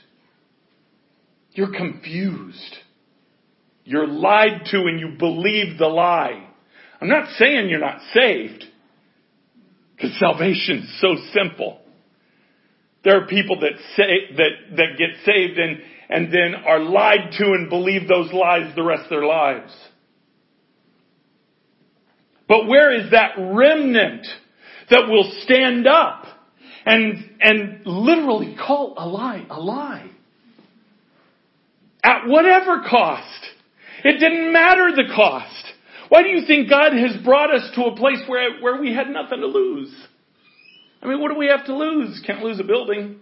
You're 1.53 1.75
confused. 1.75 2.77
You're 3.83 4.07
lied 4.07 4.65
to 4.71 4.77
and 4.77 4.99
you 4.99 5.15
believe 5.17 5.79
the 5.79 5.87
lie. 5.87 6.47
I'm 7.01 7.09
not 7.09 7.29
saying 7.37 7.69
you're 7.69 7.79
not 7.79 8.01
saved. 8.13 8.65
Because 9.95 10.17
salvation 10.19 10.83
is 10.83 11.01
so 11.01 11.15
simple. 11.33 11.81
There 13.03 13.21
are 13.21 13.27
people 13.27 13.59
that 13.61 13.73
say, 13.95 14.35
that, 14.35 14.75
that 14.75 14.97
get 14.97 15.09
saved 15.25 15.57
and, 15.57 15.79
and 16.09 16.33
then 16.33 16.55
are 16.65 16.79
lied 16.79 17.31
to 17.37 17.45
and 17.45 17.69
believe 17.69 18.07
those 18.07 18.31
lies 18.33 18.73
the 18.75 18.83
rest 18.83 19.03
of 19.03 19.09
their 19.09 19.25
lives. 19.25 19.73
But 22.47 22.67
where 22.67 22.93
is 22.99 23.11
that 23.11 23.35
remnant 23.37 24.25
that 24.89 25.07
will 25.07 25.31
stand 25.43 25.87
up 25.87 26.25
and, 26.85 27.29
and 27.39 27.81
literally 27.85 28.55
call 28.55 28.95
a 28.97 29.07
lie 29.07 29.45
a 29.49 29.59
lie? 29.59 30.09
At 32.03 32.27
whatever 32.27 32.83
cost. 32.89 33.45
It 34.03 34.19
didn't 34.19 34.51
matter 34.51 34.91
the 34.95 35.13
cost. 35.13 35.65
Why 36.09 36.23
do 36.23 36.29
you 36.29 36.47
think 36.47 36.69
God 36.69 36.93
has 36.93 37.17
brought 37.23 37.53
us 37.53 37.69
to 37.75 37.83
a 37.83 37.95
place 37.95 38.19
where, 38.27 38.59
where 38.61 38.81
we 38.81 38.93
had 38.93 39.09
nothing 39.09 39.41
to 39.41 39.47
lose? 39.47 39.93
I 41.01 41.07
mean, 41.07 41.21
what 41.21 41.31
do 41.31 41.37
we 41.37 41.47
have 41.47 41.65
to 41.65 41.75
lose? 41.75 42.21
Can't 42.25 42.43
lose 42.43 42.59
a 42.59 42.63
building. 42.63 43.19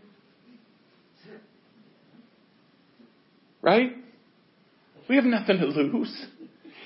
Right? 3.61 3.91
We 5.09 5.15
have 5.15 5.25
nothing 5.25 5.59
to 5.59 5.65
lose. 5.65 6.25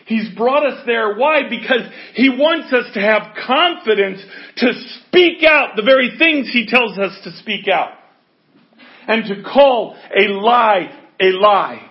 He's 0.05 0.29
brought 0.35 0.65
us 0.65 0.83
there. 0.85 1.15
Why? 1.15 1.47
Because 1.49 1.81
He 2.15 2.29
wants 2.29 2.73
us 2.73 2.93
to 2.93 2.99
have 2.99 3.35
confidence 3.45 4.21
to 4.57 4.73
speak 5.07 5.43
out 5.43 5.75
the 5.75 5.83
very 5.83 6.17
things 6.17 6.49
He 6.51 6.67
tells 6.67 6.97
us 6.97 7.17
to 7.23 7.31
speak 7.37 7.67
out. 7.67 7.93
And 9.07 9.25
to 9.25 9.43
call 9.43 9.95
a 10.15 10.27
lie 10.27 10.97
a 11.21 11.31
lie. 11.31 11.87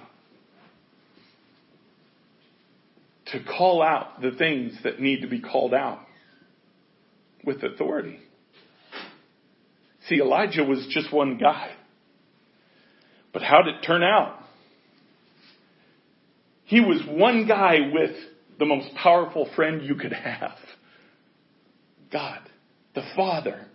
To 3.26 3.44
call 3.44 3.80
out 3.82 4.20
the 4.20 4.32
things 4.32 4.76
that 4.82 5.00
need 5.00 5.20
to 5.20 5.28
be 5.28 5.40
called 5.40 5.72
out 5.72 6.00
with 7.44 7.62
authority. 7.62 8.18
See, 10.10 10.20
Elijah 10.20 10.64
was 10.64 10.88
just 10.90 11.12
one 11.12 11.38
guy. 11.38 11.70
But 13.32 13.42
how 13.42 13.62
did 13.62 13.76
it 13.76 13.86
turn 13.86 14.02
out? 14.02 14.40
He 16.64 16.80
was 16.80 17.00
one 17.08 17.46
guy 17.46 17.76
with 17.92 18.16
the 18.58 18.66
most 18.66 18.92
powerful 18.96 19.48
friend 19.54 19.82
you 19.82 19.94
could 19.94 20.12
have. 20.12 20.56
God, 22.12 22.40
the 22.96 23.04
Father. 23.14 23.66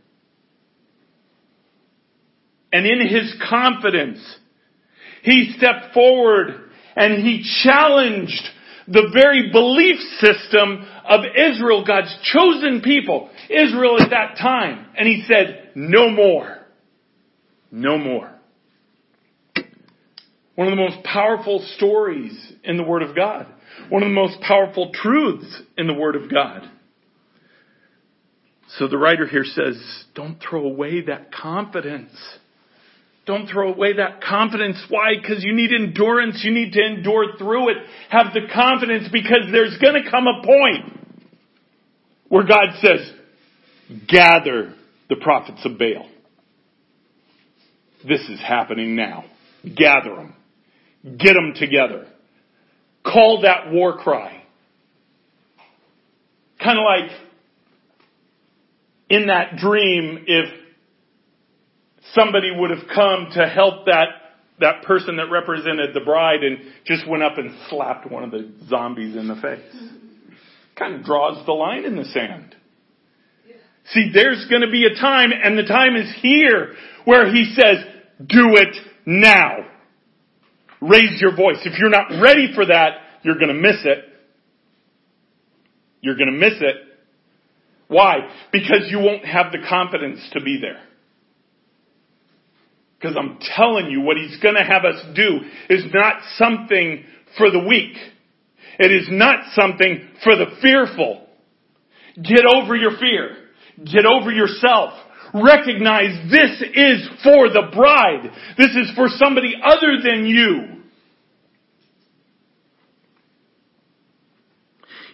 And 2.73 2.85
in 2.85 3.07
his 3.07 3.33
confidence, 3.49 4.19
he 5.23 5.55
stepped 5.57 5.93
forward 5.93 6.69
and 6.97 7.25
he 7.25 7.49
challenged 7.63 8.43
the 8.87 9.09
very 9.13 9.51
belief 9.51 9.97
system 10.19 10.85
of 11.05 11.21
Israel, 11.35 11.83
God's 11.85 12.15
chosen 12.33 12.81
people, 12.81 13.29
Israel 13.49 14.01
at 14.01 14.09
that 14.11 14.37
time. 14.37 14.87
And 14.95 15.07
he 15.07 15.23
said, 15.27 15.71
no 15.75 16.09
more. 16.09 16.59
No 17.71 17.97
more. 17.97 18.31
One 20.55 20.67
of 20.67 20.71
the 20.71 20.81
most 20.81 21.03
powerful 21.03 21.65
stories 21.75 22.53
in 22.63 22.77
the 22.77 22.83
Word 22.83 23.01
of 23.01 23.15
God. 23.15 23.47
One 23.89 24.03
of 24.03 24.09
the 24.09 24.13
most 24.13 24.39
powerful 24.41 24.91
truths 24.93 25.61
in 25.77 25.87
the 25.87 25.93
Word 25.93 26.15
of 26.15 26.31
God. 26.31 26.69
So 28.77 28.87
the 28.87 28.97
writer 28.97 29.27
here 29.27 29.43
says, 29.43 29.77
don't 30.15 30.37
throw 30.39 30.65
away 30.65 31.01
that 31.01 31.31
confidence. 31.33 32.11
Don't 33.25 33.47
throw 33.47 33.73
away 33.73 33.93
that 33.93 34.21
confidence. 34.21 34.77
Why? 34.89 35.13
Because 35.19 35.43
you 35.43 35.55
need 35.55 35.71
endurance. 35.71 36.41
You 36.43 36.51
need 36.51 36.73
to 36.73 36.85
endure 36.85 37.37
through 37.37 37.69
it. 37.69 37.77
Have 38.09 38.27
the 38.33 38.41
confidence 38.53 39.07
because 39.11 39.49
there's 39.51 39.77
going 39.79 40.03
to 40.03 40.11
come 40.11 40.25
a 40.27 40.45
point 40.45 40.99
where 42.29 42.43
God 42.43 42.75
says, 42.81 43.11
gather 44.07 44.73
the 45.09 45.15
prophets 45.15 45.61
of 45.65 45.79
Baal. 45.79 46.07
This 48.07 48.21
is 48.29 48.39
happening 48.39 48.95
now. 48.95 49.25
Gather 49.63 50.15
them. 50.15 50.35
Get 51.03 51.33
them 51.33 51.53
together. 51.55 52.07
Call 53.03 53.41
that 53.41 53.71
war 53.71 53.97
cry. 53.97 54.43
kind 56.65 56.79
of 56.79 56.83
like 56.83 57.11
in 59.09 59.27
that 59.27 59.55
dream 59.57 60.25
if 60.27 60.64
somebody 62.15 62.49
would 62.55 62.71
have 62.71 62.87
come 62.93 63.27
to 63.33 63.47
help 63.47 63.85
that 63.85 64.07
that 64.59 64.83
person 64.83 65.17
that 65.17 65.29
represented 65.29 65.93
the 65.93 65.99
bride 65.99 66.43
and 66.43 66.59
just 66.85 67.07
went 67.07 67.21
up 67.21 67.37
and 67.37 67.51
slapped 67.69 68.09
one 68.09 68.23
of 68.23 68.31
the 68.31 68.51
zombies 68.69 69.15
in 69.15 69.27
the 69.27 69.35
face. 69.35 69.91
Kind 70.77 70.95
of 70.95 71.03
draws 71.03 71.45
the 71.45 71.51
line 71.51 71.83
in 71.83 71.97
the 71.97 72.05
sand. 72.05 72.55
See, 73.89 74.11
there's 74.13 74.47
going 74.49 74.61
to 74.61 74.71
be 74.71 74.85
a 74.85 74.99
time, 74.99 75.31
and 75.31 75.57
the 75.57 75.63
time 75.63 75.95
is 75.95 76.11
here, 76.21 76.73
where 77.03 77.31
he 77.31 77.53
says, 77.53 77.85
do 78.25 78.55
it 78.55 78.75
now. 79.05 79.57
Raise 80.81 81.21
your 81.21 81.35
voice. 81.35 81.57
If 81.65 81.77
you're 81.77 81.89
not 81.89 82.21
ready 82.21 82.51
for 82.55 82.65
that, 82.65 82.91
you're 83.23 83.35
going 83.35 83.49
to 83.49 83.53
miss 83.53 83.77
it. 83.83 84.05
You're 86.01 86.15
going 86.15 86.31
to 86.31 86.37
miss 86.37 86.53
it. 86.61 86.75
Why? 87.87 88.15
Because 88.51 88.87
you 88.89 88.99
won't 88.99 89.25
have 89.25 89.51
the 89.51 89.59
confidence 89.69 90.19
to 90.33 90.41
be 90.41 90.59
there. 90.61 90.81
Because 92.99 93.17
I'm 93.17 93.37
telling 93.55 93.89
you, 93.89 94.01
what 94.01 94.17
he's 94.17 94.37
going 94.41 94.55
to 94.55 94.63
have 94.63 94.85
us 94.85 95.03
do 95.15 95.41
is 95.69 95.83
not 95.93 96.21
something 96.37 97.03
for 97.37 97.51
the 97.51 97.59
weak. 97.59 97.95
It 98.79 98.91
is 98.91 99.07
not 99.09 99.45
something 99.53 100.09
for 100.23 100.35
the 100.35 100.45
fearful. 100.61 101.27
Get 102.15 102.45
over 102.45 102.75
your 102.75 102.97
fear. 102.97 103.37
Get 103.83 104.05
over 104.05 104.31
yourself. 104.31 104.93
Recognize 105.33 106.31
this 106.31 106.61
is 106.73 107.09
for 107.23 107.49
the 107.49 107.69
bride. 107.73 108.31
This 108.57 108.71
is 108.71 108.91
for 108.95 109.07
somebody 109.09 109.53
other 109.61 109.97
than 110.01 110.25
you. 110.25 110.75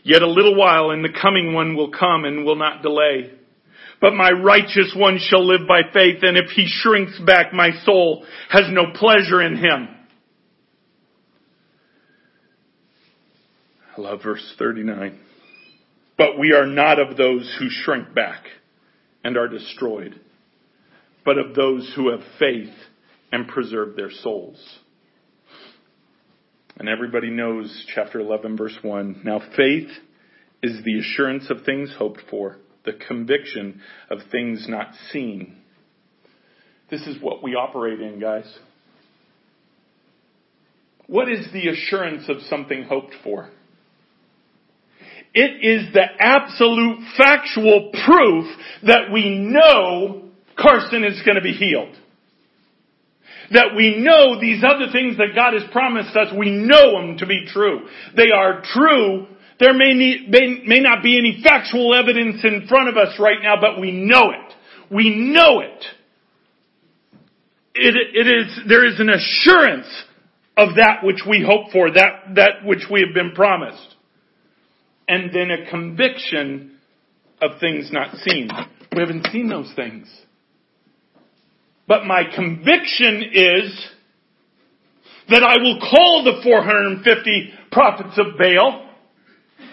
Yet 0.03 0.21
a 0.21 0.27
little 0.27 0.55
while 0.55 0.91
and 0.91 1.03
the 1.03 1.15
coming 1.21 1.53
one 1.53 1.75
will 1.75 1.91
come 1.91 2.25
and 2.25 2.45
will 2.45 2.55
not 2.55 2.81
delay. 2.81 3.31
But 4.01 4.15
my 4.15 4.31
righteous 4.31 4.93
one 4.97 5.19
shall 5.19 5.47
live 5.47 5.67
by 5.67 5.81
faith, 5.93 6.23
and 6.23 6.35
if 6.35 6.49
he 6.49 6.65
shrinks 6.67 7.19
back, 7.19 7.53
my 7.53 7.69
soul 7.85 8.25
has 8.49 8.65
no 8.69 8.91
pleasure 8.95 9.41
in 9.41 9.55
him. 9.55 9.87
I 13.95 14.01
love 14.01 14.23
verse 14.23 14.55
39. 14.57 15.19
But 16.17 16.39
we 16.39 16.51
are 16.53 16.65
not 16.65 16.99
of 16.99 17.15
those 17.15 17.55
who 17.59 17.67
shrink 17.69 18.13
back 18.15 18.43
and 19.23 19.37
are 19.37 19.47
destroyed, 19.47 20.19
but 21.23 21.37
of 21.37 21.53
those 21.53 21.93
who 21.95 22.09
have 22.09 22.21
faith 22.39 22.73
and 23.31 23.47
preserve 23.47 23.95
their 23.95 24.09
souls. 24.09 24.79
And 26.77 26.89
everybody 26.89 27.29
knows 27.29 27.85
chapter 27.93 28.19
11 28.19 28.57
verse 28.57 28.77
1. 28.81 29.21
Now 29.23 29.41
faith 29.55 29.89
is 30.63 30.83
the 30.83 30.99
assurance 30.99 31.51
of 31.51 31.63
things 31.65 31.93
hoped 31.97 32.21
for 32.29 32.57
the 32.85 32.93
conviction 33.07 33.81
of 34.09 34.19
things 34.31 34.65
not 34.67 34.93
seen. 35.11 35.57
This 36.89 37.01
is 37.07 37.21
what 37.21 37.41
we 37.41 37.55
operate 37.55 38.01
in, 38.01 38.19
guys. 38.19 38.45
What 41.07 41.29
is 41.29 41.47
the 41.51 41.67
assurance 41.69 42.29
of 42.29 42.37
something 42.49 42.83
hoped 42.83 43.15
for? 43.23 43.49
It 45.33 45.65
is 45.65 45.93
the 45.93 46.05
absolute 46.19 46.99
factual 47.17 47.91
proof 48.05 48.45
that 48.83 49.11
we 49.13 49.37
know 49.39 50.29
Carson 50.57 51.03
is 51.03 51.21
going 51.25 51.35
to 51.35 51.41
be 51.41 51.53
healed. 51.53 51.95
That 53.51 53.75
we 53.75 53.97
know 53.97 54.39
these 54.39 54.63
other 54.63 54.91
things 54.91 55.17
that 55.17 55.35
God 55.35 55.53
has 55.53 55.63
promised 55.71 56.15
us, 56.15 56.33
we 56.37 56.51
know 56.51 57.01
them 57.01 57.17
to 57.17 57.25
be 57.25 57.45
true. 57.47 57.81
They 58.15 58.31
are 58.31 58.61
true 58.73 59.27
there 59.61 59.75
may, 59.75 59.93
need, 59.93 60.27
may, 60.31 60.63
may 60.65 60.79
not 60.79 61.03
be 61.03 61.19
any 61.19 61.39
factual 61.43 61.93
evidence 61.93 62.43
in 62.43 62.65
front 62.67 62.89
of 62.89 62.97
us 62.97 63.19
right 63.19 63.37
now, 63.43 63.61
but 63.61 63.79
we 63.79 63.91
know 63.91 64.31
it. 64.31 64.53
We 64.89 65.15
know 65.15 65.59
it. 65.59 65.85
It, 67.75 67.95
it 67.95 68.27
is, 68.27 68.59
there 68.67 68.83
is 68.83 68.99
an 68.99 69.11
assurance 69.11 69.85
of 70.57 70.77
that 70.77 71.03
which 71.03 71.21
we 71.29 71.45
hope 71.47 71.71
for, 71.71 71.91
that, 71.91 72.35
that 72.35 72.65
which 72.65 72.85
we 72.91 73.01
have 73.05 73.13
been 73.13 73.33
promised. 73.35 73.95
And 75.07 75.29
then 75.31 75.51
a 75.51 75.69
conviction 75.69 76.79
of 77.39 77.59
things 77.59 77.91
not 77.91 78.15
seen. 78.15 78.49
We 78.91 78.99
haven't 78.99 79.27
seen 79.31 79.47
those 79.47 79.71
things. 79.75 80.07
But 81.87 82.05
my 82.05 82.23
conviction 82.35 83.25
is 83.31 83.89
that 85.29 85.43
I 85.43 85.57
will 85.61 85.79
call 85.79 86.23
the 86.23 86.41
450 86.43 87.53
prophets 87.71 88.17
of 88.17 88.39
Baal 88.39 88.87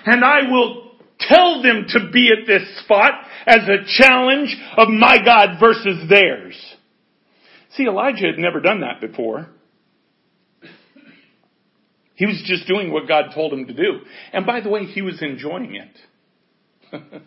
and 0.07 0.25
I 0.25 0.51
will 0.51 0.93
tell 1.21 1.63
them 1.63 1.87
to 1.89 2.11
be 2.13 2.31
at 2.31 2.47
this 2.47 2.63
spot 2.85 3.13
as 3.47 3.69
a 3.69 3.85
challenge 3.87 4.57
of 4.77 4.89
my 4.89 5.19
God 5.25 5.59
versus 5.61 6.09
theirs. 6.09 6.57
See, 7.77 7.85
Elijah 7.85 8.27
had 8.27 8.39
never 8.39 8.61
done 8.61 8.81
that 8.81 9.01
before. 9.01 9.49
He 12.15 12.27
was 12.27 12.43
just 12.47 12.67
doing 12.67 12.93
what 12.93 13.07
God 13.07 13.27
told 13.33 13.53
him 13.53 13.67
to 13.67 13.73
do. 13.73 14.01
And 14.33 14.45
by 14.45 14.61
the 14.61 14.69
way, 14.69 14.85
he 14.87 15.03
was 15.03 15.23
enjoying 15.23 15.77
it. 15.77 16.93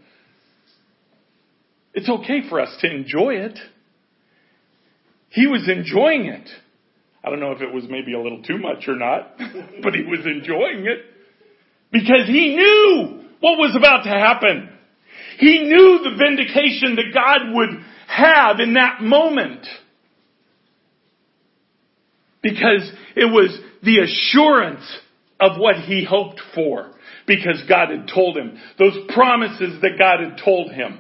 it's 1.94 2.10
okay 2.10 2.42
for 2.50 2.60
us 2.60 2.76
to 2.82 2.92
enjoy 2.92 3.36
it. 3.36 3.58
He 5.30 5.48
was 5.48 5.70
enjoying 5.70 6.26
it. 6.26 6.50
I 7.24 7.30
don't 7.30 7.40
know 7.40 7.54
if 7.54 7.62
it 7.62 7.74
was 7.74 7.86
maybe 7.90 8.14
a 8.14 8.20
little 8.20 8.44
too 8.44 8.58
much 8.58 8.88
or 8.88 8.98
not, 8.98 9.38
but 9.82 9.94
he 9.94 10.04
was 10.04 10.26
enjoying 10.26 10.86
it. 10.88 11.06
Because 11.92 12.28
he 12.28 12.56
knew 12.56 13.26
what 13.40 13.58
was 13.58 13.76
about 13.76 14.04
to 14.04 14.10
happen. 14.10 14.70
He 15.38 15.60
knew 15.64 16.00
the 16.04 16.16
vindication 16.18 16.96
that 16.96 17.14
God 17.14 17.54
would 17.54 17.70
have 18.08 18.60
in 18.60 18.74
that 18.76 19.02
moment. 19.02 19.66
Because 22.42 22.92
it 23.16 23.26
was 23.26 23.58
the 23.84 24.00
assurance 24.00 24.86
of 25.40 25.58
what 25.58 25.78
he 25.78 26.06
hoped 26.06 26.42
for. 26.56 26.92
Because 27.28 27.64
God 27.68 27.90
had 27.90 28.10
told 28.14 28.38
him. 28.38 28.58
Those 28.78 28.98
promises 29.14 29.82
that 29.82 29.98
God 29.98 30.20
had 30.24 30.42
told 30.44 30.72
him. 30.72 31.00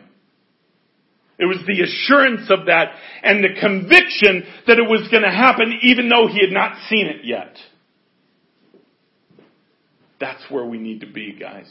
It 1.39 1.45
was 1.45 1.57
the 1.65 1.81
assurance 1.81 2.51
of 2.51 2.67
that 2.67 2.93
and 3.23 3.43
the 3.43 3.59
conviction 3.59 4.43
that 4.67 4.77
it 4.77 4.87
was 4.87 5.07
going 5.09 5.23
to 5.23 5.31
happen 5.31 5.79
even 5.81 6.07
though 6.07 6.27
he 6.27 6.39
had 6.39 6.53
not 6.53 6.77
seen 6.87 7.07
it 7.07 7.25
yet. 7.25 7.57
That's 10.21 10.43
where 10.51 10.65
we 10.65 10.77
need 10.77 11.01
to 11.01 11.07
be, 11.07 11.35
guys. 11.37 11.67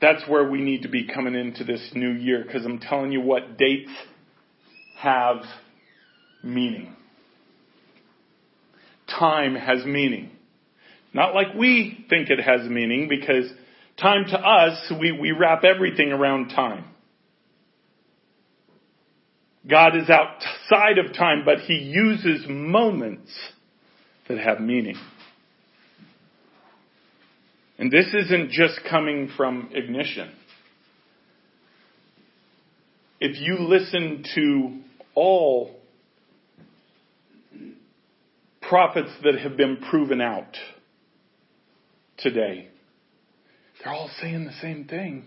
That's 0.00 0.28
where 0.28 0.50
we 0.50 0.60
need 0.60 0.82
to 0.82 0.88
be 0.88 1.06
coming 1.06 1.36
into 1.36 1.62
this 1.62 1.92
new 1.94 2.10
year 2.10 2.42
because 2.44 2.66
I'm 2.66 2.80
telling 2.80 3.12
you 3.12 3.20
what, 3.20 3.56
dates 3.56 3.92
have 4.98 5.36
meaning. 6.42 6.96
Time 9.08 9.54
has 9.54 9.84
meaning. 9.84 10.30
Not 11.14 11.34
like 11.34 11.54
we 11.54 12.04
think 12.10 12.28
it 12.28 12.40
has 12.40 12.68
meaning 12.68 13.08
because 13.08 13.50
time 13.96 14.24
to 14.26 14.38
us, 14.38 14.92
we, 15.00 15.12
we 15.12 15.30
wrap 15.30 15.62
everything 15.64 16.10
around 16.10 16.48
time. 16.48 16.84
God 19.68 19.94
is 19.94 20.10
outside 20.10 20.98
of 20.98 21.12
time, 21.14 21.44
but 21.44 21.60
He 21.60 21.74
uses 21.74 22.46
moments 22.48 23.30
that 24.28 24.38
have 24.38 24.60
meaning. 24.60 24.96
And 27.80 27.90
this 27.90 28.08
isn't 28.12 28.50
just 28.50 28.78
coming 28.90 29.30
from 29.38 29.70
ignition. 29.72 30.30
If 33.18 33.40
you 33.40 33.56
listen 33.58 34.22
to 34.34 34.80
all 35.14 35.74
prophets 38.60 39.08
that 39.24 39.38
have 39.38 39.56
been 39.56 39.78
proven 39.88 40.20
out 40.20 40.58
today, 42.18 42.68
they're 43.82 43.94
all 43.94 44.10
saying 44.20 44.44
the 44.44 44.52
same 44.60 44.84
thing. 44.84 45.24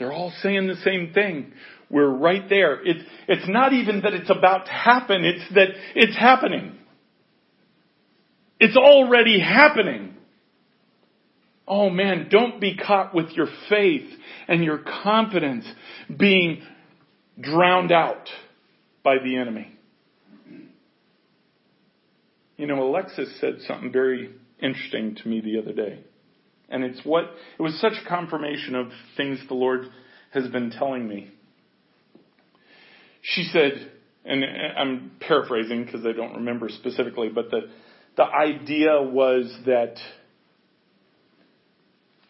They're 0.00 0.12
all 0.12 0.32
saying 0.42 0.66
the 0.66 0.82
same 0.82 1.12
thing. 1.14 1.52
We're 1.88 2.10
right 2.10 2.48
there. 2.48 2.84
It, 2.84 2.96
it's 3.28 3.48
not 3.48 3.72
even 3.72 4.00
that 4.00 4.12
it's 4.12 4.30
about 4.30 4.66
to 4.66 4.72
happen, 4.72 5.24
it's 5.24 5.54
that 5.54 5.68
it's 5.94 6.18
happening. 6.18 6.74
It's 8.58 8.76
already 8.76 9.38
happening. 9.38 10.11
Oh 11.66 11.90
man, 11.90 12.28
don't 12.30 12.60
be 12.60 12.76
caught 12.76 13.14
with 13.14 13.30
your 13.30 13.48
faith 13.68 14.08
and 14.48 14.64
your 14.64 14.78
confidence 14.78 15.64
being 16.14 16.62
drowned 17.40 17.92
out 17.92 18.28
by 19.02 19.18
the 19.18 19.36
enemy. 19.36 19.68
You 22.56 22.66
know, 22.66 22.82
Alexis 22.82 23.40
said 23.40 23.58
something 23.66 23.90
very 23.92 24.30
interesting 24.60 25.16
to 25.16 25.28
me 25.28 25.40
the 25.40 25.58
other 25.58 25.72
day. 25.72 26.00
And 26.68 26.84
it's 26.84 27.04
what, 27.04 27.24
it 27.58 27.62
was 27.62 27.78
such 27.80 27.94
a 28.04 28.08
confirmation 28.08 28.74
of 28.74 28.88
things 29.16 29.38
the 29.48 29.54
Lord 29.54 29.86
has 30.30 30.48
been 30.48 30.70
telling 30.70 31.06
me. 31.06 31.30
She 33.20 33.44
said, 33.52 33.90
and 34.24 34.44
I'm 34.44 35.12
paraphrasing 35.20 35.84
because 35.84 36.06
I 36.06 36.12
don't 36.12 36.36
remember 36.36 36.68
specifically, 36.68 37.28
but 37.28 37.50
the, 37.50 37.62
the 38.16 38.24
idea 38.24 39.02
was 39.02 39.54
that 39.66 39.96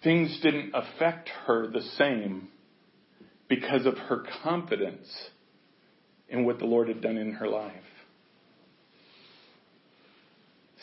things 0.03 0.39
didn't 0.43 0.73
affect 0.75 1.29
her 1.47 1.69
the 1.69 1.83
same 1.97 2.49
because 3.49 3.87
of 3.87 3.97
her 3.99 4.25
confidence 4.43 5.07
in 6.29 6.45
what 6.45 6.59
the 6.59 6.65
Lord 6.65 6.89
had 6.89 7.01
done 7.03 7.17
in 7.17 7.33
her 7.33 7.49
life. 7.49 7.73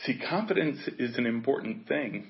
See, 0.05 0.19
confidence 0.29 0.79
is 0.97 1.17
an 1.17 1.25
important 1.25 1.87
thing. 1.87 2.27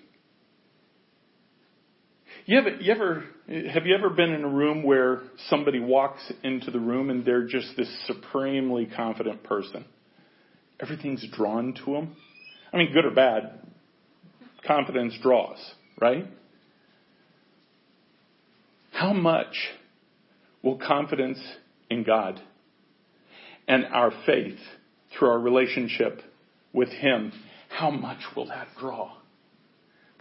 You 2.46 2.58
ever, 2.58 2.70
you 2.80 2.92
ever, 2.92 3.24
have 3.72 3.86
you 3.86 3.96
ever 3.96 4.10
been 4.10 4.32
in 4.32 4.44
a 4.44 4.50
room 4.50 4.82
where 4.82 5.22
somebody 5.50 5.80
walks 5.80 6.32
into 6.44 6.72
the 6.72 6.80
room 6.80 7.12
and 7.12 7.24
they're 7.24 7.46
just 7.46 7.78
this 7.78 7.90
supremely 8.08 8.88
confident 8.88 9.44
person? 9.44 9.86
Everything's 10.80 11.26
drawn 11.32 11.76
to 11.86 11.94
them. 11.94 12.16
I 12.74 12.78
mean, 12.78 12.92
good 12.94 13.06
or 13.06 13.12
bad, 13.12 13.60
confidence 14.66 15.16
draws, 15.22 15.60
right? 16.02 16.26
How 19.00 19.14
much 19.14 19.56
will 20.62 20.78
confidence 20.78 21.40
in 21.90 22.04
God 22.04 22.38
and 23.66 23.86
our 23.86 24.12
faith 24.26 24.58
through 25.14 25.30
our 25.30 25.40
relationship 25.40 26.22
with 26.74 26.90
Him, 26.90 27.32
how 27.70 27.92
much 27.92 28.18
will 28.36 28.48
that 28.48 28.68
draw? 28.78 29.14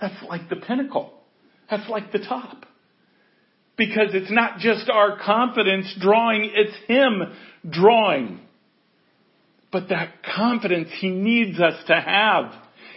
That's 0.00 0.14
like 0.28 0.48
the 0.48 0.54
pinnacle. 0.54 1.12
That's 1.68 1.88
like 1.88 2.12
the 2.12 2.20
top. 2.20 2.66
Because 3.76 4.10
it's 4.14 4.30
not 4.30 4.60
just 4.60 4.88
our 4.88 5.18
confidence 5.18 5.92
drawing, 5.98 6.48
it's 6.54 6.76
Him 6.86 7.22
drawing. 7.68 8.38
But 9.72 9.88
that 9.88 10.22
confidence 10.36 10.90
He 11.00 11.08
needs 11.08 11.58
us 11.58 11.82
to 11.88 11.94
have. 12.00 12.52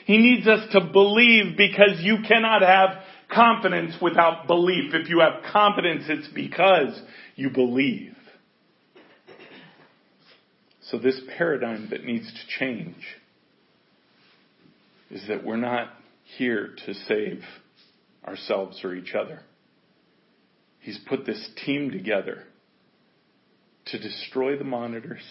He 0.05 0.19
needs 0.19 0.47
us 0.47 0.59
to 0.73 0.81
believe 0.81 1.57
because 1.57 2.01
you 2.01 2.17
cannot 2.27 2.61
have 2.61 2.99
confidence 3.33 3.95
without 4.01 4.47
belief. 4.47 4.93
If 4.93 5.09
you 5.09 5.19
have 5.19 5.43
confidence, 5.51 6.03
it's 6.07 6.27
because 6.27 6.99
you 7.35 7.49
believe. 7.49 8.15
So 10.83 10.97
this 10.97 11.19
paradigm 11.37 11.87
that 11.91 12.03
needs 12.03 12.27
to 12.27 12.59
change 12.59 12.97
is 15.09 15.25
that 15.27 15.43
we're 15.43 15.55
not 15.55 15.89
here 16.37 16.75
to 16.85 16.93
save 16.93 17.43
ourselves 18.25 18.81
or 18.83 18.93
each 18.95 19.13
other. 19.13 19.41
He's 20.79 20.99
put 21.07 21.25
this 21.25 21.49
team 21.65 21.91
together 21.91 22.43
to 23.87 23.99
destroy 23.99 24.57
the 24.57 24.63
monitors, 24.63 25.23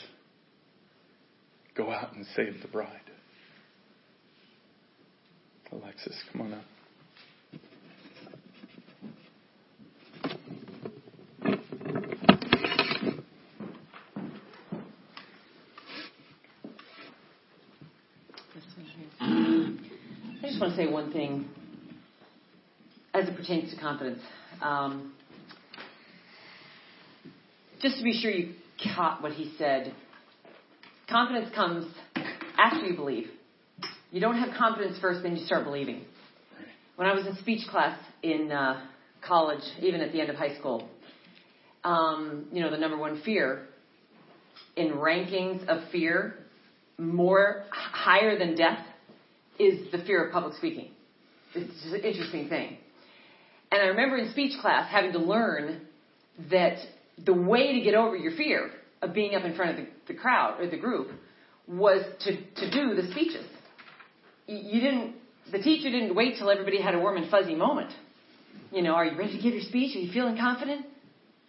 go 1.76 1.90
out 1.90 2.14
and 2.14 2.24
save 2.36 2.62
the 2.62 2.68
bride. 2.68 3.01
Alexis, 5.72 6.16
come 6.32 6.42
on 6.42 6.55
up. 6.55 6.64
I 20.42 20.49
just 20.61 20.76
want 20.76 20.78
to 20.78 20.84
say 20.86 20.92
one 20.92 21.11
thing 21.11 21.48
as 23.14 23.26
it 23.26 23.34
pertains 23.34 23.72
to 23.72 23.80
confidence. 23.80 24.20
Um, 24.61 25.14
just 27.80 27.96
to 27.96 28.04
be 28.04 28.12
sure 28.12 28.30
you 28.30 28.52
caught 28.94 29.22
what 29.22 29.32
he 29.32 29.54
said. 29.56 29.94
Confidence 31.08 31.48
comes 31.54 31.90
after 32.58 32.84
you 32.84 32.94
believe. 32.94 33.28
You 34.11 34.20
don't 34.20 34.36
have 34.36 34.54
confidence 34.54 34.98
first, 35.00 35.22
then 35.22 35.34
you 35.34 35.46
start 35.46 35.64
believing. 35.64 36.04
When 36.96 37.08
I 37.08 37.14
was 37.14 37.26
in 37.26 37.36
speech 37.36 37.66
class 37.70 37.98
in 38.22 38.52
uh, 38.52 38.84
college, 39.26 39.64
even 39.80 40.02
at 40.02 40.12
the 40.12 40.20
end 40.20 40.28
of 40.28 40.36
high 40.36 40.58
school, 40.58 40.90
um, 41.84 42.48
you 42.52 42.61
know, 42.61 42.70
the 42.70 42.76
number 42.76 42.98
one 42.98 43.22
fear 43.22 43.66
in 44.76 44.88
rankings 44.90 45.66
of 45.68 45.90
fear, 45.90 46.34
more 46.98 47.64
higher 47.70 48.38
than 48.38 48.56
death, 48.56 48.84
is 49.61 49.90
the 49.92 49.98
fear 50.04 50.24
of 50.24 50.32
public 50.32 50.54
speaking. 50.56 50.90
It's 51.54 51.84
an 51.92 52.00
interesting 52.00 52.48
thing. 52.48 52.78
And 53.72 53.82
I 53.82 53.86
remember 53.86 54.16
in 54.16 54.30
speech 54.30 54.58
class 54.61 54.90
having 54.90 55.12
to 55.12 55.18
learn 55.18 55.82
that 56.50 56.78
the 57.24 57.34
way 57.34 57.74
to 57.74 57.80
get 57.80 57.94
over 57.94 58.16
your 58.16 58.36
fear 58.36 58.70
of 59.02 59.12
being 59.12 59.34
up 59.34 59.44
in 59.44 59.54
front 59.54 59.72
of 59.72 59.76
the, 59.76 60.12
the 60.12 60.18
crowd 60.18 60.61
or 60.61 60.68
the 60.68 60.76
group 60.76 61.08
was 61.68 62.02
to, 62.20 62.36
to 62.36 62.70
do 62.70 63.00
the 63.00 63.11
speeches. 63.12 63.46
You 64.46 64.80
didn't, 64.80 65.14
the 65.52 65.58
teacher 65.58 65.90
didn't 65.90 66.14
wait 66.14 66.36
till 66.38 66.50
everybody 66.50 66.80
had 66.80 66.94
a 66.94 66.98
warm 66.98 67.16
and 67.16 67.30
fuzzy 67.30 67.54
moment. 67.54 67.92
You 68.72 68.82
know, 68.82 68.94
are 68.94 69.04
you 69.04 69.16
ready 69.16 69.36
to 69.36 69.42
give 69.42 69.54
your 69.54 69.62
speech? 69.62 69.94
Are 69.96 70.00
you 70.00 70.12
feeling 70.12 70.36
confident? 70.36 70.86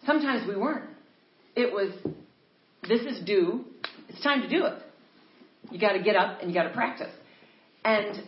Sometimes 0.05 0.47
we 0.47 0.55
weren't. 0.55 0.89
It 1.55 1.73
was, 1.73 1.91
this 2.87 3.01
is 3.01 3.23
due. 3.25 3.65
It's 4.09 4.21
time 4.21 4.41
to 4.41 4.49
do 4.49 4.65
it. 4.65 4.73
You 5.71 5.79
got 5.79 5.93
to 5.93 6.03
get 6.03 6.15
up 6.15 6.41
and 6.41 6.49
you 6.49 6.55
got 6.55 6.63
to 6.63 6.73
practice. 6.73 7.11
And 7.83 8.23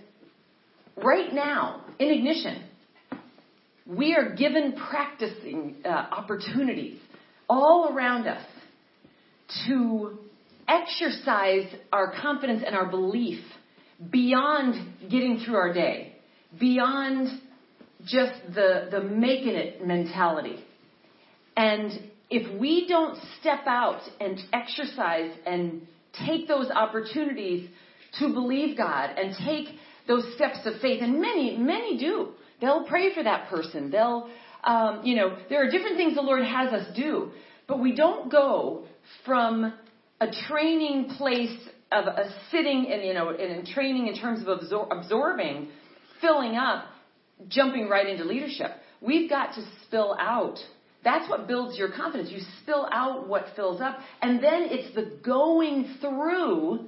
right 0.97 1.31
now, 1.33 1.85
in 1.99 2.09
Ignition, 2.09 2.63
we 3.85 4.15
are 4.15 4.33
given 4.33 4.75
practicing 4.89 5.75
uh, 5.85 5.89
opportunities 5.89 6.99
all 7.49 7.93
around 7.93 8.27
us 8.27 8.45
to 9.67 10.17
exercise 10.67 11.67
our 11.91 12.13
confidence 12.19 12.63
and 12.65 12.75
our 12.75 12.89
belief 12.89 13.43
beyond 14.11 14.75
getting 15.09 15.43
through 15.45 15.55
our 15.55 15.73
day, 15.73 16.15
beyond 16.59 17.27
just 18.05 18.33
the, 18.53 18.87
the 18.91 19.01
making 19.01 19.55
it 19.55 19.85
mentality. 19.85 20.63
And 21.55 21.91
if 22.29 22.59
we 22.59 22.87
don't 22.87 23.17
step 23.39 23.67
out 23.67 24.01
and 24.19 24.39
exercise 24.51 25.31
and 25.45 25.85
take 26.25 26.47
those 26.47 26.69
opportunities 26.69 27.69
to 28.19 28.33
believe 28.33 28.77
God 28.77 29.11
and 29.17 29.35
take 29.45 29.75
those 30.07 30.23
steps 30.35 30.59
of 30.65 30.79
faith, 30.81 31.01
and 31.01 31.21
many, 31.21 31.57
many 31.57 31.97
do. 31.97 32.29
They'll 32.59 32.85
pray 32.85 33.13
for 33.13 33.23
that 33.23 33.49
person. 33.49 33.89
They'll, 33.89 34.29
um, 34.63 35.01
you 35.03 35.15
know, 35.15 35.37
there 35.49 35.65
are 35.65 35.71
different 35.71 35.97
things 35.97 36.15
the 36.15 36.21
Lord 36.21 36.43
has 36.43 36.73
us 36.73 36.95
do, 36.95 37.31
but 37.67 37.79
we 37.79 37.95
don't 37.95 38.31
go 38.31 38.85
from 39.25 39.73
a 40.19 40.27
training 40.47 41.09
place 41.17 41.57
of 41.91 42.07
a 42.07 42.33
sitting 42.51 42.91
and 42.91 43.03
you 43.03 43.13
know, 43.13 43.29
in 43.29 43.65
training 43.65 44.07
in 44.07 44.15
terms 44.15 44.41
of 44.41 44.47
absor- 44.47 44.87
absorbing, 44.91 45.69
filling 46.21 46.55
up, 46.55 46.85
jumping 47.47 47.87
right 47.87 48.07
into 48.07 48.23
leadership. 48.23 48.71
We've 49.01 49.29
got 49.29 49.53
to 49.55 49.65
spill 49.83 50.15
out. 50.19 50.57
That's 51.03 51.29
what 51.29 51.47
builds 51.47 51.77
your 51.77 51.91
confidence. 51.91 52.29
You 52.31 52.39
spill 52.61 52.87
out 52.91 53.27
what 53.27 53.47
fills 53.55 53.81
up, 53.81 53.99
and 54.21 54.41
then 54.41 54.67
it's 54.69 54.95
the 54.95 55.17
going 55.23 55.97
through 55.99 56.87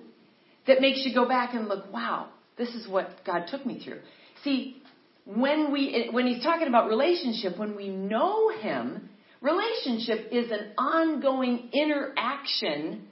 that 0.68 0.82
makes 0.82 1.06
you 1.06 1.14
go 1.14 1.28
back 1.28 1.54
and 1.54 1.68
look, 1.68 1.92
wow, 1.94 2.30
this 2.58 2.70
is 2.70 2.88
what 2.88 3.10
God 3.26 3.46
took 3.50 3.66
me 3.66 3.82
through. 3.84 4.00
See, 4.44 4.82
when 5.26 5.72
we 5.72 6.10
when 6.12 6.28
he's 6.28 6.44
talking 6.44 6.68
about 6.68 6.88
relationship, 6.88 7.58
when 7.58 7.76
we 7.76 7.90
know 7.90 8.50
him, 8.50 9.10
relationship 9.42 10.32
is 10.32 10.52
an 10.52 10.72
ongoing 10.78 11.70
interaction 11.74 13.08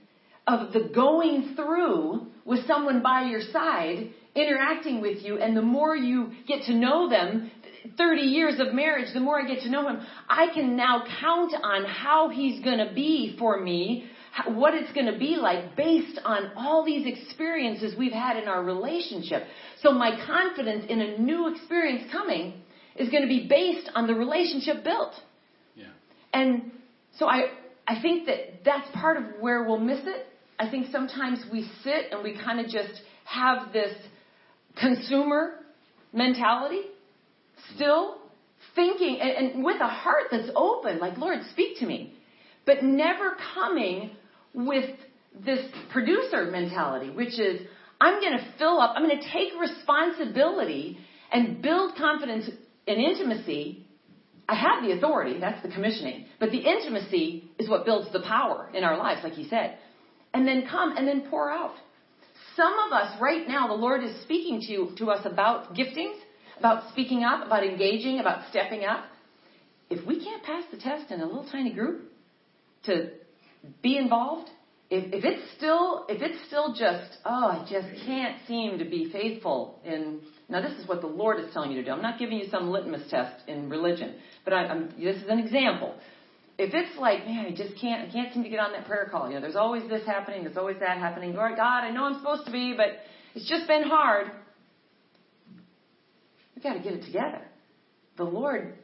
of 0.47 0.73
the 0.73 0.91
going 0.93 1.53
through 1.55 2.27
with 2.45 2.65
someone 2.67 3.01
by 3.01 3.23
your 3.23 3.41
side 3.51 4.09
interacting 4.35 4.99
with 4.99 5.23
you 5.23 5.39
and 5.39 5.55
the 5.55 5.61
more 5.61 5.95
you 5.95 6.31
get 6.47 6.63
to 6.63 6.73
know 6.73 7.09
them 7.09 7.51
30 7.97 8.21
years 8.21 8.59
of 8.59 8.73
marriage 8.73 9.07
the 9.13 9.19
more 9.19 9.39
i 9.39 9.47
get 9.47 9.61
to 9.61 9.69
know 9.69 9.87
him 9.87 10.01
i 10.27 10.47
can 10.53 10.75
now 10.75 11.03
count 11.21 11.53
on 11.63 11.85
how 11.85 12.29
he's 12.29 12.63
going 12.63 12.79
to 12.79 12.91
be 12.93 13.35
for 13.37 13.61
me 13.61 14.09
what 14.47 14.73
it's 14.73 14.91
going 14.93 15.05
to 15.05 15.17
be 15.17 15.35
like 15.35 15.75
based 15.75 16.19
on 16.23 16.51
all 16.55 16.83
these 16.83 17.05
experiences 17.05 17.95
we've 17.97 18.11
had 18.11 18.37
in 18.37 18.47
our 18.47 18.63
relationship. 18.63 19.43
So 19.81 19.91
my 19.91 20.19
confidence 20.25 20.85
in 20.89 21.01
a 21.01 21.17
new 21.17 21.53
experience 21.53 22.11
coming 22.11 22.61
is 22.95 23.09
going 23.09 23.23
to 23.23 23.27
be 23.27 23.47
based 23.47 23.89
on 23.95 24.07
the 24.07 24.15
relationship 24.15 24.83
built. 24.83 25.13
Yeah. 25.75 25.85
And 26.33 26.71
so 27.17 27.27
I, 27.27 27.49
I 27.87 28.01
think 28.01 28.25
that 28.25 28.63
that's 28.65 28.87
part 28.95 29.17
of 29.17 29.23
where 29.39 29.63
we'll 29.63 29.79
miss 29.79 29.99
it. 30.03 30.25
I 30.57 30.69
think 30.69 30.87
sometimes 30.91 31.39
we 31.51 31.69
sit 31.83 32.11
and 32.11 32.23
we 32.23 32.37
kind 32.37 32.59
of 32.59 32.67
just 32.67 33.01
have 33.25 33.71
this 33.71 33.95
consumer 34.79 35.55
mentality 36.11 36.81
still 37.75 38.17
thinking 38.75 39.19
and, 39.21 39.53
and 39.53 39.63
with 39.63 39.79
a 39.81 39.87
heart 39.87 40.25
that's 40.31 40.49
open, 40.55 40.99
like, 40.99 41.17
Lord, 41.17 41.39
speak 41.51 41.79
to 41.79 41.85
me. 41.85 42.13
But 42.65 42.83
never 42.83 43.35
coming 43.53 44.11
with 44.53 44.89
this 45.45 45.59
producer 45.91 46.45
mentality, 46.45 47.09
which 47.09 47.39
is 47.39 47.61
I'm 47.99 48.19
going 48.19 48.37
to 48.37 48.53
fill 48.57 48.79
up, 48.79 48.93
I'm 48.95 49.07
going 49.07 49.19
to 49.19 49.31
take 49.31 49.53
responsibility 49.59 50.97
and 51.31 51.61
build 51.61 51.95
confidence 51.95 52.49
and 52.87 52.97
intimacy. 53.01 53.85
I 54.47 54.55
have 54.55 54.83
the 54.83 54.91
authority, 54.91 55.39
that's 55.39 55.63
the 55.63 55.69
commissioning, 55.69 56.25
but 56.39 56.51
the 56.51 56.57
intimacy 56.57 57.49
is 57.57 57.69
what 57.69 57.85
builds 57.85 58.11
the 58.11 58.21
power 58.21 58.69
in 58.73 58.83
our 58.83 58.97
lives, 58.97 59.21
like 59.23 59.33
he 59.33 59.47
said. 59.47 59.77
And 60.33 60.45
then 60.47 60.67
come 60.69 60.97
and 60.97 61.07
then 61.07 61.27
pour 61.29 61.49
out. 61.49 61.75
Some 62.55 62.73
of 62.85 62.91
us 62.91 63.15
right 63.21 63.47
now, 63.47 63.67
the 63.67 63.73
Lord 63.73 64.03
is 64.03 64.21
speaking 64.23 64.61
to, 64.67 64.95
to 64.97 65.11
us 65.11 65.25
about 65.25 65.73
giftings, 65.73 66.17
about 66.59 66.91
speaking 66.91 67.23
up, 67.23 67.45
about 67.45 67.63
engaging, 67.63 68.19
about 68.19 68.49
stepping 68.49 68.83
up. 68.83 69.05
If 69.89 70.05
we 70.05 70.23
can't 70.23 70.43
pass 70.43 70.63
the 70.71 70.77
test 70.77 71.09
in 71.09 71.21
a 71.21 71.25
little 71.25 71.47
tiny 71.49 71.73
group 71.73 72.11
to 72.85 73.11
be 73.81 73.97
involved, 73.97 74.49
if, 74.89 75.11
if 75.11 75.25
it's 75.25 75.41
still 75.57 76.05
if 76.07 76.21
it's 76.21 76.45
still 76.47 76.73
just 76.73 77.17
oh 77.25 77.47
I 77.47 77.65
just 77.69 77.87
can't 78.05 78.37
seem 78.47 78.77
to 78.77 78.85
be 78.85 79.09
faithful 79.11 79.79
in 79.83 80.19
now 80.49 80.61
this 80.61 80.77
is 80.77 80.87
what 80.87 81.01
the 81.01 81.07
Lord 81.07 81.39
is 81.39 81.51
telling 81.53 81.71
you 81.71 81.77
to 81.77 81.85
do. 81.85 81.91
I'm 81.91 82.01
not 82.01 82.19
giving 82.19 82.37
you 82.37 82.47
some 82.51 82.69
litmus 82.69 83.09
test 83.09 83.47
in 83.47 83.69
religion, 83.69 84.15
but 84.43 84.53
I, 84.53 84.65
I'm, 84.65 84.89
this 84.99 85.15
is 85.15 85.29
an 85.29 85.39
example. 85.39 85.95
If 86.59 86.73
it's 86.75 86.95
like 86.99 87.25
man 87.25 87.45
I 87.47 87.55
just 87.55 87.79
can't 87.81 88.09
I 88.09 88.11
can't 88.11 88.33
seem 88.33 88.43
to 88.43 88.49
get 88.49 88.59
on 88.59 88.71
that 88.73 88.85
prayer 88.85 89.07
call. 89.09 89.29
You 89.29 89.35
know 89.35 89.41
there's 89.41 89.55
always 89.55 89.89
this 89.89 90.05
happening, 90.05 90.43
there's 90.43 90.57
always 90.57 90.77
that 90.79 90.97
happening. 90.97 91.33
Lord 91.33 91.55
God, 91.55 91.83
I 91.83 91.89
know 91.89 92.03
I'm 92.03 92.19
supposed 92.19 92.45
to 92.45 92.51
be, 92.51 92.75
but 92.77 92.87
it's 93.33 93.49
just 93.49 93.67
been 93.67 93.83
hard. 93.83 94.29
We've 96.55 96.63
got 96.63 96.73
to 96.73 96.83
get 96.83 96.93
it 96.93 97.05
together. 97.05 97.41
The 98.17 98.25
Lord, 98.25 98.75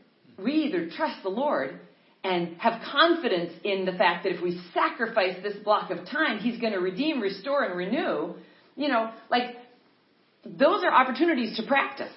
we 0.43 0.53
either 0.53 0.89
trust 0.89 1.21
the 1.21 1.29
Lord 1.29 1.79
and 2.23 2.57
have 2.57 2.81
confidence 2.91 3.53
in 3.63 3.85
the 3.85 3.93
fact 3.93 4.23
that 4.23 4.33
if 4.33 4.41
we 4.41 4.61
sacrifice 4.73 5.41
this 5.41 5.55
block 5.63 5.89
of 5.91 6.05
time, 6.07 6.39
He's 6.39 6.59
going 6.59 6.73
to 6.73 6.79
redeem, 6.79 7.21
restore, 7.21 7.63
and 7.63 7.77
renew. 7.77 8.35
You 8.75 8.87
know, 8.87 9.11
like 9.29 9.55
those 10.45 10.83
are 10.83 10.91
opportunities 10.91 11.55
to 11.57 11.63
practice 11.65 12.11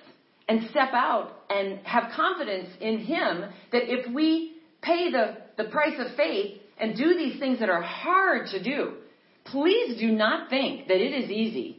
and 0.48 0.68
step 0.70 0.90
out 0.92 1.32
and 1.50 1.78
have 1.84 2.12
confidence 2.14 2.68
in 2.80 2.98
Him 2.98 3.44
that 3.72 3.82
if 3.84 4.12
we 4.12 4.56
pay 4.82 5.10
the, 5.10 5.36
the 5.56 5.70
price 5.70 5.94
of 5.98 6.16
faith 6.16 6.60
and 6.78 6.96
do 6.96 7.14
these 7.16 7.38
things 7.38 7.60
that 7.60 7.68
are 7.68 7.82
hard 7.82 8.48
to 8.48 8.62
do, 8.62 8.94
please 9.44 9.98
do 9.98 10.08
not 10.08 10.50
think 10.50 10.88
that 10.88 10.96
it 10.96 11.24
is 11.24 11.30
easy. 11.30 11.78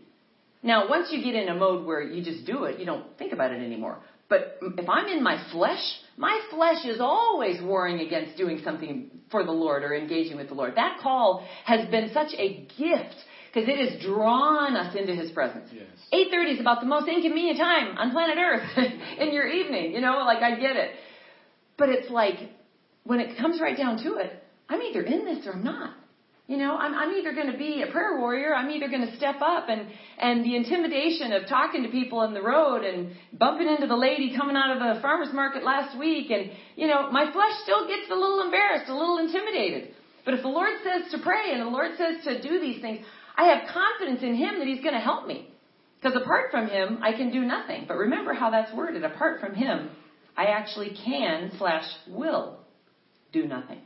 Now, 0.61 0.89
once 0.89 1.09
you 1.11 1.21
get 1.21 1.35
in 1.35 1.49
a 1.49 1.55
mode 1.55 1.85
where 1.85 2.01
you 2.01 2.23
just 2.23 2.45
do 2.45 2.63
it, 2.63 2.79
you 2.79 2.85
don't 2.85 3.05
think 3.17 3.33
about 3.33 3.51
it 3.51 3.61
anymore. 3.61 3.99
But 4.29 4.57
if 4.61 4.89
I'm 4.89 5.07
in 5.07 5.21
my 5.21 5.43
flesh, 5.51 5.83
my 6.17 6.39
flesh 6.49 6.85
is 6.85 6.99
always 6.99 7.61
warring 7.61 7.99
against 7.99 8.37
doing 8.37 8.61
something 8.63 9.09
for 9.29 9.43
the 9.43 9.51
Lord 9.51 9.83
or 9.83 9.93
engaging 9.93 10.37
with 10.37 10.47
the 10.47 10.55
Lord. 10.55 10.75
That 10.75 10.99
call 11.01 11.45
has 11.65 11.87
been 11.89 12.11
such 12.13 12.33
a 12.37 12.65
gift 12.77 13.15
because 13.53 13.69
it 13.69 13.89
has 13.89 14.01
drawn 14.01 14.75
us 14.75 14.95
into 14.95 15.13
His 15.13 15.31
presence. 15.31 15.69
Yes. 15.71 15.85
8:30 16.11 16.53
is 16.53 16.59
about 16.59 16.79
the 16.79 16.87
most 16.87 17.07
inconvenient 17.07 17.57
time 17.57 17.97
on 17.97 18.11
planet 18.11 18.37
Earth 18.39 18.77
in 19.19 19.33
your 19.33 19.47
evening. 19.47 19.93
You 19.93 20.01
know, 20.01 20.23
like 20.25 20.41
I 20.41 20.59
get 20.59 20.75
it, 20.75 20.91
but 21.77 21.89
it's 21.89 22.09
like 22.09 22.37
when 23.03 23.19
it 23.19 23.37
comes 23.37 23.59
right 23.59 23.77
down 23.77 24.01
to 24.03 24.15
it, 24.15 24.31
I'm 24.69 24.81
either 24.81 25.01
in 25.01 25.25
this 25.25 25.45
or 25.45 25.53
I'm 25.53 25.63
not. 25.63 25.93
You 26.47 26.57
know, 26.57 26.75
I'm, 26.75 26.93
I'm 26.93 27.11
either 27.13 27.33
going 27.33 27.49
to 27.51 27.57
be 27.57 27.83
a 27.87 27.91
prayer 27.91 28.19
warrior, 28.19 28.53
I'm 28.53 28.69
either 28.69 28.89
going 28.89 29.07
to 29.07 29.15
step 29.15 29.37
up, 29.41 29.69
and 29.69 29.87
and 30.19 30.43
the 30.43 30.57
intimidation 30.57 31.31
of 31.31 31.47
talking 31.47 31.83
to 31.83 31.89
people 31.89 32.19
on 32.19 32.33
the 32.33 32.41
road 32.41 32.83
and 32.83 33.11
bumping 33.31 33.69
into 33.69 33.87
the 33.87 33.95
lady 33.95 34.35
coming 34.35 34.57
out 34.57 34.75
of 34.75 34.79
the 34.79 35.01
farmers 35.01 35.29
market 35.33 35.63
last 35.63 35.97
week, 35.97 36.31
and 36.31 36.51
you 36.75 36.87
know, 36.87 37.09
my 37.11 37.31
flesh 37.31 37.53
still 37.63 37.87
gets 37.87 38.11
a 38.11 38.15
little 38.15 38.41
embarrassed, 38.41 38.89
a 38.89 38.93
little 38.93 39.19
intimidated. 39.19 39.91
But 40.25 40.33
if 40.33 40.41
the 40.41 40.49
Lord 40.49 40.71
says 40.83 41.11
to 41.11 41.19
pray 41.23 41.53
and 41.53 41.61
the 41.61 41.71
Lord 41.71 41.91
says 41.97 42.23
to 42.25 42.41
do 42.41 42.59
these 42.59 42.81
things, 42.81 43.05
I 43.37 43.45
have 43.45 43.69
confidence 43.73 44.21
in 44.21 44.35
Him 44.35 44.59
that 44.59 44.67
He's 44.67 44.81
going 44.81 44.95
to 44.95 44.99
help 45.01 45.25
me. 45.25 45.49
Because 46.01 46.21
apart 46.21 46.51
from 46.51 46.67
Him, 46.67 46.99
I 47.01 47.13
can 47.13 47.31
do 47.31 47.41
nothing. 47.41 47.85
But 47.87 47.95
remember 47.95 48.33
how 48.33 48.51
that's 48.51 48.73
worded. 48.75 49.05
Apart 49.05 49.39
from 49.39 49.55
Him, 49.55 49.89
I 50.35 50.45
actually 50.47 50.97
can 51.05 51.51
slash 51.57 51.85
will 52.09 52.59
do 53.31 53.47
nothing. 53.47 53.79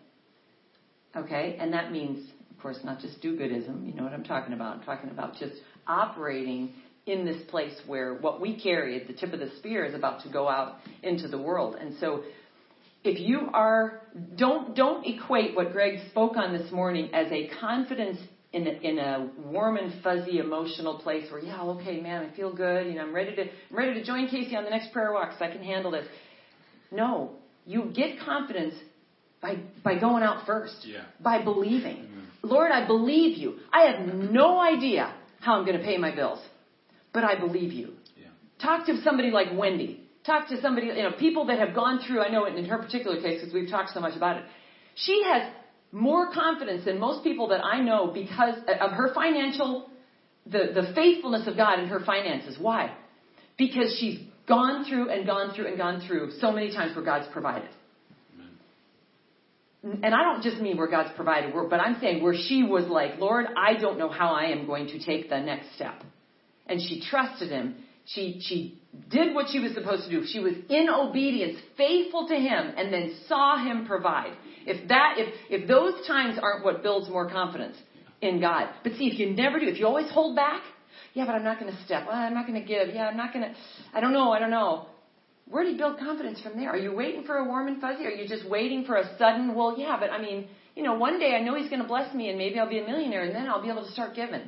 Okay, 1.16 1.58
and 1.60 1.74
that 1.74 1.91
means 1.91 2.28
of 2.58 2.64
course, 2.64 2.80
not 2.84 2.99
just 2.99 3.22
do 3.22 3.38
goodism. 3.38 3.86
You 3.86 3.93
know 3.93 4.03
what 4.03 4.14
I'm 4.14 4.24
talking 4.24 4.53
about. 4.53 4.78
I'm 4.78 4.84
talking 4.84 5.12
about 5.12 5.36
just 5.36 5.53
operating 5.86 6.74
in 7.05 7.24
this 7.24 7.39
place 7.49 7.80
where 7.86 8.16
what 8.16 8.41
we 8.41 8.60
carry 8.60 8.99
at 8.99 9.05
the 9.05 9.14
tip 9.14 9.32
of 9.32 9.39
the 9.39 9.51
spear 9.58 9.86
is 9.86 9.93
about 9.93 10.24
to 10.24 10.30
go 10.30 10.49
out 10.49 10.78
into 11.03 11.28
the 11.28 11.38
world. 11.38 11.76
And 11.76 11.93
so 11.99 12.24
if 13.03 13.20
you 13.20 13.49
are 13.53 14.01
don't 14.36 14.76
don't 14.76 15.05
equate 15.05 15.55
what 15.55 15.72
Greg 15.72 15.99
spoke 16.10 16.36
on 16.36 16.51
this 16.51 16.72
morning 16.72 17.14
as 17.14 17.32
a 17.32 17.47
confidence 17.60 18.18
in 18.53 18.66
a, 18.66 18.72
in 18.72 18.97
a 18.97 19.30
warm 19.38 19.78
and 19.78 20.01
fuzzy 20.01 20.39
emotional 20.39 20.97
place 20.99 21.32
where 21.32 21.39
yeah 21.39 21.62
okay 21.62 22.01
man 22.01 22.28
I 22.28 22.36
feel 22.36 22.53
good 22.53 22.88
you 22.88 22.95
know 22.95 23.03
I'm 23.03 23.14
ready 23.14 23.36
to 23.36 23.43
I'm 23.43 23.76
ready 23.78 23.93
to 23.93 24.03
join 24.03 24.28
Casey 24.28 24.55
on 24.55 24.64
the 24.64 24.72
next 24.72 24.91
prayer 24.91 25.14
walk 25.14 25.34
so 25.38 25.45
I 25.45 25.51
can 25.51 25.64
handle 25.64 25.91
this. 25.91 26.08
No, 26.91 27.34
you 27.66 27.91
get 27.93 28.20
confidence 28.20 28.74
by 29.41 29.60
by 29.84 29.99
going 29.99 30.24
out 30.24 30.45
first. 30.45 30.78
Yeah. 30.84 31.03
By 31.22 31.43
believing. 31.43 31.97
Mm-hmm. 31.97 32.16
Lord, 32.56 32.72
I 32.72 32.86
believe 32.86 33.38
you. 33.38 33.50
I 33.72 33.82
have 33.89 34.00
no 34.39 34.60
idea 34.60 35.14
how 35.39 35.58
I'm 35.58 35.66
going 35.66 35.78
to 35.78 35.84
pay 35.84 35.98
my 35.98 36.14
bills, 36.16 36.39
but 37.14 37.24
I 37.24 37.39
believe 37.39 37.72
you. 37.72 37.93
Yeah. 38.16 38.28
Talk 38.62 38.86
to 38.88 39.02
somebody 39.02 39.32
like 39.32 39.48
Wendy. 39.54 40.04
Talk 40.26 40.50
to 40.50 40.60
somebody, 40.62 40.88
you 40.88 41.04
know, 41.04 41.12
people 41.12 41.45
that 41.48 41.60
have 41.60 41.74
gone 41.74 42.00
through, 42.06 42.22
I 42.22 42.30
know 42.30 42.45
in 42.45 42.66
her 42.66 42.78
particular 42.78 43.22
case, 43.22 43.39
because 43.39 43.54
we've 43.54 43.70
talked 43.70 43.91
so 43.93 44.02
much 44.02 44.16
about 44.18 44.38
it, 44.38 44.43
she 44.95 45.24
has 45.26 45.43
more 45.91 46.32
confidence 46.34 46.84
than 46.86 47.00
most 47.00 47.24
people 47.24 47.48
that 47.50 47.64
I 47.64 47.82
know 47.82 48.12
because 48.14 48.56
uh, 48.68 48.86
of 48.86 48.91
her 48.91 49.14
financial, 49.14 49.89
the, 50.45 50.72
the 50.74 50.91
faithfulness 50.93 51.48
of 51.48 51.56
God 51.56 51.80
in 51.80 51.88
her 51.88 52.02
finances. 52.02 52.58
Why? 52.60 52.93
Because 53.58 53.95
she's 54.00 54.20
gone 54.48 54.86
through 54.86 55.10
and 55.10 55.26
gone 55.26 55.54
through 55.54 55.68
and 55.68 55.78
gone 55.78 56.04
through 56.06 56.32
so 56.39 56.52
many 56.52 56.74
times 56.74 56.95
where 56.95 57.06
God's 57.06 57.28
provided 57.32 57.70
and 59.84 60.14
I 60.14 60.24
don't 60.24 60.42
just 60.42 60.60
mean 60.60 60.78
where 60.78 60.88
God's 60.88 61.16
provided, 61.16 61.54
but 61.70 61.80
I'm 61.80 62.00
saying 62.02 62.24
where 62.24 62.36
she 62.36 62.64
was 62.64 62.88
like, 62.88 63.20
Lord, 63.20 63.46
I 63.56 63.80
don't 63.80 63.98
know 63.98 64.10
how 64.10 64.30
I 64.30 64.46
am 64.46 64.66
going 64.66 64.88
to 64.88 65.00
take 65.00 65.30
the 65.30 65.40
next 65.40 65.76
step. 65.76 66.04
And 66.66 66.82
she 66.82 67.02
trusted 67.02 67.50
him. 67.50 67.76
She, 68.06 68.40
she 68.42 68.82
did 69.10 69.36
what 69.36 69.48
she 69.52 69.60
was 69.60 69.74
supposed 69.74 70.04
to 70.04 70.10
do. 70.10 70.26
She 70.26 70.40
was 70.40 70.54
in 70.70 70.90
obedience, 70.90 71.60
faithful 71.78 72.28
to 72.28 72.36
him, 72.36 72.74
and 72.76 72.92
then 72.92 73.16
saw 73.28 73.64
him 73.64 73.86
provide. 73.86 74.34
If 74.66 74.88
that, 74.90 75.16
if, 75.18 75.34
if 75.50 75.68
those 75.68 76.06
times 76.08 76.40
aren't 76.42 76.66
what 76.66 76.84
builds 76.84 77.10
more 77.10 77.30
confidence 77.30 77.78
in 78.22 78.42
God. 78.42 78.70
But 78.84 78.94
see, 78.94 79.08
if 79.08 79.20
you 79.20 79.34
never 79.34 79.60
do, 79.60 79.68
if 79.68 79.80
you 79.80 79.86
always 79.86 80.10
hold 80.10 80.36
back, 80.36 80.62
yeah, 81.14 81.26
but 81.26 81.36
I'm 81.36 81.44
not 81.44 81.60
going 81.60 81.72
to 81.72 81.84
step. 81.84 82.06
Well, 82.08 82.16
I'm 82.16 82.34
not 82.34 82.48
going 82.48 82.60
to 82.62 82.68
give. 82.68 82.94
Yeah, 82.94 83.08
I'm 83.08 83.18
not 83.18 83.34
going 83.34 83.46
to, 83.46 83.56
I 83.94 84.02
don't 84.02 84.14
know, 84.14 84.32
I 84.32 84.40
don't 84.40 84.52
know. 84.52 84.88
Where 85.50 85.64
do 85.64 85.70
you 85.70 85.78
build 85.78 85.98
confidence 86.00 86.41
from 86.41 86.58
there? 86.58 86.70
Are 86.70 86.78
you 86.78 86.93
waiting 86.93 87.24
for 87.24 87.38
a 87.38 87.45
warm 87.45 87.68
and 87.68 87.80
fuzzy? 87.80 88.06
Are 88.06 88.12
you 88.12 88.28
just 88.28 88.48
waiting 88.50 88.84
for 88.84 88.98
a 88.98 89.18
sudden, 89.18 89.56
well, 89.56 89.76
yeah, 89.78 89.98
but 90.00 90.12
I 90.12 90.22
mean, 90.22 90.48
you 90.76 90.84
know, 90.84 90.93
one 90.95 91.20
day 91.20 91.36
I 91.36 91.41
know 91.41 91.56
he's 91.56 91.70
going 91.70 91.82
to 91.82 91.88
bless 91.88 92.14
me 92.14 92.30
and 92.30 92.38
maybe 92.38 92.60
I'll 92.60 92.70
be 92.70 92.80
a 92.80 92.86
millionaire 92.86 93.24
and 93.24 93.34
then 93.34 93.48
I'll 93.48 93.62
be 93.62 93.70
able 93.70 93.86
to 93.86 93.91
start 93.91 94.16
giving. 94.16 94.41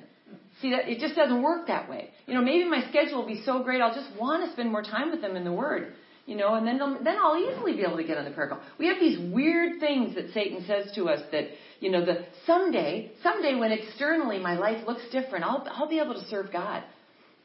See 0.62 0.72
that 0.72 0.89
it 0.89 1.00
just 1.00 1.16
doesn't 1.16 1.41
work 1.41 1.68
that 1.68 1.89
way. 1.89 2.10
You 2.28 2.34
know, 2.34 2.41
maybe 2.41 2.66
my 2.66 2.88
schedule 2.89 3.20
will 3.20 3.28
be 3.28 3.41
so 3.45 3.64
great 3.64 3.82
I'll 3.82 3.95
just 3.95 4.12
want 4.20 4.45
to 4.45 4.52
spend 4.52 4.72
more 4.72 4.84
time 4.84 5.10
with 5.10 5.22
him 5.22 5.36
in 5.36 5.45
the 5.45 5.54
Word. 5.54 5.93
You 6.26 6.36
know, 6.36 6.54
and 6.56 6.68
then 6.68 6.78
then 6.78 7.18
I'll 7.18 7.38
easily 7.38 7.74
be 7.74 7.82
able 7.82 7.97
to 7.97 8.04
get 8.04 8.18
on 8.18 8.26
the 8.26 8.32
prayer 8.32 8.50
call. 8.50 8.60
We 8.78 8.88
have 8.88 9.00
these 9.00 9.18
weird 9.34 9.80
things 9.80 10.14
that 10.14 10.32
Satan 10.32 10.64
says 10.68 10.91
to 10.93 11.10
us 11.10 11.22
that 11.32 11.45
you 11.80 11.89
know 11.89 12.06
the 12.06 12.26
someday 12.45 13.12
someday 13.24 13.56
when 13.56 13.72
externally 13.72 14.38
my 14.38 14.56
life 14.56 14.86
looks 14.86 15.02
different 15.12 15.43
I'll 15.43 15.66
I'll 15.72 15.89
be 15.89 16.00
able 16.00 16.14
to 16.14 16.26
serve 16.28 16.52
God. 16.52 16.84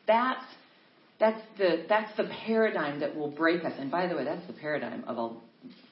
That's 0.07 0.45
that's 1.25 1.41
the, 1.57 1.87
that's 1.89 2.15
the 2.19 2.29
paradigm 2.45 3.01
that 3.01 3.17
will 3.17 3.31
break 3.31 3.65
us. 3.65 3.73
And 3.79 3.91
by 3.91 4.07
the 4.07 4.15
way, 4.15 4.25
that's 4.25 4.47
the 4.47 4.53
paradigm 4.53 5.05
of 5.07 5.17
all 5.17 5.43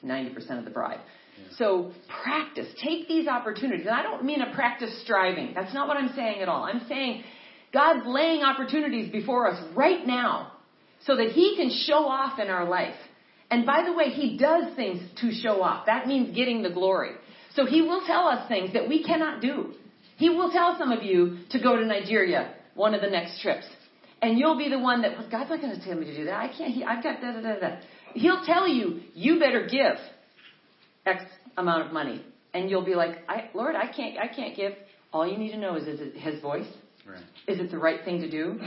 90% 0.05 0.59
of 0.59 0.67
the 0.67 0.71
bride. 0.71 1.01
Yeah. 1.39 1.57
So 1.57 1.93
practice. 2.23 2.67
Take 2.85 3.09
these 3.09 3.27
opportunities. 3.27 3.87
And 3.87 3.95
I 3.95 4.03
don't 4.03 4.27
mean 4.27 4.43
a 4.43 4.55
practice 4.55 4.91
striving. 5.03 5.55
That's 5.55 5.73
not 5.73 5.89
what 5.89 5.97
I'm 5.97 6.13
saying 6.15 6.43
at 6.43 6.51
all. 6.51 6.65
I'm 6.65 6.87
saying 6.87 7.25
God's 7.73 8.07
laying 8.07 8.43
opportunities 8.43 9.11
before 9.11 9.51
us 9.51 9.59
right 9.75 10.07
now 10.07 10.53
so 11.07 11.17
that 11.17 11.29
He 11.29 11.57
can 11.57 11.71
show 11.87 12.07
off 12.07 12.39
in 12.39 12.49
our 12.49 12.69
life. 12.69 12.97
And 13.51 13.65
by 13.65 13.85
the 13.87 13.95
way, 13.95 14.11
He 14.11 14.37
does 14.37 14.77
things 14.77 15.01
to 15.23 15.33
show 15.33 15.63
off. 15.63 15.87
That 15.87 16.07
means 16.07 16.37
getting 16.37 16.63
the 16.63 16.71
glory. 16.71 17.13
So 17.55 17.65
He 17.65 17.81
will 17.81 18.03
tell 18.07 18.29
us 18.29 18.47
things 18.49 18.75
that 18.75 18.87
we 18.87 19.03
cannot 19.03 19.41
do. 19.41 19.73
He 20.19 20.29
will 20.29 20.51
tell 20.51 20.77
some 20.79 20.93
of 20.93 21.03
you 21.03 21.39
to 21.53 21.59
go 21.59 21.77
to 21.77 21.87
Nigeria 21.87 22.53
one 22.75 22.93
of 22.93 23.01
the 23.01 23.09
next 23.09 23.41
trips. 23.41 23.65
And 24.23 24.39
you'll 24.39 24.57
be 24.57 24.69
the 24.69 24.79
one 24.79 25.03
that, 25.03 25.19
well, 25.19 25.29
God's 25.29 25.51
not 25.51 25.61
going 25.61 25.79
to 25.79 25.85
tell 25.85 25.97
me 25.97 26.07
to 26.07 26.17
do 26.17 26.25
that. 26.27 26.35
I 26.35 26.49
can't, 26.57 26.73
he, 26.73 26.85
I've 26.85 27.03
got 27.03 27.21
da 27.21 27.33
da 27.33 27.41
da 27.41 27.59
da. 27.59 27.77
He'll 28.15 28.45
tell 28.45 28.69
you, 28.69 29.01
you 29.15 29.41
better 29.41 29.67
give 29.69 29.97
X 31.05 31.25
amount 31.57 31.87
of 31.87 31.93
money. 31.93 32.25
And 32.55 32.71
you'll 32.71 32.85
be 32.85 32.95
like, 32.95 33.29
I, 33.29 33.51
Lord, 33.53 33.75
I 33.75 33.91
can't, 33.91 34.19
I 34.19 34.29
can't 34.29 34.55
give. 34.55 34.73
All 35.13 35.27
you 35.27 35.37
need 35.37 35.51
to 35.51 35.59
know 35.59 35.77
is, 35.77 35.89
is 35.89 36.01
it 36.01 36.17
his 36.17 36.41
voice? 36.41 36.69
Right. 37.07 37.23
Is 37.49 37.59
it 37.59 37.71
the 37.71 37.79
right 37.79 38.05
thing 38.05 38.21
to 38.21 38.31
do? 38.31 38.61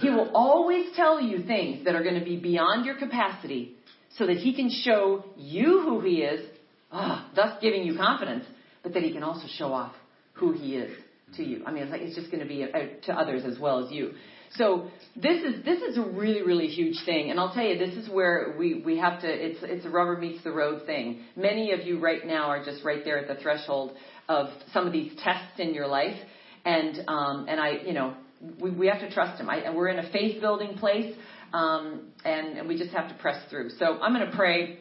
he 0.00 0.10
will 0.10 0.30
always 0.34 0.86
tell 0.96 1.20
you 1.20 1.44
things 1.44 1.84
that 1.84 1.94
are 1.94 2.02
going 2.02 2.18
to 2.18 2.24
be 2.24 2.36
beyond 2.36 2.84
your 2.84 2.96
capacity 2.98 3.76
so 4.16 4.26
that 4.26 4.38
he 4.38 4.54
can 4.54 4.68
show 4.68 5.24
you 5.36 5.82
who 5.82 6.00
he 6.00 6.22
is, 6.22 6.44
ah, 6.90 7.30
thus 7.36 7.56
giving 7.62 7.84
you 7.84 7.96
confidence, 7.96 8.44
but 8.82 8.94
that 8.94 9.02
he 9.02 9.12
can 9.12 9.22
also 9.22 9.46
show 9.56 9.72
off 9.72 9.92
who 10.32 10.52
he 10.52 10.74
is 10.74 10.90
to 11.36 11.44
you. 11.44 11.62
I 11.66 11.70
mean, 11.70 11.84
it's 11.84 11.92
like 11.92 12.00
it's 12.00 12.16
just 12.16 12.30
going 12.30 12.42
to 12.42 12.48
be 12.48 12.64
uh, 12.64 12.68
to 13.06 13.12
others 13.12 13.44
as 13.44 13.58
well 13.60 13.84
as 13.84 13.92
you. 13.92 14.12
So 14.52 14.88
this 15.14 15.42
is 15.42 15.64
this 15.64 15.82
is 15.82 15.98
a 15.98 16.02
really 16.02 16.42
really 16.42 16.68
huge 16.68 17.04
thing, 17.04 17.30
and 17.30 17.38
I'll 17.38 17.52
tell 17.52 17.64
you 17.64 17.78
this 17.78 17.96
is 17.96 18.08
where 18.08 18.54
we 18.58 18.82
we 18.84 18.98
have 18.98 19.20
to. 19.22 19.28
It's 19.28 19.58
it's 19.62 19.84
a 19.84 19.90
rubber 19.90 20.16
meets 20.16 20.42
the 20.44 20.52
road 20.52 20.86
thing. 20.86 21.22
Many 21.36 21.72
of 21.72 21.80
you 21.80 21.98
right 22.00 22.26
now 22.26 22.44
are 22.44 22.64
just 22.64 22.84
right 22.84 23.04
there 23.04 23.18
at 23.18 23.28
the 23.28 23.40
threshold 23.42 23.92
of 24.28 24.48
some 24.72 24.86
of 24.86 24.92
these 24.92 25.12
tests 25.22 25.58
in 25.58 25.74
your 25.74 25.86
life, 25.86 26.16
and 26.64 26.98
um, 27.08 27.46
and 27.48 27.60
I 27.60 27.70
you 27.84 27.92
know 27.92 28.14
we 28.60 28.70
we 28.70 28.86
have 28.86 29.00
to 29.00 29.10
trust 29.10 29.40
Him. 29.40 29.50
I, 29.50 29.70
we're 29.74 29.88
in 29.88 29.98
a 29.98 30.10
faith 30.10 30.40
building 30.40 30.76
place. 30.78 31.14
Um, 31.50 32.12
and, 32.26 32.58
and 32.58 32.68
we 32.68 32.76
just 32.76 32.90
have 32.92 33.08
to 33.08 33.14
press 33.14 33.42
through. 33.48 33.70
So 33.78 33.98
I'm 34.02 34.12
going 34.12 34.30
to 34.30 34.36
pray. 34.36 34.80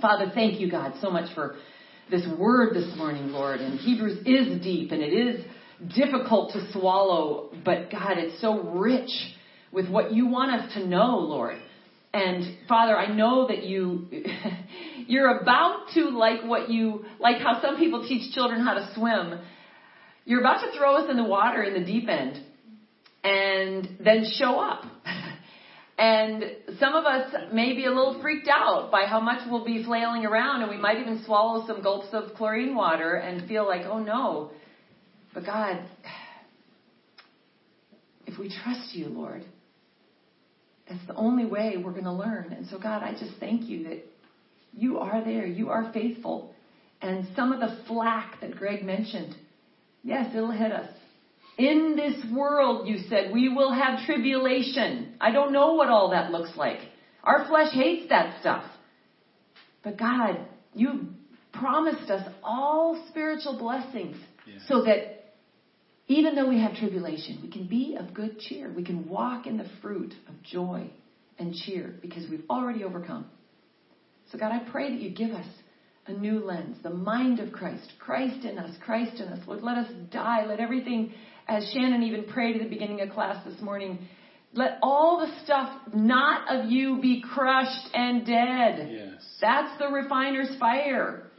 Father, 0.00 0.32
thank 0.34 0.58
you, 0.58 0.68
God, 0.68 0.94
so 1.00 1.08
much 1.08 1.32
for 1.36 1.54
this 2.10 2.26
word 2.36 2.74
this 2.74 2.96
morning, 2.96 3.28
Lord. 3.28 3.60
And 3.60 3.78
Hebrews 3.78 4.26
is 4.26 4.60
deep 4.62 4.90
and 4.90 5.02
it 5.02 5.12
is 5.12 5.44
difficult 5.88 6.52
to 6.52 6.72
swallow, 6.72 7.50
but 7.64 7.90
God, 7.90 8.18
it's 8.18 8.40
so 8.40 8.62
rich 8.62 9.10
with 9.72 9.88
what 9.88 10.12
you 10.12 10.26
want 10.26 10.50
us 10.52 10.74
to 10.74 10.86
know, 10.86 11.18
Lord. 11.18 11.56
And 12.12 12.58
Father, 12.68 12.96
I 12.96 13.14
know 13.14 13.46
that 13.46 13.62
you, 13.62 14.06
you're 15.06 15.38
about 15.38 15.86
to 15.94 16.10
like 16.10 16.42
what 16.44 16.68
you, 16.68 17.04
like 17.18 17.40
how 17.40 17.62
some 17.62 17.78
people 17.78 18.06
teach 18.06 18.32
children 18.32 18.64
how 18.64 18.74
to 18.74 18.92
swim. 18.94 19.40
You're 20.24 20.40
about 20.40 20.64
to 20.64 20.76
throw 20.76 20.96
us 20.96 21.10
in 21.10 21.16
the 21.16 21.24
water 21.24 21.62
in 21.62 21.74
the 21.74 21.84
deep 21.84 22.08
end 22.08 22.42
and 23.22 23.96
then 24.00 24.24
show 24.38 24.58
up. 24.58 24.84
And 26.00 26.42
some 26.78 26.94
of 26.94 27.04
us 27.04 27.30
may 27.52 27.74
be 27.74 27.84
a 27.84 27.90
little 27.90 28.22
freaked 28.22 28.48
out 28.48 28.90
by 28.90 29.04
how 29.04 29.20
much 29.20 29.40
we'll 29.46 29.66
be 29.66 29.84
flailing 29.84 30.24
around, 30.24 30.62
and 30.62 30.70
we 30.70 30.78
might 30.78 30.98
even 30.98 31.22
swallow 31.26 31.66
some 31.66 31.82
gulps 31.82 32.08
of 32.14 32.34
chlorine 32.36 32.74
water 32.74 33.16
and 33.16 33.46
feel 33.46 33.68
like, 33.68 33.82
oh 33.84 33.98
no. 33.98 34.50
But 35.32 35.46
God, 35.46 35.80
if 38.26 38.38
we 38.38 38.48
trust 38.62 38.94
you, 38.94 39.06
Lord, 39.06 39.44
that's 40.88 41.06
the 41.06 41.14
only 41.14 41.46
way 41.46 41.76
we're 41.76 41.92
going 41.92 42.04
to 42.04 42.12
learn. 42.12 42.52
And 42.52 42.66
so, 42.66 42.78
God, 42.78 43.02
I 43.02 43.12
just 43.12 43.38
thank 43.38 43.68
you 43.68 43.84
that 43.84 44.02
you 44.72 44.98
are 44.98 45.24
there. 45.24 45.46
You 45.46 45.70
are 45.70 45.92
faithful. 45.92 46.54
And 47.00 47.28
some 47.36 47.52
of 47.52 47.60
the 47.60 47.78
flack 47.86 48.40
that 48.40 48.56
Greg 48.56 48.84
mentioned, 48.84 49.36
yes, 50.02 50.34
it'll 50.34 50.50
hit 50.50 50.72
us. 50.72 50.90
In 51.58 51.94
this 51.96 52.24
world, 52.32 52.88
you 52.88 52.98
said, 53.08 53.32
we 53.32 53.48
will 53.48 53.72
have 53.72 54.04
tribulation. 54.06 55.14
I 55.20 55.30
don't 55.30 55.52
know 55.52 55.74
what 55.74 55.88
all 55.88 56.10
that 56.10 56.30
looks 56.32 56.56
like. 56.56 56.78
Our 57.22 57.46
flesh 57.46 57.72
hates 57.72 58.08
that 58.08 58.40
stuff. 58.40 58.64
But 59.82 59.98
God, 59.98 60.40
you 60.74 61.08
promised 61.52 62.10
us 62.10 62.26
all 62.42 63.04
spiritual 63.08 63.58
blessings 63.58 64.16
so 64.66 64.84
that 64.84 65.19
even 66.10 66.34
though 66.34 66.48
we 66.48 66.60
have 66.60 66.74
tribulation, 66.74 67.38
we 67.40 67.48
can 67.48 67.68
be 67.68 67.96
of 67.96 68.12
good 68.12 68.40
cheer. 68.40 68.68
We 68.74 68.82
can 68.82 69.08
walk 69.08 69.46
in 69.46 69.56
the 69.56 69.66
fruit 69.80 70.12
of 70.26 70.42
joy 70.42 70.90
and 71.38 71.54
cheer 71.54 71.94
because 72.02 72.28
we've 72.28 72.42
already 72.50 72.82
overcome. 72.82 73.26
So, 74.32 74.38
God, 74.38 74.50
I 74.50 74.68
pray 74.70 74.90
that 74.90 75.00
you 75.00 75.10
give 75.10 75.30
us 75.30 75.46
a 76.08 76.12
new 76.12 76.40
lens, 76.40 76.78
the 76.82 76.90
mind 76.90 77.38
of 77.38 77.52
Christ, 77.52 77.92
Christ 78.00 78.44
in 78.44 78.58
us, 78.58 78.76
Christ 78.84 79.20
in 79.20 79.28
us. 79.28 79.38
Lord, 79.46 79.62
let 79.62 79.76
us 79.76 79.86
die. 80.10 80.46
Let 80.46 80.58
everything 80.58 81.12
as 81.46 81.70
Shannon 81.72 82.02
even 82.02 82.24
prayed 82.24 82.56
at 82.56 82.62
the 82.62 82.68
beginning 82.68 83.00
of 83.02 83.10
class 83.10 83.44
this 83.44 83.60
morning, 83.60 84.00
let 84.52 84.78
all 84.82 85.24
the 85.24 85.44
stuff 85.44 85.72
not 85.94 86.52
of 86.52 86.70
you 86.70 86.98
be 87.00 87.22
crushed 87.22 87.88
and 87.94 88.26
dead. 88.26 88.90
Yes. 88.90 89.36
That's 89.40 89.78
the 89.78 89.88
refiner's 89.88 90.56
fire. 90.58 91.29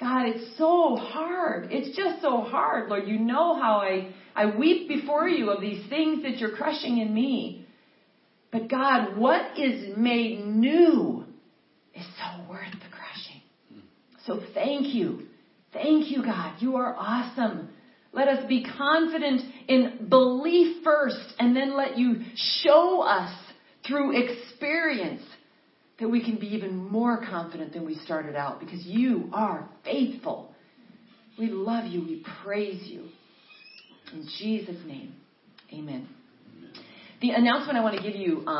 God, 0.00 0.26
it's 0.26 0.58
so 0.58 0.96
hard. 0.96 1.68
It's 1.70 1.96
just 1.96 2.20
so 2.20 2.40
hard, 2.40 2.88
Lord. 2.88 3.06
You 3.06 3.18
know 3.18 3.60
how 3.60 3.76
I, 3.76 4.12
I 4.34 4.56
weep 4.56 4.88
before 4.88 5.28
you 5.28 5.50
of 5.50 5.60
these 5.60 5.88
things 5.88 6.22
that 6.24 6.38
you're 6.38 6.56
crushing 6.56 6.98
in 6.98 7.14
me. 7.14 7.66
But 8.50 8.68
God, 8.68 9.16
what 9.16 9.58
is 9.58 9.96
made 9.96 10.44
new 10.44 11.24
is 11.94 12.04
so 12.18 12.50
worth 12.50 12.72
the 12.72 12.90
crushing. 12.90 13.42
So 14.26 14.40
thank 14.52 14.94
you. 14.94 15.26
Thank 15.72 16.10
you, 16.10 16.24
God. 16.24 16.54
You 16.60 16.76
are 16.76 16.94
awesome. 16.96 17.68
Let 18.12 18.28
us 18.28 18.46
be 18.48 18.64
confident 18.64 19.42
in 19.68 20.06
belief 20.08 20.84
first 20.84 21.34
and 21.38 21.54
then 21.54 21.76
let 21.76 21.98
you 21.98 22.22
show 22.62 23.02
us 23.02 23.34
through 23.86 24.16
experience 24.16 25.22
that 26.00 26.08
we 26.08 26.24
can 26.24 26.36
be 26.38 26.48
even 26.48 26.76
more 26.76 27.24
confident 27.24 27.72
than 27.72 27.86
we 27.86 27.94
started 27.96 28.34
out 28.34 28.60
because 28.60 28.84
you 28.84 29.30
are 29.32 29.68
faithful. 29.84 30.54
We 31.38 31.48
love 31.48 31.86
you. 31.86 32.00
We 32.00 32.24
praise 32.42 32.82
you. 32.84 33.08
In 34.12 34.26
Jesus' 34.38 34.76
name, 34.86 35.14
amen. 35.72 36.08
The 37.20 37.30
announcement 37.30 37.78
I 37.78 37.82
want 37.82 37.96
to 37.96 38.02
give 38.02 38.14
you. 38.14 38.46
Um, 38.46 38.54